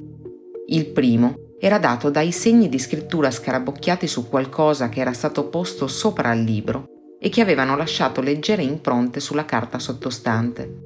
Il 0.67 0.88
primo 0.88 1.36
era 1.59 1.80
dato 1.80 2.09
dai 2.09 2.32
segni 2.32 2.67
di 2.67 2.80
scrittura 2.80 3.32
scarabocchiati 3.32 4.07
su 4.07 4.28
qualcosa 4.28 4.89
che 4.89 4.99
era 4.99 5.13
stato 5.13 5.47
posto 5.47 5.88
sopra 5.88 6.30
al 6.30 6.39
libro 6.39 6.93
e 7.26 7.30
che 7.30 7.39
avevano 7.39 7.78
lasciato 7.78 8.19
leggere 8.19 8.63
impronte 8.63 9.21
sulla 9.21 9.45
carta 9.45 9.80
sottostante. 9.80 10.82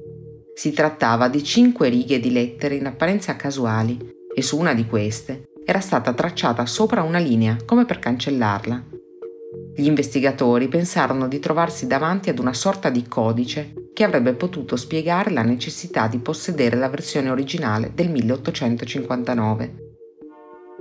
Si 0.54 0.72
trattava 0.72 1.28
di 1.28 1.42
cinque 1.42 1.88
righe 1.88 2.20
di 2.20 2.30
lettere 2.30 2.76
in 2.76 2.86
apparenza 2.86 3.34
casuali, 3.34 3.98
e 4.32 4.40
su 4.40 4.56
una 4.56 4.72
di 4.72 4.86
queste 4.86 5.48
era 5.64 5.80
stata 5.80 6.12
tracciata 6.12 6.64
sopra 6.64 7.02
una 7.02 7.18
linea 7.18 7.56
come 7.64 7.84
per 7.86 7.98
cancellarla. 7.98 8.84
Gli 9.74 9.86
investigatori 9.86 10.68
pensarono 10.68 11.26
di 11.26 11.40
trovarsi 11.40 11.88
davanti 11.88 12.30
ad 12.30 12.38
una 12.38 12.52
sorta 12.52 12.88
di 12.88 13.08
codice 13.08 13.90
che 13.92 14.04
avrebbe 14.04 14.34
potuto 14.34 14.76
spiegare 14.76 15.32
la 15.32 15.42
necessità 15.42 16.06
di 16.06 16.18
possedere 16.18 16.76
la 16.76 16.88
versione 16.88 17.30
originale 17.30 17.90
del 17.94 18.10
1859. 18.10 19.74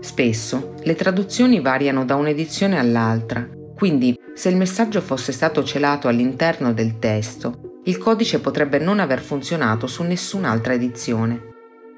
Spesso 0.01 0.75
le 0.83 0.93
traduzioni 0.93 1.59
variano 1.61 2.05
da 2.05 2.13
un'edizione 2.13 2.77
all'altra, 2.77 3.49
quindi 3.75 4.16
se 4.37 4.49
il 4.49 4.55
messaggio 4.55 5.01
fosse 5.01 5.31
stato 5.31 5.63
celato 5.63 6.07
all'interno 6.07 6.71
del 6.71 6.99
testo, 6.99 7.79
il 7.85 7.97
codice 7.97 8.39
potrebbe 8.39 8.77
non 8.77 8.99
aver 8.99 9.19
funzionato 9.19 9.87
su 9.87 10.03
nessun'altra 10.03 10.73
edizione. 10.73 11.41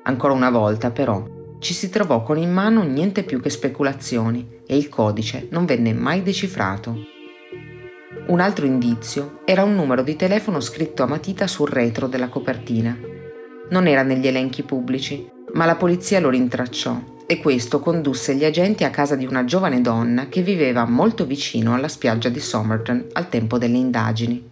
Ancora 0.04 0.32
una 0.32 0.50
volta, 0.50 0.90
però, 0.90 1.22
ci 1.60 1.74
si 1.74 1.90
trovò 1.90 2.24
con 2.24 2.38
in 2.38 2.50
mano 2.50 2.84
niente 2.84 3.24
più 3.24 3.42
che 3.42 3.50
speculazioni 3.50 4.62
e 4.66 4.78
il 4.78 4.88
codice 4.88 5.50
non 5.52 5.66
venne 5.66 5.94
mai 5.94 6.24
decifrato. 6.24 6.96
Un 8.28 8.40
altro 8.40 8.66
indizio 8.66 9.42
era 9.44 9.64
un 9.64 9.76
numero 9.76 10.02
di 10.02 10.16
telefono 10.16 10.62
scritto 10.62 11.04
a 11.04 11.08
matita 11.08 11.46
sul 11.46 11.68
retro 11.68 12.08
della 12.08 12.30
copertina. 12.30 12.98
Non 13.70 13.86
era 13.86 14.04
negli 14.04 14.28
elenchi 14.28 14.64
pubblici, 14.64 15.30
ma 15.56 15.66
la 15.66 15.76
polizia 15.76 16.22
lo 16.22 16.30
rintracciò 16.30 17.18
e 17.32 17.38
questo 17.38 17.80
condusse 17.80 18.34
gli 18.34 18.44
agenti 18.44 18.84
a 18.84 18.90
casa 18.90 19.16
di 19.16 19.28
una 19.28 19.46
giovane 19.46 19.82
donna 19.82 20.30
che 20.30 20.42
viveva 20.42 20.86
molto 20.86 21.28
vicino 21.28 21.76
alla 21.76 21.88
spiaggia 21.88 22.30
di 22.30 22.40
Somerton 22.40 23.06
al 23.12 23.30
tempo 23.30 23.60
delle 23.60 23.78
indagini. 23.78 24.50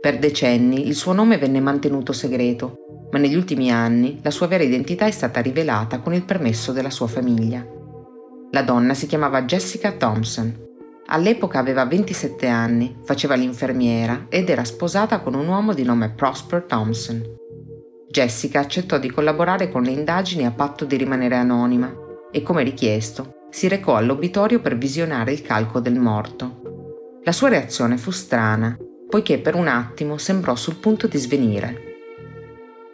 Per 0.00 0.18
decenni 0.18 0.88
il 0.88 0.96
suo 0.96 1.12
nome 1.12 1.38
venne 1.38 1.60
mantenuto 1.60 2.12
segreto 2.12 2.80
ma 3.12 3.18
negli 3.18 3.36
ultimi 3.36 3.70
anni 3.70 4.18
la 4.20 4.32
sua 4.32 4.48
vera 4.48 4.64
identità 4.64 5.06
è 5.06 5.12
stata 5.12 5.40
rivelata 5.40 6.00
con 6.00 6.12
il 6.12 6.24
permesso 6.24 6.72
della 6.72 6.90
sua 6.90 7.06
famiglia. 7.06 7.64
La 8.50 8.62
donna 8.62 8.94
si 8.94 9.06
chiamava 9.06 9.44
Jessica 9.44 9.92
Thompson. 9.92 10.64
All'epoca 11.06 11.60
aveva 11.60 11.86
27 11.86 12.48
anni, 12.48 12.96
faceva 13.04 13.36
l'infermiera 13.36 14.26
ed 14.28 14.50
era 14.50 14.64
sposata 14.64 15.20
con 15.20 15.34
un 15.34 15.46
uomo 15.46 15.72
di 15.72 15.84
nome 15.84 16.10
Prosper 16.10 16.62
Thompson. 16.62 17.35
Jessica 18.16 18.60
accettò 18.60 18.96
di 18.96 19.10
collaborare 19.10 19.70
con 19.70 19.82
le 19.82 19.90
indagini 19.90 20.46
a 20.46 20.50
patto 20.50 20.86
di 20.86 20.96
rimanere 20.96 21.36
anonima 21.36 21.94
e, 22.32 22.40
come 22.40 22.62
richiesto, 22.62 23.48
si 23.50 23.68
recò 23.68 23.94
all'obitorio 23.94 24.60
per 24.60 24.78
visionare 24.78 25.32
il 25.32 25.42
calco 25.42 25.80
del 25.80 25.98
morto. 25.98 27.18
La 27.24 27.32
sua 27.32 27.50
reazione 27.50 27.98
fu 27.98 28.10
strana, 28.10 28.74
poiché 29.06 29.38
per 29.38 29.54
un 29.54 29.68
attimo 29.68 30.16
sembrò 30.16 30.54
sul 30.54 30.76
punto 30.76 31.08
di 31.08 31.18
svenire. 31.18 31.82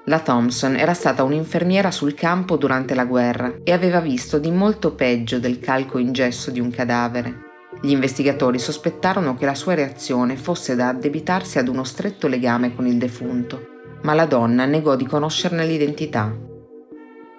La 0.07 0.19
Thompson 0.19 0.75
era 0.75 0.93
stata 0.93 1.23
un'infermiera 1.23 1.93
sul 1.93 2.15
campo 2.15 2.57
durante 2.57 2.97
la 2.97 3.05
guerra 3.05 3.59
e 3.63 3.71
aveva 3.71 4.01
visto 4.01 4.41
di 4.41 4.51
molto 4.51 4.93
peggio 4.97 5.39
del 5.39 5.61
calco 5.61 5.99
in 5.99 6.11
gesso 6.11 6.51
di 6.51 6.59
un 6.59 6.73
cadavere. 6.73 7.51
Gli 7.81 7.91
investigatori 7.91 8.59
sospettarono 8.59 9.37
che 9.37 9.47
la 9.47 9.55
sua 9.55 9.75
reazione 9.75 10.37
fosse 10.37 10.75
da 10.75 10.89
addebitarsi 10.89 11.61
ad 11.61 11.69
uno 11.69 11.85
stretto 11.85 12.27
legame 12.27 12.75
con 12.75 12.89
il 12.89 12.99
defunto, 12.99 13.71
ma 14.03 14.15
la 14.15 14.27
donna 14.27 14.65
negò 14.67 14.97
di 14.97 15.07
conoscerne 15.07 15.65
l'identità. 15.65 16.35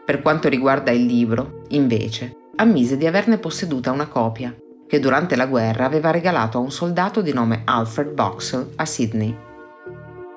Per 0.05 0.21
quanto 0.21 0.49
riguarda 0.49 0.91
il 0.91 1.05
libro, 1.05 1.61
invece, 1.69 2.35
ammise 2.55 2.97
di 2.97 3.05
averne 3.05 3.37
posseduta 3.37 3.91
una 3.91 4.07
copia, 4.07 4.55
che 4.87 4.99
durante 4.99 5.35
la 5.35 5.45
guerra 5.45 5.85
aveva 5.85 6.11
regalato 6.11 6.57
a 6.57 6.61
un 6.61 6.71
soldato 6.71 7.21
di 7.21 7.33
nome 7.33 7.61
Alfred 7.65 8.11
Boxall 8.13 8.73
a 8.75 8.85
Sydney. 8.85 9.35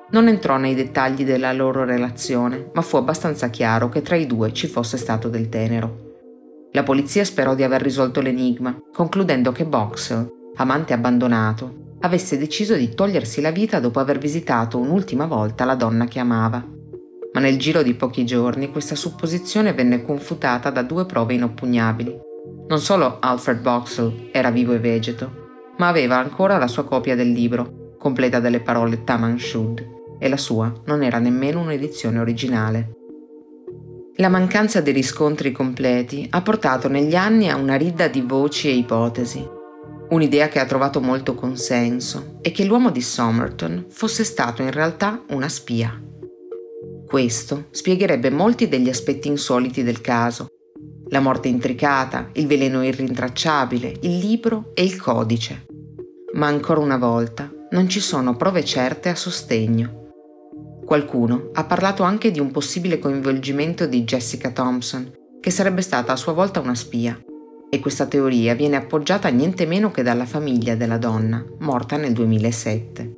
Non 0.09 0.27
entrò 0.27 0.57
nei 0.57 0.73
dettagli 0.73 1.25
della 1.25 1.51
loro 1.51 1.83
relazione, 1.83 2.69
ma 2.73 2.81
fu 2.81 2.95
abbastanza 2.95 3.49
chiaro 3.49 3.89
che 3.89 4.01
tra 4.01 4.15
i 4.15 4.25
due 4.25 4.53
ci 4.53 4.67
fosse 4.67 4.97
stato 4.97 5.27
del 5.27 5.49
tenero. 5.49 6.05
La 6.71 6.83
polizia 6.83 7.25
sperò 7.25 7.55
di 7.55 7.63
aver 7.63 7.81
risolto 7.81 8.21
l'enigma, 8.21 8.77
concludendo 8.93 9.51
che 9.51 9.65
Boxell, 9.65 10.27
amante 10.55 10.93
abbandonato, 10.93 11.86
avesse 12.01 12.37
deciso 12.37 12.75
di 12.75 12.93
togliersi 12.93 13.41
la 13.41 13.51
vita 13.51 13.79
dopo 13.79 13.99
aver 13.99 14.17
visitato 14.17 14.77
un'ultima 14.77 15.25
volta 15.25 15.65
la 15.65 15.75
donna 15.75 16.05
che 16.05 16.19
amava. 16.19 16.65
Ma 17.33 17.39
nel 17.39 17.57
giro 17.57 17.83
di 17.83 17.93
pochi 17.93 18.25
giorni 18.25 18.71
questa 18.71 18.95
supposizione 18.95 19.73
venne 19.73 20.03
confutata 20.03 20.69
da 20.69 20.81
due 20.81 21.05
prove 21.05 21.33
inoppugnabili. 21.33 22.19
Non 22.67 22.79
solo 22.79 23.17
Alfred 23.19 23.61
Boxell 23.61 24.29
era 24.31 24.51
vivo 24.51 24.73
e 24.73 24.79
vegeto, 24.79 25.45
ma 25.77 25.87
aveva 25.87 26.17
ancora 26.17 26.57
la 26.57 26.67
sua 26.67 26.85
copia 26.85 27.15
del 27.15 27.31
libro, 27.31 27.95
completa 27.97 28.39
delle 28.39 28.61
parole 28.61 29.03
Taman 29.03 29.37
Shud, 29.37 29.85
e 30.19 30.29
la 30.29 30.37
sua 30.37 30.73
non 30.85 31.03
era 31.03 31.19
nemmeno 31.19 31.61
un'edizione 31.61 32.19
originale. 32.19 32.91
La 34.15 34.29
mancanza 34.29 34.81
di 34.81 34.91
riscontri 34.91 35.51
completi 35.51 36.27
ha 36.31 36.41
portato 36.41 36.87
negli 36.87 37.15
anni 37.15 37.49
a 37.49 37.55
una 37.55 37.75
ridda 37.75 38.07
di 38.07 38.21
voci 38.21 38.67
e 38.67 38.71
ipotesi. 38.71 39.56
Un'idea 40.09 40.47
che 40.47 40.59
ha 40.59 40.65
trovato 40.65 41.01
molto 41.01 41.35
consenso 41.35 42.39
è 42.41 42.51
che 42.51 42.63
l'uomo 42.63 42.91
di 42.91 43.01
Somerton 43.01 43.87
fosse 43.89 44.23
stato 44.23 44.61
in 44.61 44.71
realtà 44.71 45.21
una 45.31 45.49
spia. 45.49 46.01
Questo 47.05 47.65
spiegherebbe 47.71 48.29
molti 48.29 48.69
degli 48.69 48.87
aspetti 48.87 49.27
insoliti 49.27 49.83
del 49.83 49.99
caso. 49.99 50.47
La 51.09 51.19
morte 51.19 51.49
intricata, 51.49 52.29
il 52.33 52.47
veleno 52.47 52.83
irrintracciabile, 52.83 53.97
il 54.01 54.17
libro 54.17 54.71
e 54.73 54.83
il 54.83 54.97
codice. 54.97 55.65
Ma 56.33 56.47
ancora 56.47 56.79
una 56.79 56.97
volta 56.97 57.51
non 57.71 57.89
ci 57.89 57.99
sono 57.99 58.37
prove 58.37 58.63
certe 58.63 59.09
a 59.09 59.15
sostegno. 59.15 60.05
Qualcuno 60.85 61.49
ha 61.51 61.65
parlato 61.65 62.03
anche 62.03 62.31
di 62.31 62.39
un 62.39 62.51
possibile 62.51 62.97
coinvolgimento 62.97 63.85
di 63.85 64.05
Jessica 64.05 64.51
Thompson, 64.51 65.11
che 65.41 65.49
sarebbe 65.49 65.81
stata 65.81 66.13
a 66.13 66.17
sua 66.17 66.31
volta 66.31 66.61
una 66.61 66.75
spia, 66.75 67.17
e 67.69 67.79
questa 67.79 68.05
teoria 68.05 68.55
viene 68.55 68.75
appoggiata 68.75 69.29
niente 69.29 69.65
meno 69.65 69.91
che 69.91 70.03
dalla 70.03 70.25
famiglia 70.25 70.75
della 70.75 70.97
donna, 70.97 71.43
morta 71.59 71.97
nel 71.97 72.13
2007. 72.13 73.11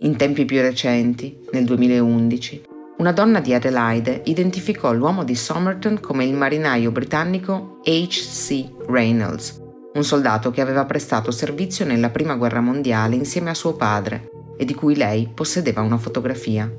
In 0.00 0.16
tempi 0.16 0.44
più 0.44 0.60
recenti, 0.60 1.38
nel 1.52 1.64
2011, 1.64 2.62
una 2.98 3.10
donna 3.10 3.40
di 3.40 3.52
Adelaide 3.52 4.22
identificò 4.26 4.92
l'uomo 4.92 5.24
di 5.24 5.34
Somerton 5.34 5.98
come 5.98 6.24
il 6.24 6.34
marinaio 6.34 6.92
britannico 6.92 7.80
H.C. 7.82 8.86
Reynolds, 8.86 9.60
un 9.94 10.04
soldato 10.04 10.50
che 10.50 10.60
aveva 10.60 10.84
prestato 10.84 11.30
servizio 11.30 11.84
nella 11.84 12.10
Prima 12.10 12.36
Guerra 12.36 12.60
Mondiale 12.60 13.16
insieme 13.16 13.50
a 13.50 13.54
suo 13.54 13.74
padre 13.74 14.30
e 14.56 14.64
di 14.64 14.74
cui 14.74 14.94
lei 14.94 15.28
possedeva 15.32 15.80
una 15.80 15.98
fotografia. 15.98 16.72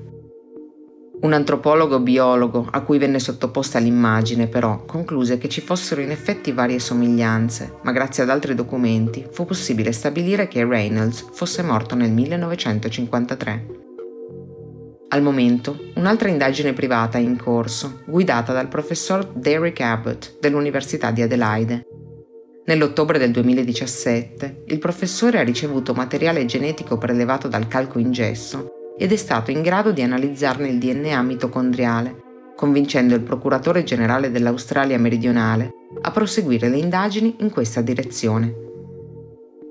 Un 1.22 1.34
antropologo 1.34 2.00
biologo 2.00 2.68
a 2.70 2.82
cui 2.82 2.98
venne 2.98 3.20
sottoposta 3.20 3.80
l'immagine 3.80 4.48
però 4.48 4.86
concluse 4.86 5.38
che 5.38 5.50
ci 5.50 5.62
fossero 5.62 6.02
in 6.02 6.12
effetti 6.12 6.52
varie 6.52 6.80
somiglianze, 6.80 7.80
ma 7.84 7.92
grazie 7.92 8.24
ad 8.24 8.30
altri 8.30 8.54
documenti 8.54 9.26
fu 9.32 9.46
possibile 9.46 9.92
stabilire 9.92 10.48
che 10.48 10.66
Reynolds 10.66 11.26
fosse 11.32 11.64
morto 11.64 11.96
nel 11.96 12.12
1953. 12.12 13.66
Al 15.08 15.22
momento, 15.22 15.92
un'altra 15.96 16.30
indagine 16.30 16.74
privata 16.74 17.18
è 17.18 17.22
in 17.22 17.38
corso, 17.38 18.02
guidata 18.06 18.54
dal 18.54 18.68
professor 18.68 19.26
Derek 19.34 19.80
Abbott 19.80 20.38
dell'Università 20.40 21.12
di 21.12 21.22
Adelaide, 21.22 21.86
Nell'ottobre 22.68 23.20
del 23.20 23.30
2017 23.30 24.64
il 24.66 24.80
professore 24.80 25.38
ha 25.38 25.44
ricevuto 25.44 25.94
materiale 25.94 26.46
genetico 26.46 26.98
prelevato 26.98 27.48
dal 27.48 27.68
calco 27.68 28.00
in 28.00 28.12
gesso 28.12 28.85
ed 28.98 29.12
è 29.12 29.16
stato 29.16 29.52
in 29.52 29.62
grado 29.62 29.92
di 29.92 30.02
analizzarne 30.02 30.70
il 30.70 30.78
DNA 30.78 31.22
mitocondriale, 31.22 32.24
convincendo 32.56 33.16
il 33.16 33.22
procuratore 33.22 33.84
generale 33.84 34.32
dell'Australia 34.32 34.98
meridionale 34.98 35.72
a 36.02 36.12
proseguire 36.12 36.70
le 36.70 36.78
indagini 36.78 37.36
in 37.40 37.50
questa 37.50 37.82
direzione. 37.82 38.64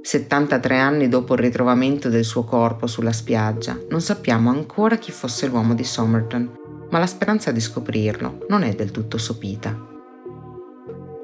73 0.02 0.78
anni 0.78 1.08
dopo 1.08 1.32
il 1.32 1.40
ritrovamento 1.40 2.10
del 2.10 2.24
suo 2.24 2.44
corpo 2.44 2.86
sulla 2.86 3.12
spiaggia, 3.12 3.78
non 3.88 4.02
sappiamo 4.02 4.50
ancora 4.50 4.96
chi 4.96 5.10
fosse 5.10 5.46
l'uomo 5.46 5.74
di 5.74 5.84
Somerton, 5.84 6.50
ma 6.90 6.98
la 6.98 7.06
speranza 7.06 7.50
di 7.50 7.60
scoprirlo 7.60 8.44
non 8.48 8.62
è 8.62 8.74
del 8.74 8.90
tutto 8.90 9.16
sopita. 9.16 9.92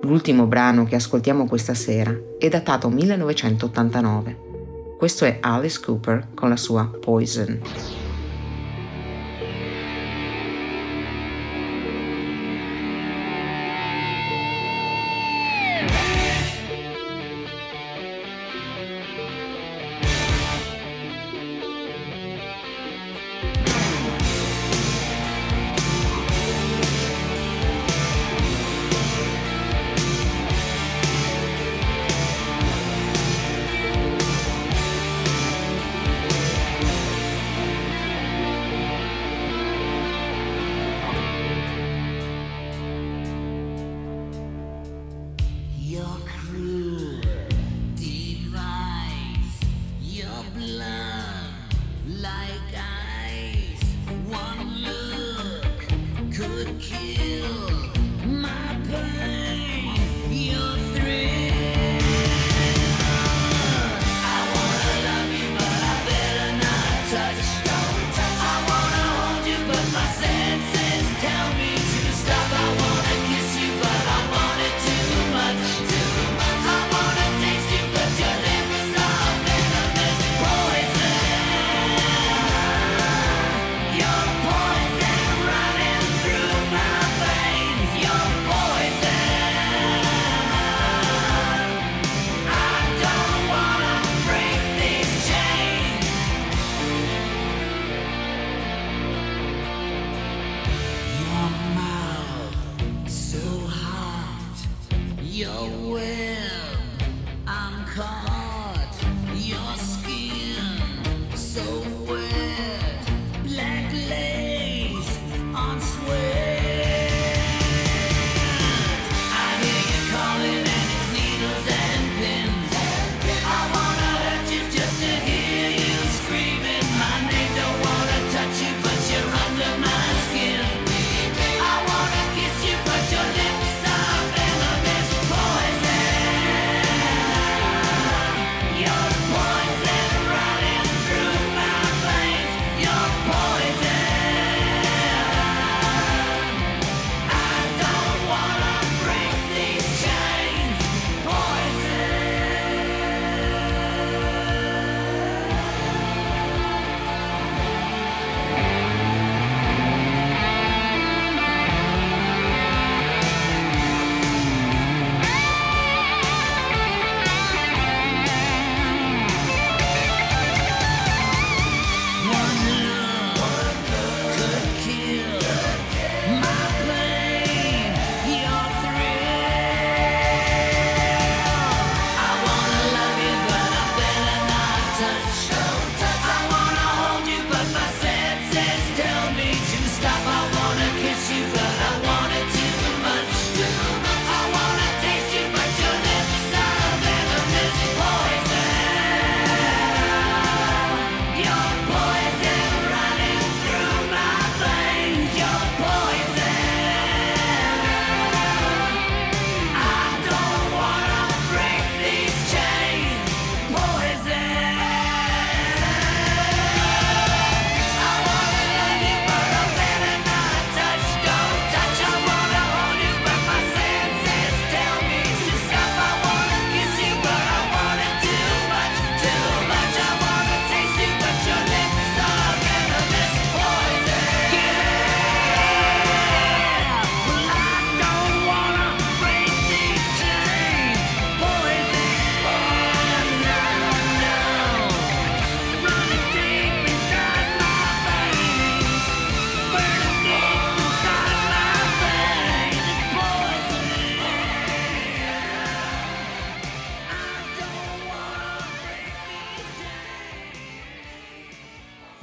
L'ultimo 0.02 0.46
brano 0.46 0.84
che 0.84 0.94
ascoltiamo 0.94 1.46
questa 1.46 1.74
sera 1.74 2.16
è 2.38 2.48
datato 2.48 2.88
1989. 2.88 4.49
Questo 5.00 5.24
è 5.24 5.38
Alice 5.40 5.80
Cooper 5.80 6.26
con 6.34 6.50
la 6.50 6.58
sua 6.58 6.84
Poison. 6.84 7.99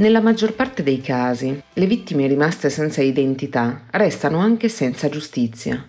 Nella 0.08 0.22
maggior 0.22 0.53
parte 0.53 0.84
dei 0.84 1.01
casi, 1.01 1.62
le 1.74 1.86
vittime 1.86 2.28
rimaste 2.28 2.70
senza 2.70 3.01
identità 3.01 3.88
restano 3.91 4.39
anche 4.39 4.70
senza 4.70 5.10
giustizia. 5.10 5.86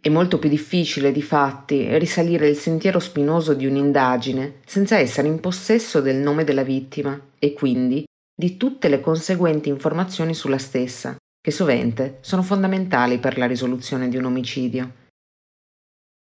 È 0.00 0.08
molto 0.08 0.38
più 0.38 0.48
difficile, 0.48 1.12
di 1.12 1.20
fatti, 1.20 1.98
risalire 1.98 2.48
il 2.48 2.56
sentiero 2.56 2.98
spinoso 2.98 3.52
di 3.52 3.66
un'indagine 3.66 4.60
senza 4.64 4.96
essere 4.96 5.28
in 5.28 5.40
possesso 5.40 6.00
del 6.00 6.16
nome 6.16 6.44
della 6.44 6.62
vittima 6.62 7.20
e 7.38 7.52
quindi 7.52 8.06
di 8.34 8.56
tutte 8.56 8.88
le 8.88 9.02
conseguenti 9.02 9.68
informazioni 9.68 10.32
sulla 10.32 10.56
stessa, 10.56 11.16
che 11.38 11.50
sovente 11.50 12.16
sono 12.22 12.40
fondamentali 12.40 13.18
per 13.18 13.36
la 13.36 13.46
risoluzione 13.46 14.08
di 14.08 14.16
un 14.16 14.24
omicidio. 14.24 14.92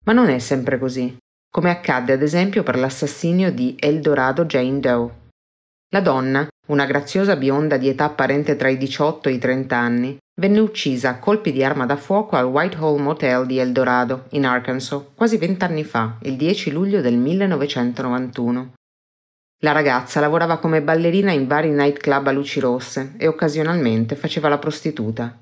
Ma 0.05 0.13
non 0.13 0.29
è 0.29 0.39
sempre 0.39 0.79
così, 0.79 1.17
come 1.51 1.71
accadde 1.71 2.13
ad 2.13 2.23
esempio 2.23 2.63
per 2.63 2.79
l'assassinio 2.79 3.51
di 3.51 3.75
Eldorado 3.77 4.45
Jane 4.45 4.79
Doe. 4.79 5.25
La 5.91 6.01
donna, 6.01 6.47
una 6.67 6.87
graziosa 6.87 7.37
bionda 7.37 7.77
di 7.77 7.89
età 7.89 8.05
apparente 8.05 8.57
tra 8.57 8.69
i 8.69 8.77
18 8.77 9.29
e 9.29 9.33
i 9.33 9.39
30 9.39 9.77
anni, 9.77 10.17
venne 10.41 10.61
uccisa 10.61 11.11
a 11.11 11.19
colpi 11.19 11.53
di 11.53 11.65
arma 11.65 11.87
da 11.87 11.97
fuoco 11.97 12.37
al 12.37 12.47
Whitehall 12.47 13.01
Motel 13.01 13.47
di 13.47 13.59
Eldorado, 13.59 14.27
in 14.31 14.45
Arkansas, 14.45 15.03
quasi 15.15 15.37
vent'anni 15.37 15.85
fa, 15.85 16.19
il 16.23 16.37
10 16.37 16.71
luglio 16.71 17.01
del 17.01 17.17
1991. 17.17 18.73
La 19.61 19.73
ragazza 19.73 20.21
lavorava 20.21 20.59
come 20.59 20.83
ballerina 20.83 21.33
in 21.33 21.47
vari 21.47 21.71
nightclub 21.71 22.27
a 22.27 22.33
luci 22.33 22.61
rosse 22.61 23.15
e 23.17 23.27
occasionalmente 23.27 24.15
faceva 24.15 24.49
la 24.49 24.59
prostituta. 24.59 25.39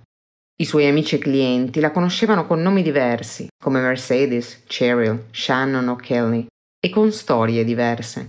I 0.57 0.65
suoi 0.65 0.87
amici 0.87 1.17
e 1.17 1.19
clienti 1.19 1.81
la 1.81 1.91
conoscevano 1.91 2.47
con 2.47 2.63
nomi 2.63 2.83
diversi, 2.83 3.49
come 3.61 3.81
Mercedes, 3.81 4.63
Cheryl, 4.67 5.25
Shannon 5.33 5.89
o 5.89 5.97
Kelly, 5.97 6.47
e 6.79 6.91
con 6.91 7.11
storie 7.11 7.65
diverse. 7.65 8.29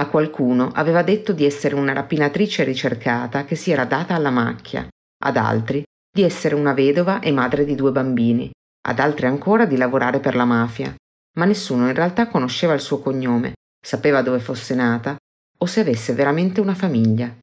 A 0.00 0.08
qualcuno 0.08 0.70
aveva 0.74 1.02
detto 1.02 1.32
di 1.32 1.44
essere 1.44 1.74
una 1.74 1.92
rapinatrice 1.92 2.62
ricercata 2.62 3.44
che 3.44 3.56
si 3.56 3.72
era 3.72 3.84
data 3.84 4.14
alla 4.14 4.30
macchia, 4.30 4.86
ad 5.24 5.36
altri 5.36 5.82
di 6.10 6.22
essere 6.22 6.54
una 6.54 6.72
vedova 6.72 7.18
e 7.20 7.32
madre 7.32 7.64
di 7.64 7.74
due 7.74 7.90
bambini, 7.90 8.48
ad 8.86 9.00
altri 9.00 9.26
ancora 9.26 9.66
di 9.66 9.76
lavorare 9.76 10.20
per 10.20 10.36
la 10.36 10.44
mafia, 10.44 10.94
ma 11.36 11.44
nessuno 11.44 11.88
in 11.88 11.94
realtà 11.94 12.28
conosceva 12.28 12.74
il 12.74 12.80
suo 12.80 13.00
cognome, 13.00 13.54
sapeva 13.84 14.22
dove 14.22 14.38
fosse 14.38 14.76
nata 14.76 15.16
o 15.58 15.66
se 15.66 15.80
avesse 15.80 16.12
veramente 16.12 16.60
una 16.60 16.74
famiglia. 16.74 17.36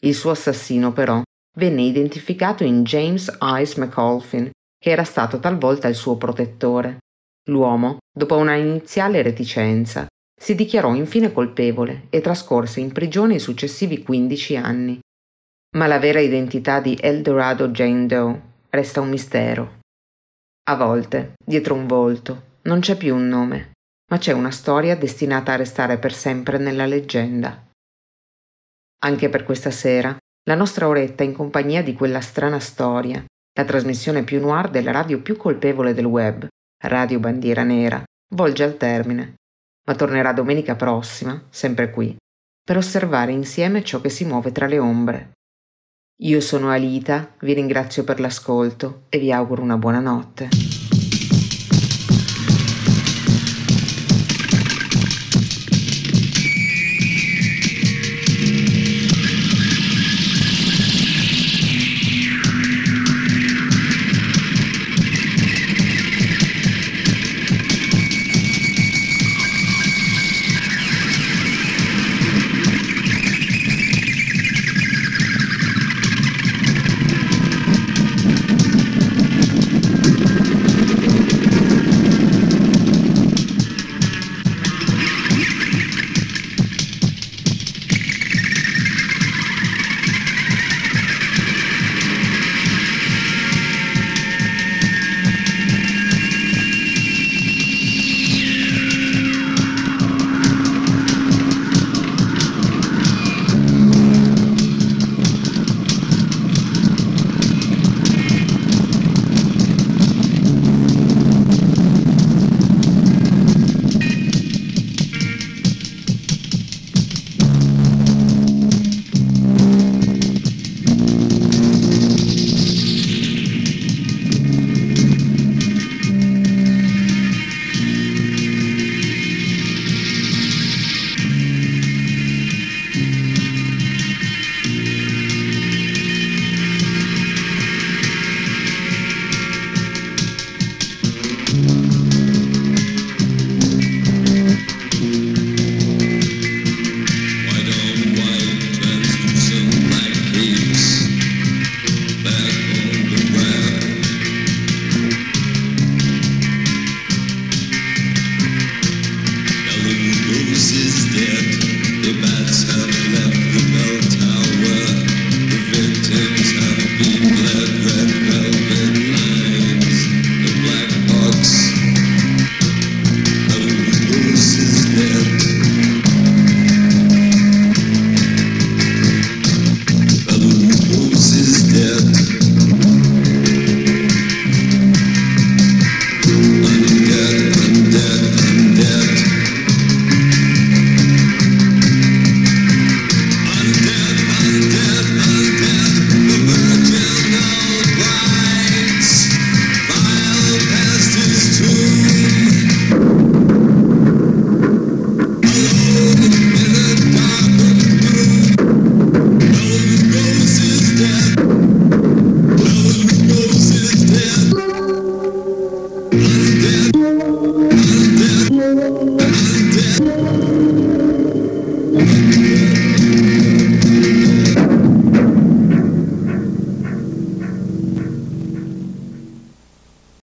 Il 0.00 0.14
suo 0.14 0.32
assassino, 0.32 0.92
però, 0.92 1.22
venne 1.56 1.82
identificato 1.82 2.64
in 2.64 2.82
James 2.82 3.32
Ice 3.40 3.80
McAulphin, 3.80 4.50
che 4.76 4.90
era 4.90 5.04
stato 5.04 5.38
talvolta 5.38 5.86
il 5.86 5.94
suo 5.94 6.16
protettore. 6.16 6.98
L'uomo, 7.48 7.98
dopo 8.12 8.36
una 8.36 8.54
iniziale 8.54 9.22
reticenza, 9.22 10.06
si 10.38 10.54
dichiarò 10.54 10.94
infine 10.94 11.32
colpevole 11.32 12.06
e 12.10 12.20
trascorse 12.20 12.80
in 12.80 12.92
prigione 12.92 13.36
i 13.36 13.40
successivi 13.40 14.02
15 14.02 14.56
anni. 14.56 15.00
Ma 15.76 15.86
la 15.86 15.98
vera 15.98 16.20
identità 16.20 16.80
di 16.80 16.96
Eldorado 17.00 17.68
Jane 17.68 18.06
Doe 18.06 18.42
resta 18.70 19.00
un 19.00 19.08
mistero. 19.08 19.78
A 20.68 20.76
volte, 20.76 21.34
dietro 21.44 21.74
un 21.74 21.86
volto, 21.86 22.58
non 22.62 22.80
c'è 22.80 22.96
più 22.96 23.14
un 23.14 23.28
nome, 23.28 23.72
ma 24.10 24.18
c'è 24.18 24.32
una 24.32 24.50
storia 24.50 24.96
destinata 24.96 25.52
a 25.52 25.56
restare 25.56 25.98
per 25.98 26.12
sempre 26.12 26.58
nella 26.58 26.86
leggenda. 26.86 27.64
Anche 29.04 29.28
per 29.28 29.44
questa 29.44 29.70
sera, 29.70 30.16
la 30.44 30.54
nostra 30.54 30.86
oretta 30.86 31.22
in 31.22 31.32
compagnia 31.32 31.82
di 31.82 31.94
quella 31.94 32.20
strana 32.20 32.60
storia, 32.60 33.24
la 33.54 33.64
trasmissione 33.64 34.22
più 34.22 34.40
noir 34.40 34.70
della 34.70 34.90
radio 34.90 35.20
più 35.20 35.36
colpevole 35.36 35.94
del 35.94 36.04
web, 36.04 36.46
Radio 36.84 37.18
Bandiera 37.18 37.62
Nera, 37.62 38.02
volge 38.34 38.64
al 38.64 38.76
termine 38.76 39.34
ma 39.86 39.94
tornerà 39.94 40.32
domenica 40.32 40.74
prossima, 40.74 41.40
sempre 41.48 41.90
qui, 41.90 42.16
per 42.64 42.76
osservare 42.76 43.32
insieme 43.32 43.84
ciò 43.84 44.00
che 44.00 44.08
si 44.08 44.24
muove 44.24 44.52
tra 44.52 44.66
le 44.66 44.78
ombre. 44.78 45.30
Io 46.22 46.40
sono 46.40 46.70
Alita, 46.70 47.34
vi 47.40 47.52
ringrazio 47.52 48.02
per 48.02 48.20
l'ascolto 48.20 49.04
e 49.08 49.18
vi 49.18 49.30
auguro 49.30 49.62
una 49.62 49.76
buona 49.76 50.00
notte. 50.00 50.95